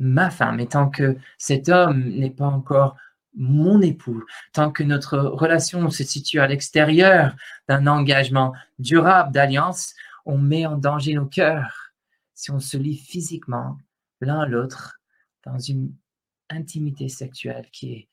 ma 0.00 0.30
femme 0.30 0.58
et 0.58 0.66
tant 0.66 0.90
que 0.90 1.16
cet 1.38 1.68
homme 1.68 2.08
n'est 2.08 2.30
pas 2.30 2.48
encore 2.48 2.96
mon 3.36 3.80
époux, 3.80 4.24
tant 4.52 4.72
que 4.72 4.82
notre 4.82 5.18
relation 5.18 5.88
se 5.90 6.02
situe 6.02 6.40
à 6.40 6.48
l'extérieur 6.48 7.36
d'un 7.68 7.86
engagement 7.86 8.52
durable 8.80 9.32
d'alliance, 9.32 9.94
on 10.26 10.38
met 10.38 10.66
en 10.66 10.76
danger 10.76 11.14
nos 11.14 11.26
cœurs 11.26 11.92
si 12.34 12.50
on 12.50 12.58
se 12.58 12.76
lie 12.76 12.96
physiquement 12.96 13.78
l'un 14.20 14.40
à 14.40 14.46
l'autre 14.46 15.00
dans 15.46 15.58
une 15.58 15.94
intimité 16.50 17.08
sexuelle 17.08 17.68
qui 17.70 17.92
est 17.92 18.08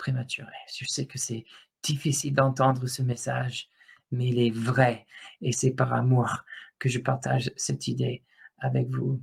prématurée. 0.00 0.64
Je 0.74 0.86
sais 0.86 1.04
que 1.04 1.18
c'est 1.18 1.44
difficile 1.82 2.34
d'entendre 2.34 2.86
ce 2.86 3.02
message, 3.02 3.68
mais 4.10 4.28
il 4.28 4.38
est 4.40 4.50
vrai 4.50 5.06
et 5.42 5.52
c'est 5.52 5.72
par 5.72 5.92
amour 5.92 6.44
que 6.78 6.88
je 6.88 6.98
partage 6.98 7.52
cette 7.56 7.86
idée 7.86 8.22
avec 8.58 8.88
vous. 8.88 9.20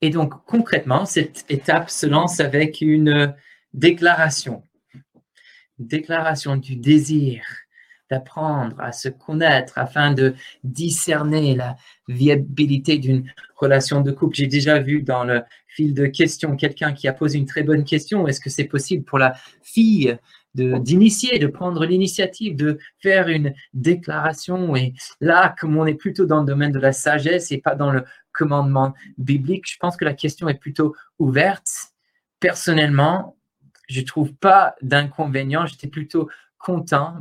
Et 0.00 0.10
donc, 0.10 0.44
concrètement, 0.44 1.06
cette 1.06 1.44
étape 1.48 1.88
se 1.88 2.06
lance 2.06 2.40
avec 2.40 2.80
une 2.80 3.34
déclaration. 3.72 4.64
déclaration 5.78 6.56
du 6.56 6.76
désir 6.76 7.44
d'apprendre 8.14 8.76
à 8.78 8.92
se 8.92 9.08
connaître 9.08 9.76
afin 9.76 10.12
de 10.12 10.34
discerner 10.62 11.56
la 11.56 11.76
viabilité 12.08 12.98
d'une 12.98 13.24
relation 13.56 14.00
de 14.02 14.12
couple. 14.12 14.36
J'ai 14.36 14.46
déjà 14.46 14.78
vu 14.78 15.02
dans 15.02 15.24
le 15.24 15.42
fil 15.66 15.94
de 15.94 16.06
questions 16.06 16.56
quelqu'un 16.56 16.92
qui 16.92 17.08
a 17.08 17.12
posé 17.12 17.38
une 17.38 17.46
très 17.46 17.64
bonne 17.64 17.84
question. 17.84 18.28
Est-ce 18.28 18.40
que 18.40 18.50
c'est 18.50 18.64
possible 18.64 19.04
pour 19.04 19.18
la 19.18 19.34
fille 19.62 20.16
d'initier, 20.54 21.40
de, 21.40 21.48
prendre 21.48 21.84
l'initiative, 21.84 22.54
de 22.54 22.78
faire 23.00 23.26
une 23.28 23.52
déclaration? 23.72 24.76
Et 24.76 24.94
là, 25.20 25.54
comme 25.58 25.76
on 25.76 25.86
est 25.86 25.94
plutôt 25.94 26.26
dans 26.26 26.40
le 26.40 26.46
domaine 26.46 26.70
de 26.70 26.78
la 26.78 26.92
sagesse 26.92 27.50
et 27.50 27.58
pas 27.58 27.74
dans 27.74 27.90
le 27.90 28.04
commandement 28.32 28.94
biblique, 29.18 29.64
je 29.68 29.76
pense 29.78 29.96
que 29.96 30.04
la 30.04 30.14
question 30.14 30.48
est 30.48 30.60
plutôt 30.60 30.94
ouverte. 31.18 31.68
Personnellement, 32.38 33.36
je 33.88 34.02
trouve 34.02 34.32
pas 34.34 34.76
d'inconvénient. 34.82 35.66
J'étais 35.66 35.88
plutôt 35.88 36.28
content 36.58 37.16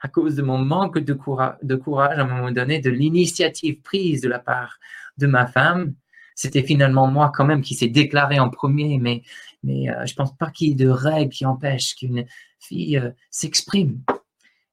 à 0.00 0.08
cause 0.08 0.36
de 0.36 0.42
mon 0.42 0.58
manque 0.58 0.98
de, 0.98 1.12
courage 1.12 2.18
à 2.18 2.22
un 2.22 2.26
moment 2.26 2.50
donné, 2.50 2.80
de 2.80 2.90
l'initiative 2.90 3.80
prise 3.82 4.20
de 4.20 4.28
la 4.28 4.38
part 4.38 4.78
de 5.18 5.26
ma 5.26 5.46
femme. 5.46 5.94
C'était 6.34 6.62
finalement 6.62 7.06
moi 7.06 7.30
quand 7.34 7.44
même 7.44 7.62
qui 7.62 7.74
s'est 7.74 7.88
déclaré 7.88 8.40
en 8.40 8.48
premier, 8.48 8.98
mais 8.98 9.22
mais 9.62 9.90
euh, 9.90 10.06
je 10.06 10.12
ne 10.12 10.16
pense 10.16 10.36
pas 10.36 10.50
qu'il 10.50 10.68
y 10.68 10.72
ait 10.72 10.74
de 10.74 10.88
règles 10.88 11.32
qui 11.32 11.46
empêchent 11.46 11.94
qu'une 11.94 12.26
fille 12.58 12.98
euh, 12.98 13.10
s'exprime. 13.30 14.02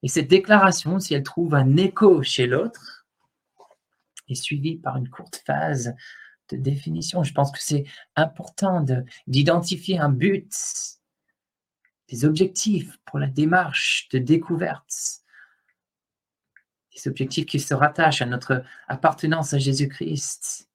Et 0.01 0.07
cette 0.07 0.29
déclaration, 0.29 0.99
si 0.99 1.13
elle 1.13 1.23
trouve 1.23 1.53
un 1.53 1.77
écho 1.77 2.23
chez 2.23 2.47
l'autre, 2.47 3.05
est 4.29 4.35
suivie 4.35 4.77
par 4.77 4.97
une 4.97 5.09
courte 5.09 5.41
phase 5.45 5.93
de 6.51 6.57
définition. 6.57 7.23
Je 7.23 7.33
pense 7.33 7.51
que 7.51 7.61
c'est 7.61 7.85
important 8.15 8.85
d'identifier 9.27 9.99
un 9.99 10.09
but, 10.09 10.53
des 12.09 12.25
objectifs 12.25 12.97
pour 13.05 13.19
la 13.19 13.27
démarche 13.27 14.09
de 14.09 14.17
découverte, 14.17 15.21
des 16.95 17.07
objectifs 17.07 17.45
qui 17.45 17.59
se 17.59 17.73
rattachent 17.73 18.21
à 18.21 18.25
notre 18.25 18.63
appartenance 18.87 19.53
à 19.53 19.59
Jésus-Christ, 19.59 20.69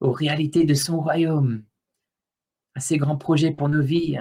aux 0.00 0.12
réalités 0.12 0.64
de 0.64 0.74
son 0.74 1.00
royaume, 1.00 1.64
à 2.74 2.80
ces 2.80 2.98
grands 2.98 3.16
projets 3.16 3.52
pour 3.52 3.68
nos 3.68 3.82
vies. 3.82 4.18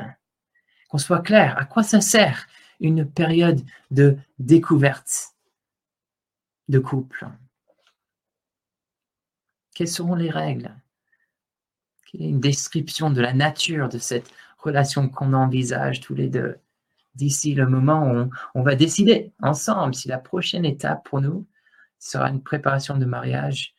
Qu'on 0.90 0.98
soit 0.98 1.22
clair, 1.22 1.58
à 1.58 1.66
quoi 1.66 1.84
ça 1.84 2.02
sert 2.02 2.48
une 2.80 3.10
période 3.10 3.62
de 3.92 4.18
découverte 4.40 5.34
de 6.70 6.80
couple? 6.80 7.28
Quelles 9.76 9.90
seront 9.90 10.16
les 10.16 10.30
règles? 10.30 10.74
Quelle 12.06 12.22
est 12.22 12.30
une 12.30 12.40
description 12.40 13.10
de 13.10 13.22
la 13.22 13.34
nature 13.34 13.90
de 13.90 13.98
cette 13.98 14.32
relation 14.64 15.10
qu'on 15.10 15.34
envisage 15.34 16.00
tous 16.00 16.16
les 16.16 16.30
deux 16.30 16.58
d'ici 17.16 17.54
le 17.54 17.68
moment 17.68 18.12
où 18.12 18.30
on, 18.56 18.64
va 18.64 18.76
décider 18.76 19.34
ensemble 19.42 19.94
si 19.94 20.08
la 20.08 20.18
prochaine 20.18 20.66
étape 20.66 21.08
pour 21.08 21.22
nous 21.22 21.46
sera 22.00 22.30
une 22.30 22.42
préparation 22.42 22.98
de 22.98 23.06
mariage 23.06 23.76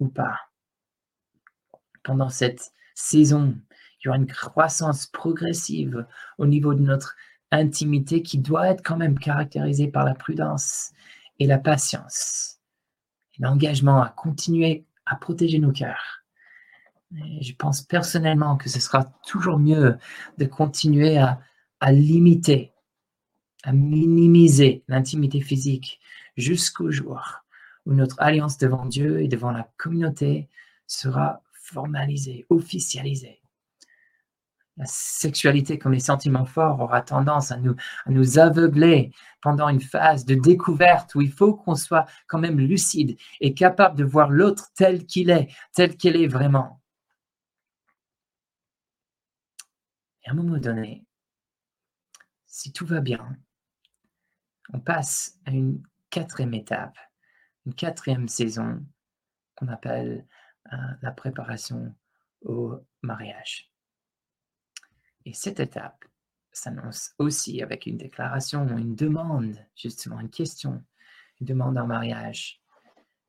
ou 0.00 0.08
pas. 0.08 0.38
Pendant 2.02 2.30
cette 2.30 2.72
saison 2.94 3.54
il 4.00 4.06
y 4.06 4.08
aura 4.08 4.16
une 4.16 4.26
croissance 4.26 5.06
progressive 5.06 6.06
au 6.38 6.46
niveau 6.46 6.74
de 6.74 6.82
notre 6.82 7.16
intimité 7.50 8.22
qui 8.22 8.38
doit 8.38 8.68
être 8.68 8.82
quand 8.82 8.96
même 8.96 9.18
caractérisée 9.18 9.88
par 9.88 10.04
la 10.04 10.14
prudence 10.14 10.92
et 11.38 11.46
la 11.46 11.58
patience. 11.58 12.58
L'engagement 13.38 14.02
à 14.02 14.10
continuer 14.10 14.86
à 15.06 15.16
protéger 15.16 15.58
nos 15.58 15.72
cœurs. 15.72 16.24
Je 17.12 17.52
pense 17.54 17.82
personnellement 17.82 18.56
que 18.56 18.68
ce 18.68 18.80
sera 18.80 19.04
toujours 19.26 19.58
mieux 19.58 19.96
de 20.38 20.44
continuer 20.44 21.18
à, 21.18 21.40
à 21.80 21.92
limiter, 21.92 22.72
à 23.64 23.72
minimiser 23.72 24.84
l'intimité 24.88 25.40
physique 25.40 26.00
jusqu'au 26.36 26.90
jour 26.90 27.44
où 27.86 27.94
notre 27.94 28.20
alliance 28.20 28.58
devant 28.58 28.84
Dieu 28.84 29.22
et 29.22 29.28
devant 29.28 29.50
la 29.50 29.68
communauté 29.78 30.48
sera 30.86 31.42
formalisée, 31.52 32.46
officialisée 32.50 33.40
la 34.78 34.86
sexualité 34.86 35.78
comme 35.78 35.92
les 35.92 36.00
sentiments 36.00 36.44
forts 36.44 36.80
aura 36.80 37.02
tendance 37.02 37.50
à 37.50 37.56
nous, 37.56 37.74
à 38.06 38.10
nous 38.10 38.38
aveugler 38.38 39.12
pendant 39.42 39.68
une 39.68 39.80
phase 39.80 40.24
de 40.24 40.34
découverte 40.36 41.14
où 41.14 41.20
il 41.20 41.32
faut 41.32 41.54
qu'on 41.54 41.74
soit 41.74 42.06
quand 42.28 42.38
même 42.38 42.58
lucide 42.58 43.16
et 43.40 43.54
capable 43.54 43.96
de 43.96 44.04
voir 44.04 44.30
l'autre 44.30 44.68
tel 44.76 45.04
qu'il 45.04 45.30
est, 45.30 45.48
tel 45.74 45.96
qu'elle 45.96 46.16
est 46.16 46.28
vraiment. 46.28 46.80
Et 50.24 50.28
à 50.28 50.32
un 50.32 50.34
moment 50.34 50.58
donné, 50.58 51.04
si 52.46 52.72
tout 52.72 52.86
va 52.86 53.00
bien, 53.00 53.36
on 54.72 54.80
passe 54.80 55.38
à 55.46 55.50
une 55.50 55.82
quatrième 56.10 56.54
étape, 56.54 56.96
une 57.66 57.74
quatrième 57.74 58.28
saison 58.28 58.84
qu'on 59.54 59.68
appelle 59.68 60.26
euh, 60.72 60.76
la 61.02 61.12
préparation 61.12 61.94
au 62.42 62.76
mariage. 63.02 63.70
Et 65.24 65.32
cette 65.32 65.60
étape 65.60 66.04
s'annonce 66.52 67.12
aussi 67.18 67.62
avec 67.62 67.86
une 67.86 67.98
déclaration, 67.98 68.66
une 68.76 68.94
demande, 68.94 69.56
justement, 69.76 70.20
une 70.20 70.30
question, 70.30 70.84
une 71.40 71.46
demande 71.46 71.78
en 71.78 71.86
mariage 71.86 72.60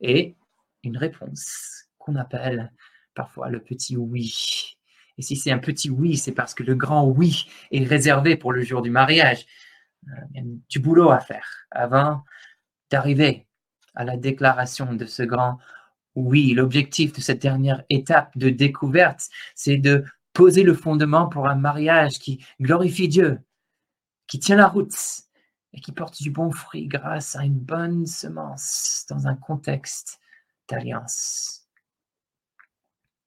et 0.01 0.37
une 0.83 0.97
réponse 0.97 1.85
qu'on 1.97 2.15
appelle 2.15 2.71
parfois 3.13 3.49
le 3.49 3.61
petit 3.61 3.97
oui. 3.97 4.78
Et 5.19 5.21
si 5.21 5.35
c'est 5.35 5.51
un 5.51 5.59
petit 5.59 5.89
oui, 5.89 6.15
c'est 6.15 6.31
parce 6.31 6.53
que 6.53 6.63
le 6.63 6.75
grand 6.75 7.05
oui 7.05 7.49
est 7.71 7.83
réservé 7.83 8.37
pour 8.37 8.53
le 8.53 8.61
jour 8.61 8.81
du 8.81 8.89
mariage. 8.89 9.45
Euh, 10.07 10.11
il 10.31 10.37
y 10.37 10.39
a 10.39 10.43
du 10.69 10.79
boulot 10.79 11.11
à 11.11 11.19
faire 11.19 11.67
avant 11.71 12.23
d'arriver 12.89 13.45
à 13.95 14.05
la 14.05 14.15
déclaration 14.15 14.93
de 14.93 15.05
ce 15.05 15.23
grand 15.23 15.59
oui. 16.15 16.53
L'objectif 16.53 17.11
de 17.11 17.19
cette 17.19 17.41
dernière 17.41 17.83
étape 17.89 18.37
de 18.37 18.49
découverte, 18.49 19.27
c'est 19.55 19.77
de 19.77 20.05
poser 20.31 20.63
le 20.63 20.73
fondement 20.73 21.27
pour 21.27 21.49
un 21.49 21.55
mariage 21.55 22.17
qui 22.19 22.41
glorifie 22.61 23.09
Dieu, 23.09 23.39
qui 24.25 24.39
tient 24.39 24.55
la 24.55 24.69
route 24.69 24.95
et 25.73 25.81
qui 25.81 25.91
porte 25.91 26.21
du 26.21 26.31
bon 26.31 26.49
fruit 26.51 26.87
grâce 26.87 27.35
à 27.35 27.43
une 27.43 27.59
bonne 27.59 28.05
semence 28.05 29.05
dans 29.09 29.27
un 29.27 29.35
contexte 29.35 30.21
d'alliance. 30.69 31.58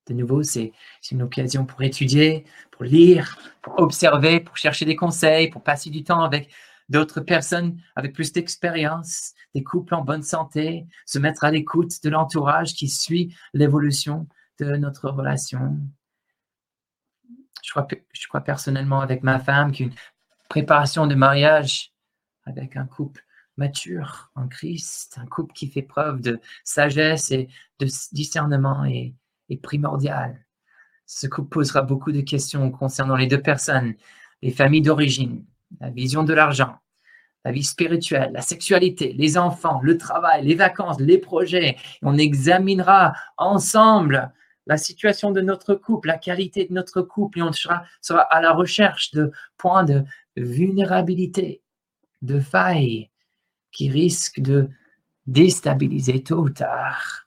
De 0.08 0.14
nouveau, 0.14 0.42
c'est 0.42 0.72
une 1.10 1.22
occasion 1.22 1.64
pour 1.64 1.82
étudier, 1.82 2.44
pour 2.72 2.84
lire, 2.84 3.38
pour 3.62 3.78
observer, 3.78 4.40
pour 4.40 4.56
chercher 4.56 4.84
des 4.84 4.96
conseils, 4.96 5.48
pour 5.48 5.62
passer 5.62 5.90
du 5.90 6.02
temps 6.02 6.22
avec 6.22 6.50
d'autres 6.88 7.20
personnes 7.20 7.80
avec 7.96 8.12
plus 8.12 8.32
d'expérience, 8.32 9.32
des 9.54 9.62
couples 9.62 9.94
en 9.94 10.02
bonne 10.02 10.22
santé, 10.22 10.86
se 11.06 11.18
mettre 11.18 11.44
à 11.44 11.50
l'écoute 11.50 12.02
de 12.02 12.10
l'entourage 12.10 12.74
qui 12.74 12.88
suit 12.88 13.34
l'évolution 13.54 14.26
de 14.58 14.76
notre 14.76 15.08
relation. 15.08 15.78
Je 17.62 17.70
crois, 17.70 17.86
je 18.12 18.28
crois 18.28 18.40
personnellement 18.40 19.00
avec 19.00 19.22
ma 19.22 19.38
femme 19.38 19.72
qu'une 19.72 19.94
préparation 20.48 21.06
de 21.06 21.14
mariage 21.14 21.92
avec 22.44 22.76
un 22.76 22.86
couple 22.86 23.24
mature 23.56 24.30
en 24.34 24.48
Christ, 24.48 25.18
un 25.18 25.26
couple 25.26 25.54
qui 25.54 25.68
fait 25.68 25.82
preuve 25.82 26.20
de 26.20 26.40
sagesse 26.64 27.30
et 27.30 27.48
de 27.78 27.86
discernement 28.12 28.84
est, 29.48 29.56
primordial. 29.56 30.44
Ce 31.06 31.26
couple 31.26 31.48
posera 31.48 31.82
beaucoup 31.82 32.12
de 32.12 32.20
questions 32.20 32.70
concernant 32.70 33.16
les 33.16 33.26
deux 33.26 33.40
personnes, 33.40 33.94
les 34.40 34.50
familles 34.50 34.82
d'origine, 34.82 35.44
la 35.80 35.90
vision 35.90 36.24
de 36.24 36.32
l'argent, 36.32 36.76
la 37.44 37.52
vie 37.52 37.64
spirituelle, 37.64 38.32
la 38.32 38.40
sexualité, 38.40 39.12
les 39.12 39.36
enfants, 39.36 39.80
le 39.82 39.98
travail, 39.98 40.44
les 40.46 40.54
vacances, 40.54 41.00
les 41.00 41.18
projets. 41.18 41.76
On 42.02 42.16
examinera 42.16 43.12
ensemble 43.36 44.32
la 44.66 44.76
situation 44.76 45.32
de 45.32 45.40
notre 45.40 45.74
couple, 45.74 46.08
la 46.08 46.18
qualité 46.18 46.66
de 46.66 46.72
notre 46.72 47.02
couple, 47.02 47.40
et 47.40 47.42
on 47.42 47.52
sera, 47.52 47.84
sera 48.00 48.20
à 48.20 48.40
la 48.40 48.52
recherche 48.52 49.10
de 49.10 49.32
points 49.56 49.84
de 49.84 50.04
vulnérabilité 50.36 51.62
de 52.22 52.38
failles 52.38 53.10
qui 53.72 53.90
risquent 53.90 54.40
de 54.40 54.68
déstabiliser 55.26 56.22
tôt 56.22 56.42
ou 56.42 56.50
tard 56.50 57.21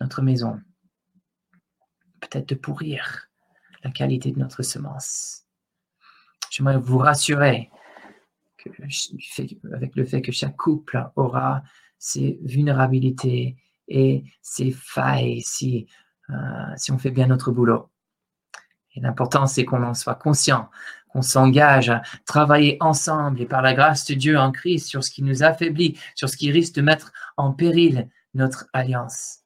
notre 0.00 0.22
maison, 0.22 0.60
peut-être 2.20 2.48
de 2.48 2.54
pourrir 2.54 3.28
la 3.84 3.90
qualité 3.90 4.32
de 4.32 4.38
notre 4.38 4.62
semence. 4.62 5.42
J'aimerais 6.50 6.78
vous 6.78 6.98
rassurer 6.98 7.70
avec 9.72 9.94
le 9.96 10.04
fait 10.04 10.22
que 10.22 10.32
chaque 10.32 10.56
couple 10.56 11.10
aura 11.16 11.62
ses 11.98 12.38
vulnérabilités 12.42 13.56
et 13.88 14.24
ses 14.42 14.70
failles 14.70 15.40
si, 15.40 15.86
euh, 16.30 16.34
si 16.76 16.92
on 16.92 16.98
fait 16.98 17.10
bien 17.10 17.26
notre 17.26 17.50
boulot. 17.50 17.90
Et 18.94 19.00
l'important, 19.00 19.46
c'est 19.46 19.64
qu'on 19.64 19.82
en 19.82 19.94
soit 19.94 20.14
conscient, 20.16 20.70
qu'on 21.10 21.22
s'engage 21.22 21.90
à 21.90 22.02
travailler 22.26 22.76
ensemble 22.80 23.40
et 23.40 23.46
par 23.46 23.62
la 23.62 23.74
grâce 23.74 24.04
de 24.06 24.14
Dieu 24.14 24.38
en 24.38 24.50
Christ 24.52 24.88
sur 24.88 25.04
ce 25.04 25.10
qui 25.10 25.22
nous 25.22 25.42
affaiblit, 25.42 25.98
sur 26.14 26.28
ce 26.28 26.36
qui 26.36 26.50
risque 26.50 26.74
de 26.74 26.82
mettre 26.82 27.12
en 27.36 27.52
péril 27.52 28.08
notre 28.34 28.66
alliance. 28.72 29.40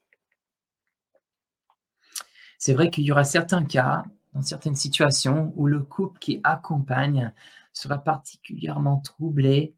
C'est 2.64 2.74
vrai 2.74 2.90
qu'il 2.90 3.02
y 3.02 3.10
aura 3.10 3.24
certains 3.24 3.64
cas, 3.64 4.04
dans 4.34 4.42
certaines 4.42 4.76
situations, 4.76 5.52
où 5.56 5.66
le 5.66 5.80
couple 5.80 6.20
qui 6.20 6.40
accompagne 6.44 7.32
sera 7.72 7.98
particulièrement 7.98 9.00
troublé 9.00 9.74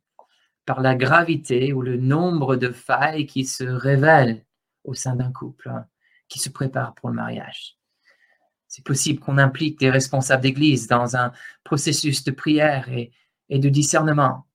par 0.67 0.83
la 0.83 0.95
gravité 0.95 1.73
ou 1.73 1.81
le 1.81 1.97
nombre 1.97 2.57
de 2.57 2.71
failles 2.71 3.25
qui 3.25 3.47
se 3.47 3.65
révèlent 3.65 4.45
au 4.85 4.93
sein 4.93 5.17
d'un 5.17 5.33
couple 5.33 5.73
qui 6.29 6.39
se 6.39 6.51
prépare 6.51 6.95
pour 6.95 7.09
le 7.09 7.15
mariage. 7.15 7.79
C'est 8.69 8.85
possible 8.85 9.19
qu'on 9.19 9.39
implique 9.39 9.81
des 9.81 9.89
responsables 9.89 10.43
d'église 10.43 10.87
dans 10.87 11.17
un 11.17 11.33
processus 11.65 12.23
de 12.23 12.33
prière 12.33 12.91
et, 12.91 13.13
de 13.49 13.71
discernement 13.71 14.47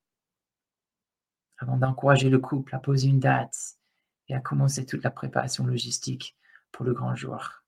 avant 1.58 1.78
d'encourager 1.78 2.30
le 2.30 2.38
couple 2.38 2.76
à 2.76 2.80
poser 2.80 3.08
une 3.08 3.20
date 3.20 3.80
et 4.28 4.36
à 4.36 4.40
commencer 4.40 4.86
toute 4.86 5.04
la 5.04 5.10
préparation 5.10 5.66
logistique 5.66 6.38
pour 6.72 6.86
le 6.86 6.94
grand 6.94 7.16
jour. 7.16 7.64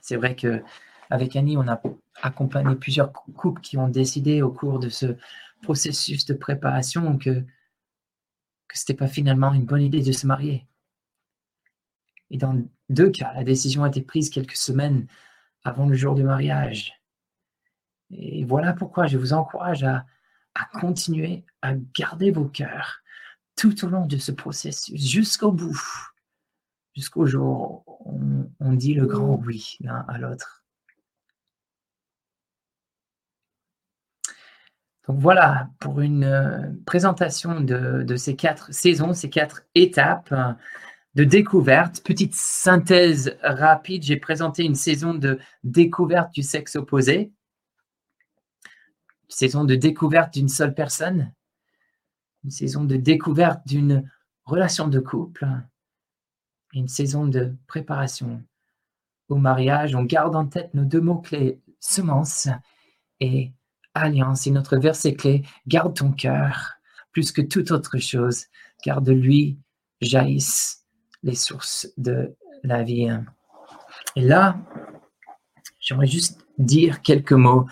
C'est 0.00 0.16
vrai 0.16 0.36
que 0.36 0.62
avec 1.10 1.34
Annie, 1.36 1.56
on 1.56 1.66
a 1.68 1.80
accompagné 2.22 2.76
plusieurs 2.76 3.12
couples 3.12 3.60
qui 3.60 3.76
ont 3.76 3.88
décidé 3.88 4.42
au 4.42 4.52
cours 4.52 4.78
de 4.78 4.88
ce 4.88 5.16
processus 5.62 6.24
de 6.24 6.34
préparation 6.34 7.18
que, 7.18 7.40
que 8.68 8.78
ce 8.78 8.82
n'était 8.82 8.94
pas 8.94 9.08
finalement 9.08 9.52
une 9.52 9.64
bonne 9.64 9.82
idée 9.82 10.02
de 10.02 10.12
se 10.12 10.26
marier. 10.26 10.66
Et 12.30 12.38
dans 12.38 12.62
deux 12.88 13.10
cas, 13.10 13.32
la 13.34 13.44
décision 13.44 13.84
a 13.84 13.88
été 13.88 14.02
prise 14.02 14.30
quelques 14.30 14.56
semaines 14.56 15.06
avant 15.64 15.86
le 15.86 15.94
jour 15.94 16.14
du 16.14 16.22
mariage. 16.22 16.94
Et 18.10 18.44
voilà 18.44 18.72
pourquoi 18.72 19.06
je 19.06 19.18
vous 19.18 19.32
encourage 19.32 19.84
à, 19.84 20.06
continuer 20.80 21.44
à 21.62 21.74
garder 21.74 22.30
vos 22.30 22.44
cœurs 22.44 23.00
tout 23.56 23.84
au 23.84 23.88
long 23.88 24.06
de 24.06 24.16
ce 24.16 24.32
processus, 24.32 25.00
jusqu'au 25.00 25.52
bout, 25.52 25.80
jusqu'au 27.00 27.24
jour 27.24 27.82
où 28.04 28.44
on, 28.60 28.72
dit 28.74 28.92
le 28.92 29.06
grand 29.06 29.40
oui 29.46 29.78
l'un 29.80 30.04
à 30.06 30.18
l'autre. 30.18 30.62
Donc 35.08 35.18
voilà 35.18 35.70
pour 35.80 36.02
une 36.02 36.24
euh, 36.24 36.68
présentation 36.84 37.62
de, 37.62 38.02
de, 38.02 38.16
ces 38.16 38.36
quatre 38.36 38.70
saisons, 38.70 39.14
ces 39.14 39.30
quatre 39.30 39.62
étapes 39.74 40.34
de 41.14 41.24
découverte. 41.24 42.02
Petite 42.04 42.34
synthèse 42.34 43.34
rapide, 43.42 44.02
j'ai 44.02 44.18
présenté 44.18 44.64
une 44.64 44.74
saison 44.74 45.14
de 45.14 45.38
découverte 45.64 46.34
du 46.34 46.42
sexe 46.42 46.76
opposé, 46.76 47.32
une 49.22 49.30
saison 49.30 49.64
de 49.64 49.74
découverte 49.74 50.34
d'une 50.34 50.50
seule 50.50 50.74
personne, 50.74 51.32
une 52.44 52.50
saison 52.50 52.84
de 52.84 52.96
découverte 52.96 53.66
d'une 53.66 54.04
relation 54.44 54.86
de 54.86 55.00
couple, 55.00 55.48
une 56.72 56.88
saison 56.88 57.26
de 57.26 57.54
préparation 57.66 58.42
au 59.28 59.36
mariage. 59.36 59.94
On 59.94 60.04
garde 60.04 60.36
en 60.36 60.46
tête 60.46 60.74
nos 60.74 60.84
deux 60.84 61.00
mots-clés, 61.00 61.60
semence 61.78 62.48
et 63.20 63.52
alliance. 63.94 64.46
Et 64.46 64.50
notre 64.50 64.76
verset 64.76 65.14
clé, 65.14 65.42
garde 65.66 65.94
ton 65.94 66.12
cœur 66.12 66.74
plus 67.12 67.32
que 67.32 67.42
toute 67.42 67.70
autre 67.70 67.98
chose, 67.98 68.46
car 68.82 69.02
de 69.02 69.12
lui 69.12 69.58
jaillissent 70.00 70.84
les 71.22 71.34
sources 71.34 71.88
de 71.96 72.36
la 72.62 72.82
vie. 72.82 73.08
Et 74.16 74.22
là, 74.22 74.56
j'aimerais 75.78 76.06
juste 76.06 76.46
dire 76.58 77.02
quelques 77.02 77.32
mots 77.32 77.66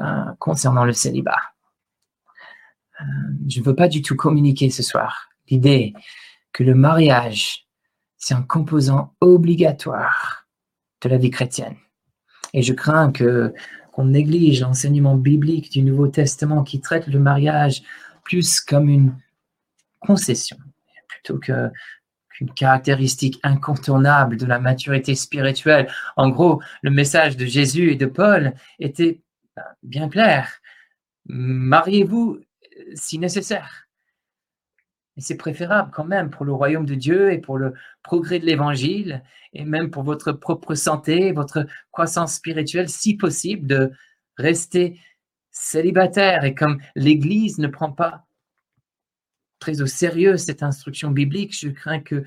euh, 0.00 0.24
concernant 0.38 0.84
le 0.84 0.92
célibat. 0.92 1.40
Euh, 3.00 3.04
je 3.48 3.60
ne 3.60 3.64
veux 3.64 3.74
pas 3.74 3.88
du 3.88 4.02
tout 4.02 4.16
communiquer 4.16 4.70
ce 4.70 4.82
soir 4.82 5.28
l'idée 5.48 5.92
que 6.52 6.62
le 6.62 6.74
mariage, 6.74 7.66
c'est 8.22 8.34
un 8.34 8.42
composant 8.42 9.14
obligatoire 9.20 10.46
de 11.02 11.08
la 11.08 11.18
vie 11.18 11.30
chrétienne. 11.30 11.74
Et 12.54 12.62
je 12.62 12.72
crains 12.72 13.10
que 13.10 13.52
qu'on 13.92 14.04
néglige 14.06 14.62
l'enseignement 14.62 15.16
biblique 15.16 15.70
du 15.70 15.82
Nouveau 15.82 16.06
Testament 16.06 16.62
qui 16.62 16.80
traite 16.80 17.08
le 17.08 17.18
mariage 17.18 17.82
plus 18.22 18.60
comme 18.60 18.88
une 18.88 19.14
concession 20.00 20.56
plutôt 21.08 21.38
que 21.38 21.68
une 22.40 22.54
caractéristique 22.54 23.38
incontournable 23.42 24.36
de 24.36 24.46
la 24.46 24.58
maturité 24.58 25.14
spirituelle. 25.14 25.92
En 26.16 26.30
gros, 26.30 26.62
le 26.82 26.90
message 26.90 27.36
de 27.36 27.44
Jésus 27.44 27.90
et 27.90 27.96
de 27.96 28.06
Paul 28.06 28.54
était 28.78 29.20
ben, 29.54 29.64
bien 29.82 30.08
clair. 30.08 30.48
Mariez-vous 31.26 32.38
euh, 32.38 32.82
si 32.94 33.18
nécessaire. 33.18 33.88
Et 35.16 35.20
c'est 35.20 35.36
préférable 35.36 35.90
quand 35.92 36.04
même 36.04 36.30
pour 36.30 36.44
le 36.44 36.52
royaume 36.52 36.86
de 36.86 36.94
Dieu 36.94 37.32
et 37.32 37.38
pour 37.38 37.58
le 37.58 37.74
progrès 38.02 38.38
de 38.38 38.46
l'évangile 38.46 39.22
et 39.52 39.64
même 39.64 39.90
pour 39.90 40.02
votre 40.02 40.32
propre 40.32 40.74
santé, 40.74 41.32
votre 41.32 41.66
croissance 41.90 42.34
spirituelle, 42.34 42.88
si 42.88 43.16
possible, 43.16 43.66
de 43.66 43.92
rester 44.38 44.98
célibataire. 45.50 46.44
Et 46.44 46.54
comme 46.54 46.80
l'Église 46.94 47.58
ne 47.58 47.68
prend 47.68 47.92
pas 47.92 48.26
très 49.62 49.80
au 49.80 49.86
sérieux 49.86 50.36
cette 50.36 50.64
instruction 50.64 51.12
biblique. 51.12 51.56
Je 51.56 51.68
crains 51.68 52.00
que 52.00 52.16
euh, 52.16 52.24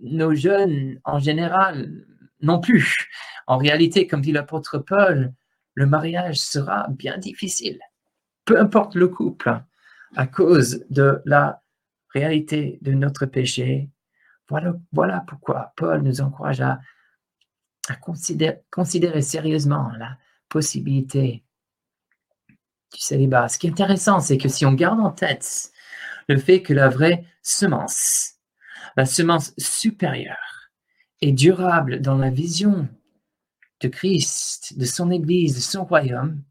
nos 0.00 0.34
jeunes, 0.34 0.98
en 1.04 1.20
général, 1.20 2.04
non 2.40 2.60
plus. 2.60 3.08
En 3.46 3.58
réalité, 3.58 4.08
comme 4.08 4.22
dit 4.22 4.32
l'apôtre 4.32 4.78
Paul, 4.78 5.32
le 5.74 5.86
mariage 5.86 6.38
sera 6.38 6.88
bien 6.88 7.16
difficile, 7.18 7.78
peu 8.44 8.58
importe 8.58 8.96
le 8.96 9.06
couple, 9.06 9.62
à 10.16 10.26
cause 10.26 10.84
de 10.90 11.22
la 11.26 11.62
réalité 12.12 12.78
de 12.82 12.92
notre 12.92 13.26
péché. 13.26 13.90
Voilà, 14.48 15.24
pourquoi 15.26 15.72
Paul 15.76 16.02
nous 16.02 16.20
encourage 16.20 16.60
à, 16.60 16.80
considérer, 18.00 18.60
considérer 18.70 19.22
sérieusement 19.22 19.90
la 19.98 20.18
possibilité 20.48 21.44
du 22.92 23.00
célibat. 23.00 23.48
Ce 23.48 23.58
qui 23.58 23.66
est 23.66 23.70
intéressant, 23.70 24.20
c'est 24.20 24.38
que 24.38 24.48
si 24.48 24.64
on 24.64 24.72
garde 24.72 25.00
en 25.00 25.10
tête 25.10 25.72
le 26.28 26.38
fait 26.38 26.62
que 26.62 26.72
la 26.72 26.88
vraie 26.88 27.24
semence, 27.42 28.34
la 28.96 29.06
semence 29.06 29.52
supérieure 29.58 30.70
et 31.20 31.32
durable 31.32 32.00
dans 32.00 32.16
la 32.16 32.30
vision 32.30 32.88
de 33.80 33.88
Christ, 33.88 34.78
de 34.78 34.84
son 34.84 35.10
Église, 35.10 35.54
de 35.54 35.60
son 35.60 35.84
royaume, 35.84 36.42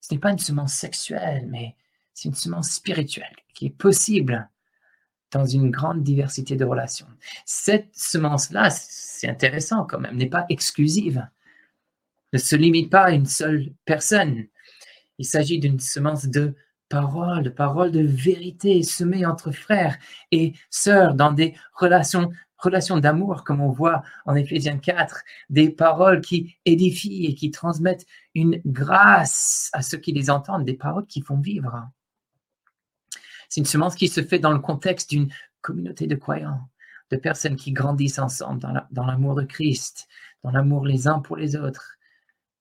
Ce 0.00 0.14
n'est 0.14 0.20
pas 0.20 0.32
une 0.32 0.38
semence 0.38 0.74
sexuelle, 0.74 1.46
mais 1.48 1.76
c'est 2.14 2.28
une 2.28 2.34
semence 2.34 2.70
spirituelle 2.70 3.36
qui 3.54 3.66
est 3.66 3.76
possible 3.76 4.48
dans 5.30 5.46
une 5.46 5.70
grande 5.70 6.02
diversité 6.02 6.56
de 6.56 6.64
relations. 6.64 7.06
Cette 7.46 7.88
semence-là, 7.92 8.70
c'est 8.70 9.28
intéressant 9.28 9.84
quand 9.84 9.98
même, 9.98 10.16
n'est 10.16 10.26
pas 10.26 10.46
exclusive, 10.48 11.26
ne 12.32 12.38
se 12.38 12.56
limite 12.56 12.90
pas 12.90 13.04
à 13.04 13.10
une 13.12 13.26
seule 13.26 13.72
personne. 13.84 14.44
Il 15.18 15.24
s'agit 15.24 15.58
d'une 15.58 15.80
semence 15.80 16.26
de 16.26 16.54
parole, 16.88 17.42
de 17.42 17.50
parole 17.50 17.90
de 17.90 18.02
vérité 18.02 18.82
semée 18.82 19.24
entre 19.24 19.50
frères 19.50 19.96
et 20.30 20.52
sœurs 20.70 21.14
dans 21.14 21.32
des 21.32 21.54
relations 21.74 22.30
relations 22.62 22.98
d'amour, 22.98 23.42
comme 23.44 23.60
on 23.60 23.70
voit 23.70 24.02
en 24.24 24.36
Éphésiens 24.36 24.78
4, 24.78 25.22
des 25.50 25.68
paroles 25.68 26.20
qui 26.20 26.56
édifient 26.64 27.26
et 27.26 27.34
qui 27.34 27.50
transmettent 27.50 28.06
une 28.34 28.60
grâce 28.64 29.68
à 29.72 29.82
ceux 29.82 29.98
qui 29.98 30.12
les 30.12 30.30
entendent, 30.30 30.64
des 30.64 30.74
paroles 30.74 31.06
qui 31.06 31.22
font 31.22 31.40
vivre. 31.40 31.88
C'est 33.52 33.60
une 33.60 33.66
semence 33.66 33.96
qui 33.96 34.08
se 34.08 34.24
fait 34.24 34.38
dans 34.38 34.54
le 34.54 34.60
contexte 34.60 35.10
d'une 35.10 35.30
communauté 35.60 36.06
de 36.06 36.14
croyants, 36.14 36.70
de 37.10 37.18
personnes 37.18 37.56
qui 37.56 37.72
grandissent 37.72 38.18
ensemble 38.18 38.62
dans 38.90 39.04
l'amour 39.04 39.34
de 39.34 39.42
Christ, 39.42 40.08
dans 40.42 40.52
l'amour 40.52 40.86
les 40.86 41.06
uns 41.06 41.20
pour 41.20 41.36
les 41.36 41.54
autres. 41.54 41.98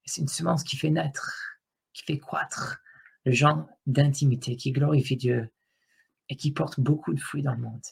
C'est 0.03 0.19
une 0.19 0.27
semence 0.27 0.65
qui 0.65 0.75
fait 0.75 0.89
naître, 0.89 1.61
qui 1.93 2.03
fait 2.03 2.19
croître 2.19 2.81
le 3.23 3.31
genre 3.31 3.69
d'intimité, 3.85 4.57
qui 4.57 4.73
glorifie 4.73 5.15
Dieu 5.15 5.49
et 6.27 6.35
qui 6.35 6.51
porte 6.51 6.81
beaucoup 6.81 7.13
de 7.13 7.21
fruits 7.21 7.41
dans 7.41 7.53
le 7.53 7.61
monde. 7.61 7.85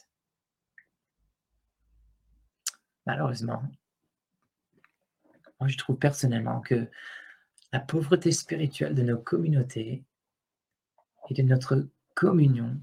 Malheureusement, 3.06 3.62
moi 5.58 5.68
je 5.68 5.78
trouve 5.78 5.96
personnellement 5.96 6.60
que 6.60 6.86
la 7.72 7.80
pauvreté 7.80 8.30
spirituelle 8.30 8.94
de 8.94 9.02
nos 9.02 9.16
communautés 9.16 10.04
et 11.30 11.34
de 11.34 11.42
notre 11.42 11.88
communion 12.14 12.78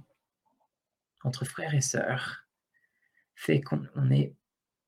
entre 1.24 1.46
frères 1.46 1.74
et 1.74 1.82
sœurs 1.82 2.48
fait 3.36 3.62
qu'on 3.62 3.82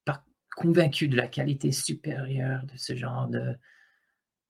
pas 0.05 0.23
convaincu 0.55 1.07
de 1.07 1.15
la 1.15 1.27
qualité 1.27 1.71
supérieure 1.71 2.63
de 2.65 2.77
ce 2.77 2.95
genre 2.95 3.27
de 3.27 3.55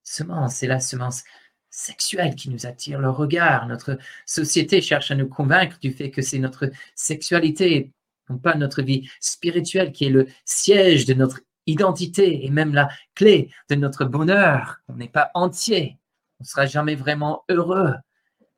semence. 0.03 0.55
C'est 0.55 0.67
la 0.67 0.79
semence 0.79 1.23
sexuelle 1.69 2.35
qui 2.35 2.49
nous 2.49 2.65
attire 2.65 2.99
le 2.99 3.09
regard. 3.09 3.67
Notre 3.67 3.97
société 4.25 4.81
cherche 4.81 5.11
à 5.11 5.15
nous 5.15 5.27
convaincre 5.27 5.77
du 5.79 5.91
fait 5.91 6.11
que 6.11 6.21
c'est 6.21 6.39
notre 6.39 6.71
sexualité, 6.95 7.93
non 8.29 8.37
pas 8.37 8.55
notre 8.55 8.81
vie 8.81 9.09
spirituelle, 9.19 9.91
qui 9.91 10.05
est 10.05 10.09
le 10.09 10.27
siège 10.45 11.05
de 11.05 11.13
notre 11.13 11.41
identité 11.65 12.45
et 12.45 12.49
même 12.49 12.73
la 12.73 12.89
clé 13.13 13.51
de 13.69 13.75
notre 13.75 14.05
bonheur. 14.05 14.81
On 14.87 14.95
n'est 14.95 15.09
pas 15.09 15.29
entier. 15.33 15.99
On 16.39 16.43
ne 16.43 16.47
sera 16.47 16.65
jamais 16.65 16.95
vraiment 16.95 17.43
heureux 17.49 17.93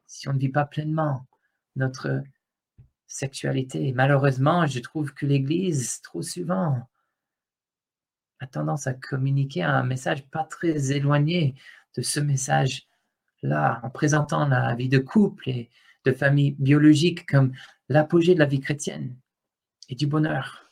si 0.05 0.27
on 0.27 0.33
ne 0.33 0.39
vit 0.39 0.49
pas 0.49 0.65
pleinement 0.65 1.25
notre 1.75 2.21
sexualité. 3.11 3.91
Malheureusement, 3.93 4.65
je 4.65 4.79
trouve 4.79 5.13
que 5.13 5.25
l'Église, 5.25 6.01
trop 6.01 6.21
souvent, 6.21 6.87
a 8.39 8.47
tendance 8.47 8.87
à 8.87 8.93
communiquer 8.93 9.63
un 9.63 9.83
message 9.83 10.25
pas 10.27 10.45
très 10.45 10.91
éloigné 10.91 11.55
de 11.95 12.01
ce 12.01 12.19
message-là, 12.19 13.81
en 13.83 13.89
présentant 13.89 14.47
la 14.47 14.73
vie 14.75 14.89
de 14.89 14.97
couple 14.97 15.49
et 15.49 15.69
de 16.05 16.11
famille 16.11 16.51
biologique 16.57 17.27
comme 17.27 17.51
l'apogée 17.89 18.33
de 18.33 18.39
la 18.39 18.45
vie 18.45 18.61
chrétienne 18.61 19.15
et 19.89 19.95
du 19.95 20.07
bonheur. 20.07 20.65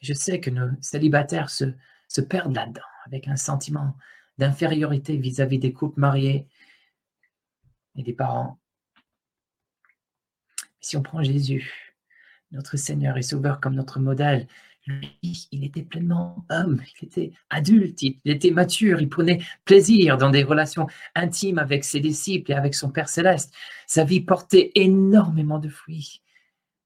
Je 0.00 0.14
sais 0.14 0.40
que 0.40 0.50
nos 0.50 0.70
célibataires 0.80 1.50
se, 1.50 1.64
se 2.08 2.20
perdent 2.20 2.54
là-dedans, 2.54 2.80
avec 3.04 3.26
un 3.28 3.36
sentiment 3.36 3.96
d'infériorité 4.38 5.16
vis-à-vis 5.16 5.58
des 5.58 5.72
couples 5.72 6.00
mariés 6.00 6.46
et 7.96 8.02
des 8.02 8.14
parents 8.14 8.59
si 10.80 10.96
on 10.96 11.02
prend 11.02 11.22
Jésus, 11.22 11.94
notre 12.52 12.76
Seigneur 12.76 13.16
et 13.16 13.22
Sauveur 13.22 13.60
comme 13.60 13.74
notre 13.74 14.00
modèle, 14.00 14.46
lui, 14.86 15.48
il 15.52 15.64
était 15.64 15.82
pleinement 15.82 16.44
homme, 16.48 16.82
il 17.00 17.06
était 17.06 17.32
adulte, 17.50 18.02
il 18.02 18.18
était 18.24 18.50
mature, 18.50 19.00
il 19.00 19.08
prenait 19.08 19.42
plaisir 19.64 20.16
dans 20.16 20.30
des 20.30 20.42
relations 20.42 20.86
intimes 21.14 21.58
avec 21.58 21.84
ses 21.84 22.00
disciples 22.00 22.52
et 22.52 22.54
avec 22.54 22.74
son 22.74 22.90
Père 22.90 23.08
céleste. 23.08 23.54
Sa 23.86 24.04
vie 24.04 24.20
portait 24.20 24.72
énormément 24.74 25.58
de 25.58 25.68
fruits. 25.68 26.22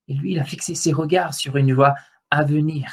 Et 0.08 0.14
lui, 0.14 0.32
il 0.32 0.38
a 0.38 0.44
fixé 0.44 0.74
ses 0.74 0.92
regards 0.92 1.34
sur 1.34 1.56
une 1.56 1.72
voie 1.72 1.94
à 2.30 2.44
venir. 2.44 2.90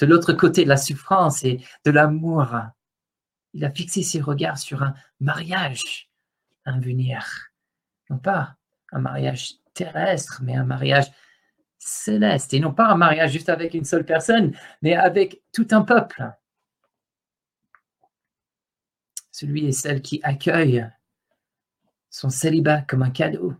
De 0.00 0.06
l'autre 0.06 0.32
côté 0.32 0.64
de 0.64 0.68
la 0.68 0.76
souffrance 0.76 1.44
et 1.44 1.60
de 1.84 1.90
l'amour, 1.90 2.56
il 3.52 3.64
a 3.64 3.70
fixé 3.70 4.02
ses 4.02 4.20
regards 4.20 4.58
sur 4.58 4.82
un 4.82 4.94
mariage 5.20 6.10
à 6.64 6.72
venir. 6.80 7.50
Non 8.10 8.18
pas 8.18 8.56
un 8.90 9.00
mariage 9.00 9.54
terrestre, 9.74 10.40
mais 10.42 10.54
un 10.54 10.64
mariage 10.64 11.10
céleste. 11.78 12.54
Et 12.54 12.60
non 12.60 12.72
pas 12.72 12.86
un 12.86 12.96
mariage 12.96 13.32
juste 13.32 13.48
avec 13.48 13.74
une 13.74 13.84
seule 13.84 14.04
personne, 14.04 14.56
mais 14.82 14.94
avec 14.94 15.42
tout 15.52 15.68
un 15.72 15.82
peuple. 15.82 16.30
Celui 19.30 19.66
et 19.66 19.72
celle 19.72 20.00
qui 20.00 20.20
accueille 20.22 20.88
son 22.08 22.30
célibat 22.30 22.82
comme 22.82 23.02
un 23.02 23.10
cadeau, 23.10 23.54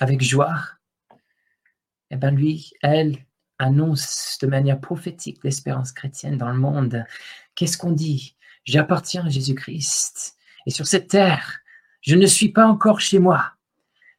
avec 0.00 0.22
joie, 0.22 0.60
eh 2.10 2.16
bien 2.16 2.30
lui, 2.30 2.72
elle, 2.82 3.24
annonce 3.58 4.38
de 4.42 4.46
manière 4.46 4.80
prophétique 4.80 5.42
l'espérance 5.44 5.92
chrétienne 5.92 6.36
dans 6.36 6.50
le 6.50 6.58
monde. 6.58 7.04
Qu'est-ce 7.54 7.78
qu'on 7.78 7.92
dit? 7.92 8.36
J'appartiens 8.64 9.26
à 9.26 9.28
Jésus-Christ. 9.28 10.36
Et 10.66 10.70
sur 10.70 10.86
cette 10.86 11.08
terre, 11.08 11.60
je 12.00 12.16
ne 12.16 12.26
suis 12.26 12.50
pas 12.50 12.66
encore 12.66 13.00
chez 13.00 13.18
moi. 13.18 13.52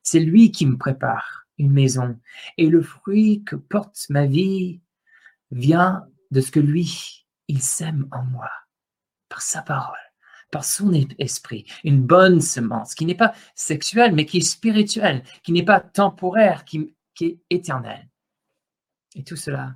C'est 0.03 0.19
lui 0.19 0.51
qui 0.51 0.65
me 0.65 0.77
prépare 0.77 1.43
une 1.57 1.71
maison. 1.71 2.19
Et 2.57 2.67
le 2.67 2.81
fruit 2.81 3.43
que 3.43 3.55
porte 3.55 4.05
ma 4.09 4.25
vie 4.25 4.81
vient 5.51 6.05
de 6.31 6.41
ce 6.41 6.51
que 6.51 6.59
lui, 6.59 7.25
il 7.47 7.61
sème 7.61 8.07
en 8.11 8.23
moi, 8.23 8.49
par 9.29 9.41
sa 9.41 9.61
parole, 9.61 9.95
par 10.51 10.65
son 10.65 10.91
esprit. 11.19 11.65
Une 11.83 12.01
bonne 12.01 12.41
semence 12.41 12.95
qui 12.95 13.05
n'est 13.05 13.15
pas 13.15 13.33
sexuelle, 13.55 14.13
mais 14.13 14.25
qui 14.25 14.37
est 14.37 14.41
spirituelle, 14.41 15.23
qui 15.43 15.51
n'est 15.51 15.65
pas 15.65 15.79
temporaire, 15.79 16.65
qui, 16.65 16.95
est 17.21 17.39
éternelle. 17.49 18.09
Et 19.15 19.23
tout 19.23 19.35
cela 19.35 19.75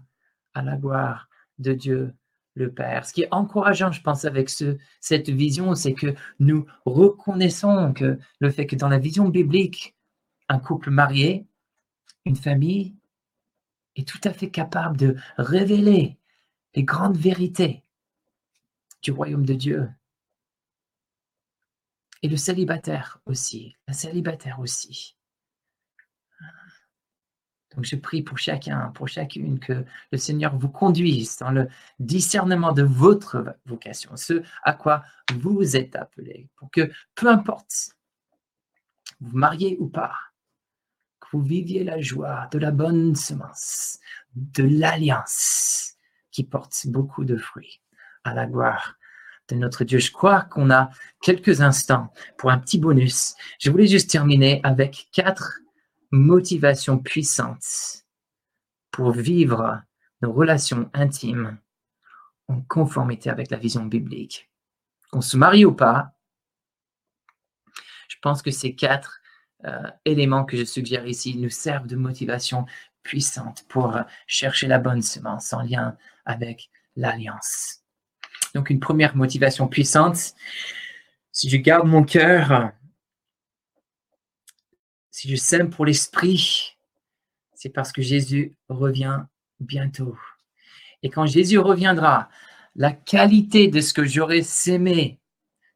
à 0.54 0.62
la 0.64 0.76
gloire 0.76 1.30
de 1.60 1.74
Dieu 1.74 2.14
le 2.56 2.74
Père. 2.74 3.06
Ce 3.06 3.14
qui 3.14 3.22
est 3.22 3.28
encourageant, 3.32 3.92
je 3.92 4.02
pense, 4.02 4.26
avec 4.26 4.50
ce, 4.50 4.78
cette 5.00 5.30
vision, 5.30 5.76
c'est 5.76 5.94
que 5.94 6.16
nous 6.40 6.66
reconnaissons 6.86 7.94
que 7.94 8.18
le 8.40 8.50
fait 8.50 8.66
que 8.66 8.76
dans 8.76 8.90
la 8.90 8.98
vision 8.98 9.30
biblique, 9.30 9.96
un 10.50 10.60
couple 10.60 10.90
marié, 10.90 11.46
une 12.26 12.36
famille, 12.36 12.96
est 13.96 14.08
tout 14.08 14.22
à 14.24 14.32
fait 14.32 14.50
capable 14.50 14.98
de 14.98 15.16
révéler 15.38 16.18
les 16.76 16.84
grandes 16.84 17.18
vérités 17.18 17.84
du 19.02 19.12
royaume 19.12 19.46
de 19.46 19.54
Dieu. 19.54 19.90
Et 22.22 22.30
le 22.30 22.38
célibataire 22.38 23.20
aussi, 23.26 23.76
la 23.88 23.94
célibataire 23.94 24.60
aussi. 24.60 25.16
Donc 27.76 27.86
je 27.86 27.96
prie 27.96 28.24
pour 28.24 28.40
chacun, 28.40 28.90
pour 28.96 29.08
chacune, 29.08 29.60
que 29.60 29.86
le 30.12 30.18
Seigneur 30.18 30.58
vous 30.58 30.70
conduise 30.70 31.38
dans 31.38 31.52
le 31.52 31.70
discernement 32.00 32.72
de 32.74 32.82
votre 32.82 33.56
vocation, 33.66 34.18
ce 34.18 34.42
à 34.64 34.74
quoi 34.74 35.04
vous 35.36 35.76
êtes 35.76 35.96
appelé, 35.96 36.50
pour 36.56 36.72
que 36.72 36.92
peu 37.14 37.28
importe, 37.28 37.92
vous 39.20 39.38
mariez 39.38 39.78
ou 39.80 39.88
pas, 39.88 40.16
vous 41.32 41.42
viviez 41.42 41.84
la 41.84 42.00
joie 42.02 42.48
de 42.52 42.60
la 42.60 42.72
bonne 42.72 43.16
semence, 43.16 44.00
de 44.36 44.64
l'alliance 44.64 45.96
qui 46.32 46.44
porte 46.44 46.88
beaucoup 46.88 47.26
de 47.26 47.38
fruits 47.38 47.82
à 48.24 48.34
la 48.34 48.46
gloire 48.46 48.96
de 49.50 49.56
notre 49.56 49.84
Dieu. 49.84 50.00
Je 50.00 50.12
crois 50.12 50.42
qu'on 50.42 50.70
a 50.72 50.90
quelques 51.22 51.62
instants 51.62 52.14
pour 52.38 52.52
un 52.52 52.58
petit 52.58 52.80
bonus. 52.80 53.36
Je 53.60 53.72
voulais 53.72 53.88
juste 53.88 54.10
terminer 54.10 54.60
avec 54.64 55.10
quatre 55.12 55.60
motivations 56.12 57.00
puissantes 57.00 58.06
pour 58.92 59.12
vivre 59.12 59.82
nos 60.22 60.32
relations 60.32 60.90
intimes 60.94 61.58
en 62.48 62.62
conformité 62.62 63.30
avec 63.30 63.52
la 63.52 63.58
vision 63.58 63.86
biblique. 63.86 64.50
Qu'on 65.12 65.22
se 65.22 65.38
marie 65.38 65.66
ou 65.66 65.74
pas, 65.74 66.14
je 68.08 68.16
pense 68.22 68.42
que 68.42 68.52
ces 68.52 68.76
quatre 68.76 69.22
éléments 70.06 70.46
que 70.46 70.58
je 70.58 70.64
suggère 70.64 71.06
ici 71.08 71.38
nous 71.38 71.50
servent 71.50 71.88
de 71.88 71.96
motivation 71.96 72.66
puissante 73.04 73.66
pour 73.70 73.98
chercher 74.28 74.68
la 74.68 74.80
bonne 74.80 75.02
semence 75.02 75.54
en 75.54 75.62
lien 75.62 75.98
avec 76.26 76.70
l'alliance. 76.96 77.80
Donc 78.54 78.70
une 78.70 78.80
première 78.80 79.16
motivation 79.16 79.68
puissante, 79.68 80.34
si 81.32 81.50
je 81.50 81.58
garde 81.58 81.88
mon 81.88 82.04
cœur, 82.04 82.72
si 85.12 85.30
je 85.30 85.36
sème 85.36 85.70
pour 85.70 85.86
l'esprit, 85.86 86.78
c'est 87.54 87.70
parce 87.70 87.92
que 87.92 88.02
Jésus 88.02 88.56
revient 88.70 89.24
bientôt. 89.60 90.18
Et 91.02 91.10
quand 91.10 91.26
Jésus 91.26 91.58
reviendra, 91.58 92.30
la 92.76 92.92
qualité 92.92 93.68
de 93.68 93.82
ce 93.82 93.94
que 93.94 94.06
j'aurai 94.06 94.44
sémé 94.44 95.20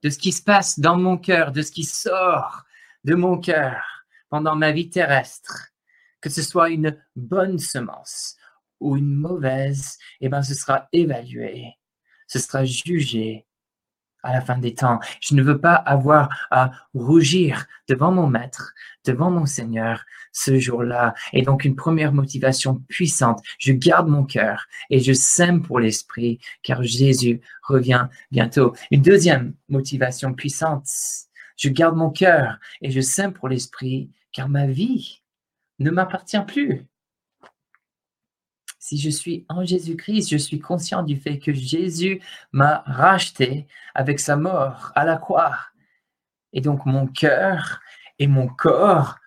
de 0.01 0.09
ce 0.09 0.17
qui 0.17 0.31
se 0.31 0.41
passe 0.41 0.79
dans 0.79 0.97
mon 0.97 1.17
cœur, 1.17 1.51
de 1.51 1.61
ce 1.61 1.71
qui 1.71 1.83
sort 1.83 2.63
de 3.03 3.15
mon 3.15 3.37
cœur 3.37 4.05
pendant 4.29 4.55
ma 4.55 4.71
vie 4.71 4.89
terrestre, 4.89 5.69
que 6.21 6.29
ce 6.29 6.41
soit 6.41 6.69
une 6.69 6.97
bonne 7.15 7.59
semence 7.59 8.35
ou 8.79 8.97
une 8.97 9.15
mauvaise, 9.15 9.97
eh 10.21 10.29
ben, 10.29 10.41
ce 10.41 10.53
sera 10.53 10.87
évalué, 10.91 11.73
ce 12.27 12.39
sera 12.39 12.65
jugé 12.65 13.45
à 14.23 14.33
la 14.33 14.41
fin 14.41 14.57
des 14.57 14.73
temps. 14.73 14.99
Je 15.19 15.35
ne 15.35 15.41
veux 15.43 15.59
pas 15.59 15.73
avoir 15.73 16.47
à 16.51 16.71
rougir 16.93 17.65
devant 17.87 18.11
mon 18.11 18.27
maître, 18.27 18.73
devant 19.05 19.31
mon 19.31 19.45
Seigneur 19.45 20.03
ce 20.31 20.59
jour-là. 20.59 21.13
Et 21.33 21.41
donc 21.41 21.65
une 21.65 21.75
première 21.75 22.13
motivation 22.13 22.75
puissante, 22.87 23.41
je 23.57 23.73
garde 23.73 24.07
mon 24.07 24.23
cœur 24.23 24.65
et 24.89 24.99
je 24.99 25.13
sème 25.13 25.61
pour 25.63 25.79
l'esprit 25.79 26.39
car 26.63 26.83
Jésus 26.83 27.41
revient 27.63 28.07
bientôt. 28.31 28.73
Une 28.91 29.01
deuxième 29.01 29.55
motivation 29.69 30.33
puissante, 30.33 30.87
je 31.57 31.69
garde 31.69 31.95
mon 31.95 32.09
cœur 32.09 32.59
et 32.81 32.91
je 32.91 33.01
sème 33.01 33.33
pour 33.33 33.49
l'esprit 33.49 34.09
car 34.31 34.49
ma 34.49 34.67
vie 34.67 35.21
ne 35.79 35.91
m'appartient 35.91 36.41
plus. 36.47 36.85
Si 38.79 38.97
je 38.97 39.09
suis 39.09 39.45
en 39.47 39.63
Jésus-Christ, 39.63 40.29
je 40.29 40.37
suis 40.37 40.59
conscient 40.59 41.03
du 41.03 41.15
fait 41.15 41.39
que 41.39 41.53
Jésus 41.53 42.21
m'a 42.51 42.83
racheté 42.85 43.67
avec 43.93 44.19
sa 44.19 44.35
mort 44.35 44.91
à 44.95 45.05
la 45.05 45.17
croix. 45.17 45.57
Et 46.51 46.61
donc 46.61 46.85
mon 46.85 47.07
cœur 47.07 47.79
et 48.19 48.27
mon 48.27 48.47
corps 48.47 49.17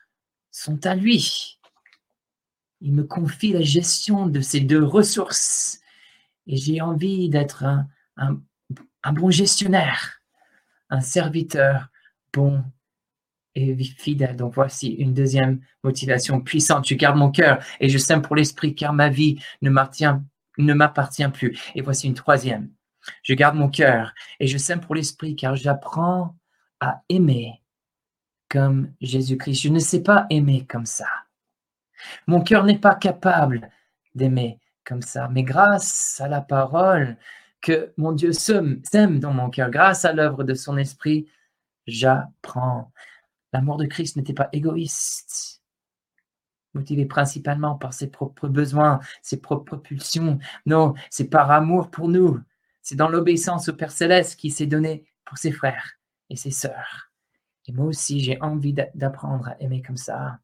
sont 0.50 0.84
à 0.86 0.94
lui. 0.94 1.58
Il 2.80 2.92
me 2.92 3.04
confie 3.04 3.52
la 3.52 3.62
gestion 3.62 4.26
de 4.26 4.40
ces 4.40 4.60
deux 4.60 4.84
ressources. 4.84 5.80
Et 6.46 6.56
j'ai 6.56 6.80
envie 6.80 7.28
d'être 7.28 7.64
un, 7.64 7.88
un, 8.16 9.12
bon 9.12 9.30
gestionnaire, 9.30 10.20
un 10.90 11.00
serviteur 11.00 11.88
bon 12.34 12.64
et 13.54 13.76
fidèle. 13.84 14.36
Donc 14.36 14.54
voici 14.54 14.88
une 14.88 15.14
deuxième 15.14 15.60
motivation 15.82 16.40
puissante. 16.40 16.86
Je 16.86 16.94
garde 16.94 17.16
mon 17.16 17.30
cœur 17.30 17.62
et 17.80 17.88
je 17.88 17.98
sème 17.98 18.20
pour 18.20 18.36
l'esprit 18.36 18.74
car 18.74 18.92
ma 18.92 19.08
vie 19.08 19.38
ne 19.62 19.70
m'appartient 19.70 21.28
plus. 21.28 21.58
Et 21.74 21.82
voici 21.82 22.08
une 22.08 22.14
troisième. 22.14 22.70
Je 23.22 23.34
garde 23.34 23.56
mon 23.56 23.68
cœur 23.68 24.12
et 24.40 24.46
je 24.46 24.58
sème 24.58 24.80
pour 24.80 24.94
l'esprit 24.94 25.36
car 25.36 25.56
j'apprends 25.56 26.36
à 26.80 27.02
aimer 27.08 27.62
comme 28.48 28.92
Jésus-Christ. 29.00 29.62
Je 29.62 29.68
ne 29.68 29.78
sais 29.78 30.02
pas 30.02 30.26
aimer 30.30 30.66
comme 30.66 30.86
ça. 30.86 31.06
Mon 32.26 32.40
cœur 32.40 32.64
n'est 32.64 32.78
pas 32.78 32.94
capable 32.94 33.70
d'aimer 34.14 34.58
comme 34.84 35.02
ça. 35.02 35.28
Mais 35.28 35.42
grâce 35.42 36.20
à 36.20 36.28
la 36.28 36.40
parole 36.40 37.16
que 37.60 37.92
mon 37.96 38.12
Dieu 38.12 38.32
sème 38.32 38.82
dans 39.20 39.32
mon 39.32 39.48
cœur, 39.48 39.70
grâce 39.70 40.04
à 40.04 40.12
l'œuvre 40.12 40.44
de 40.44 40.54
son 40.54 40.76
esprit, 40.76 41.26
j'apprends 41.86 42.92
L'amour 43.54 43.76
de 43.76 43.86
Christ 43.86 44.16
n'était 44.16 44.34
pas 44.34 44.48
égoïste, 44.50 45.62
motivé 46.74 47.06
principalement 47.06 47.76
par 47.76 47.94
ses 47.94 48.08
propres 48.08 48.48
besoins, 48.48 48.98
ses 49.22 49.40
propres 49.40 49.76
pulsions. 49.76 50.40
Non, 50.66 50.94
c'est 51.08 51.30
par 51.30 51.52
amour 51.52 51.88
pour 51.88 52.08
nous. 52.08 52.40
C'est 52.82 52.96
dans 52.96 53.08
l'obéissance 53.08 53.68
au 53.68 53.72
Père 53.74 53.92
céleste 53.92 54.40
qui 54.40 54.50
s'est 54.50 54.66
donné 54.66 55.06
pour 55.24 55.38
ses 55.38 55.52
frères 55.52 55.92
et 56.30 56.34
ses 56.36 56.50
sœurs. 56.50 57.12
Et 57.68 57.72
moi 57.72 57.86
aussi, 57.86 58.18
j'ai 58.18 58.42
envie 58.42 58.74
d'apprendre 58.74 59.46
à 59.46 59.62
aimer 59.62 59.82
comme 59.82 59.96
ça. 59.96 60.40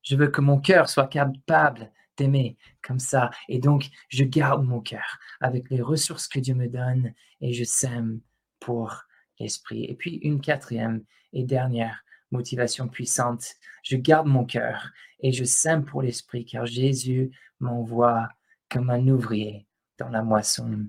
Je 0.00 0.16
veux 0.16 0.28
que 0.28 0.40
mon 0.40 0.58
cœur 0.58 0.88
soit 0.88 1.08
capable 1.08 1.92
d'aimer 2.16 2.56
comme 2.80 2.98
ça. 2.98 3.28
Et 3.50 3.58
donc, 3.58 3.90
je 4.08 4.24
garde 4.24 4.64
mon 4.64 4.80
cœur 4.80 5.18
avec 5.42 5.68
les 5.68 5.82
ressources 5.82 6.28
que 6.28 6.40
Dieu 6.40 6.54
me 6.54 6.66
donne 6.66 7.12
et 7.42 7.52
je 7.52 7.64
sème 7.64 8.20
pour 8.58 9.05
l'esprit. 9.38 9.84
Et 9.84 9.94
puis, 9.94 10.16
une 10.22 10.40
quatrième 10.40 11.02
et 11.32 11.44
dernière 11.44 12.04
motivation 12.30 12.88
puissante. 12.88 13.54
Je 13.82 13.96
garde 13.96 14.26
mon 14.26 14.44
cœur 14.44 14.90
et 15.20 15.32
je 15.32 15.44
sème 15.44 15.84
pour 15.84 16.02
l'esprit 16.02 16.44
car 16.44 16.66
Jésus 16.66 17.30
m'envoie 17.60 18.28
comme 18.68 18.90
un 18.90 19.06
ouvrier 19.08 19.66
dans 19.98 20.08
la 20.08 20.22
moisson. 20.22 20.86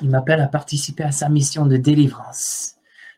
Il 0.00 0.10
m'appelle 0.10 0.40
à 0.40 0.48
participer 0.48 1.04
à 1.04 1.12
sa 1.12 1.28
mission 1.28 1.66
de 1.66 1.76
délivrance, 1.76 2.76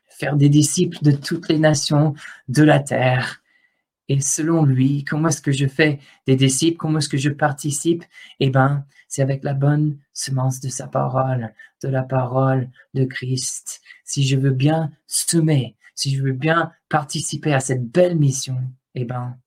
faire 0.08 0.36
des 0.36 0.48
disciples 0.48 0.98
de 1.02 1.12
toutes 1.12 1.48
les 1.48 1.58
nations 1.58 2.14
de 2.48 2.62
la 2.62 2.80
terre. 2.80 3.39
Et 4.10 4.20
selon 4.20 4.64
lui, 4.64 5.04
comment 5.04 5.28
est-ce 5.28 5.40
que 5.40 5.52
je 5.52 5.66
fais 5.66 6.00
des 6.26 6.36
disciples, 6.36 6.76
comment 6.76 6.98
est-ce 6.98 7.08
que 7.08 7.16
je 7.16 7.30
participe? 7.30 8.04
Eh 8.40 8.50
bien, 8.50 8.84
c'est 9.08 9.22
avec 9.22 9.42
la 9.42 9.54
bonne 9.54 9.98
semence 10.12 10.60
de 10.60 10.68
sa 10.68 10.86
parole, 10.86 11.54
de 11.82 11.88
la 11.88 12.02
parole 12.02 12.68
de 12.92 13.04
Christ. 13.04 13.80
Si 14.04 14.26
je 14.26 14.36
veux 14.36 14.50
bien 14.50 14.90
semer 15.06 15.76
si 16.00 16.16
je 16.16 16.22
veux 16.22 16.32
bien 16.32 16.72
participer 16.88 17.52
à 17.52 17.60
cette 17.60 17.86
belle 17.86 18.16
mission, 18.16 18.58
eh 18.94 19.04
ben, 19.04 19.38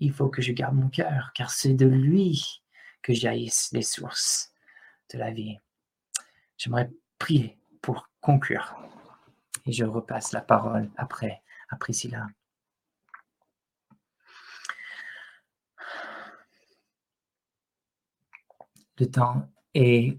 il 0.00 0.10
faut 0.10 0.30
que 0.30 0.40
je 0.40 0.52
garde 0.52 0.74
mon 0.74 0.88
cœur, 0.88 1.32
car 1.34 1.50
c'est 1.50 1.74
de 1.74 1.84
lui 1.84 2.62
que 3.02 3.12
jaillissent 3.12 3.68
les 3.72 3.82
sources 3.82 4.54
de 5.12 5.18
la 5.18 5.30
vie. 5.32 5.58
J'aimerais 6.56 6.90
prier 7.18 7.58
pour 7.82 8.08
conclure. 8.22 8.74
Et 9.66 9.72
je 9.72 9.84
repasse 9.84 10.32
la 10.32 10.40
parole 10.40 10.90
après 10.96 11.42
à 11.68 11.76
Priscilla. 11.76 12.26
Le 18.98 19.10
temps 19.10 19.48
est 19.74 20.18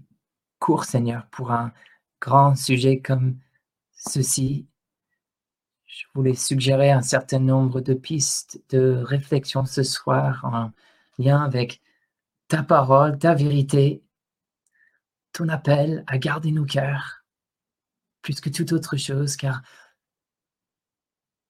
court, 0.58 0.84
Seigneur, 0.84 1.26
pour 1.28 1.50
un 1.50 1.72
grand 2.20 2.54
sujet 2.56 3.00
comme 3.00 3.38
ceci 3.92 4.66
je 5.96 6.04
voulais 6.14 6.34
suggérer 6.34 6.90
un 6.90 7.00
certain 7.00 7.38
nombre 7.38 7.80
de 7.80 7.94
pistes 7.94 8.60
de 8.68 9.02
réflexion 9.02 9.64
ce 9.64 9.82
soir 9.82 10.44
en 10.44 10.70
lien 11.18 11.42
avec 11.42 11.80
ta 12.48 12.62
parole, 12.62 13.18
ta 13.18 13.34
vérité, 13.34 14.02
ton 15.32 15.48
appel 15.48 16.04
à 16.06 16.18
garder 16.18 16.50
nos 16.50 16.66
cœurs 16.66 17.24
plus 18.20 18.40
que 18.40 18.50
toute 18.50 18.72
autre 18.72 18.96
chose, 18.96 19.36
car 19.36 19.62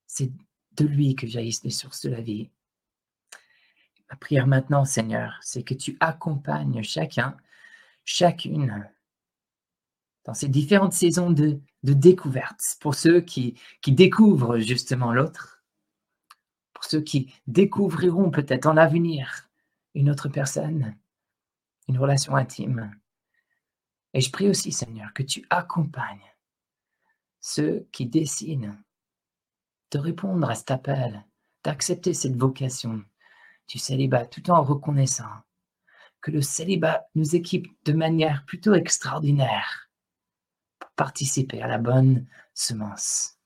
c'est 0.06 0.30
de 0.72 0.84
lui 0.84 1.14
que 1.14 1.26
jaillissent 1.26 1.64
les 1.64 1.70
sources 1.70 2.02
de 2.02 2.10
la 2.10 2.20
vie. 2.20 2.50
Ma 4.10 4.16
prière 4.16 4.46
maintenant, 4.46 4.84
Seigneur, 4.84 5.38
c'est 5.42 5.62
que 5.62 5.74
tu 5.74 5.96
accompagnes 6.00 6.82
chacun, 6.82 7.36
chacune 8.04 8.88
dans 10.24 10.34
ces 10.34 10.48
différentes 10.48 10.92
saisons 10.92 11.30
de, 11.30 11.60
découverte, 11.82 12.60
pour 12.80 12.96
ceux 12.96 13.20
qui, 13.20 13.58
qui 13.80 13.92
découvrent 13.92 14.58
justement 14.58 15.12
l'autre, 15.12 15.62
pour 16.72 16.84
ceux 16.84 17.00
qui 17.00 17.32
découvriront 17.46 18.30
peut-être 18.30 18.66
en 18.66 18.72
l'avenir 18.72 19.48
une 19.94 20.10
autre 20.10 20.28
personne, 20.28 20.96
une 21.88 21.98
relation 21.98 22.34
intime. 22.34 22.92
Et 24.14 24.20
je 24.20 24.32
prie 24.32 24.48
aussi, 24.48 24.72
Seigneur, 24.72 25.12
que 25.14 25.22
tu 25.22 25.46
accompagnes 25.48 26.34
ceux 27.40 27.86
qui 27.92 28.06
décident 28.06 28.74
de 29.92 29.98
répondre 29.98 30.50
à 30.50 30.56
cet 30.56 30.72
appel, 30.72 31.24
d'accepter 31.62 32.14
cette 32.14 32.36
vocation 32.36 33.04
du 33.68 33.78
célibat 33.78 34.26
tout 34.26 34.50
en 34.50 34.62
reconnaissant 34.62 35.30
que 36.20 36.30
le 36.30 36.42
célibat 36.42 37.06
nous 37.14 37.36
équipe 37.36 37.68
de 37.84 37.92
manière 37.92 38.44
plutôt 38.46 38.74
extraordinaire 38.74 39.86
participer 40.96 41.62
à 41.62 41.68
la 41.68 41.78
bonne 41.78 42.26
semence, 42.54 43.38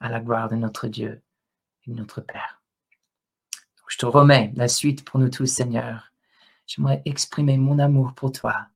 à 0.00 0.08
la 0.08 0.20
gloire 0.20 0.48
de 0.48 0.56
notre 0.56 0.88
Dieu 0.88 1.22
et 1.84 1.90
de 1.90 1.96
notre 1.96 2.20
Père. 2.20 2.62
Je 3.86 3.98
te 3.98 4.06
remets 4.06 4.52
la 4.56 4.68
suite 4.68 5.04
pour 5.04 5.20
nous 5.20 5.28
tous, 5.28 5.46
Seigneur. 5.46 6.12
J'aimerais 6.66 7.02
exprimer 7.04 7.58
mon 7.58 7.78
amour 7.78 8.14
pour 8.14 8.32
toi, 8.32 8.68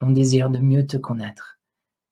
mon 0.00 0.10
désir 0.10 0.50
de 0.50 0.58
mieux 0.58 0.86
te 0.86 0.96
connaître. 0.96 1.58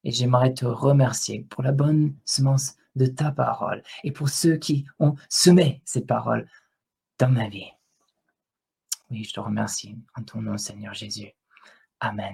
Et 0.03 0.11
j'aimerais 0.11 0.53
te 0.53 0.67
remercier 0.67 1.47
pour 1.49 1.63
la 1.63 1.73
bonne 1.73 2.15
semence 2.25 2.75
de 2.97 3.07
ta 3.07 3.31
parole 3.31 3.83
et 4.03 4.13
pour 4.13 4.29
ceux 4.29 4.57
qui 4.57 4.87
ont 4.99 5.15
semé 5.29 5.81
ces 5.85 6.05
paroles 6.05 6.49
dans 7.19 7.31
ma 7.31 7.49
vie. 7.49 7.74
Oui, 9.15 9.23
je 9.23 9.33
te 9.33 9.39
remercie 9.39 9.97
en 10.17 10.25
ton 10.25 10.43
nom, 10.43 10.59
Seigneur 10.59 10.93
Jésus. 10.93 11.31
Amen. 12.01 12.33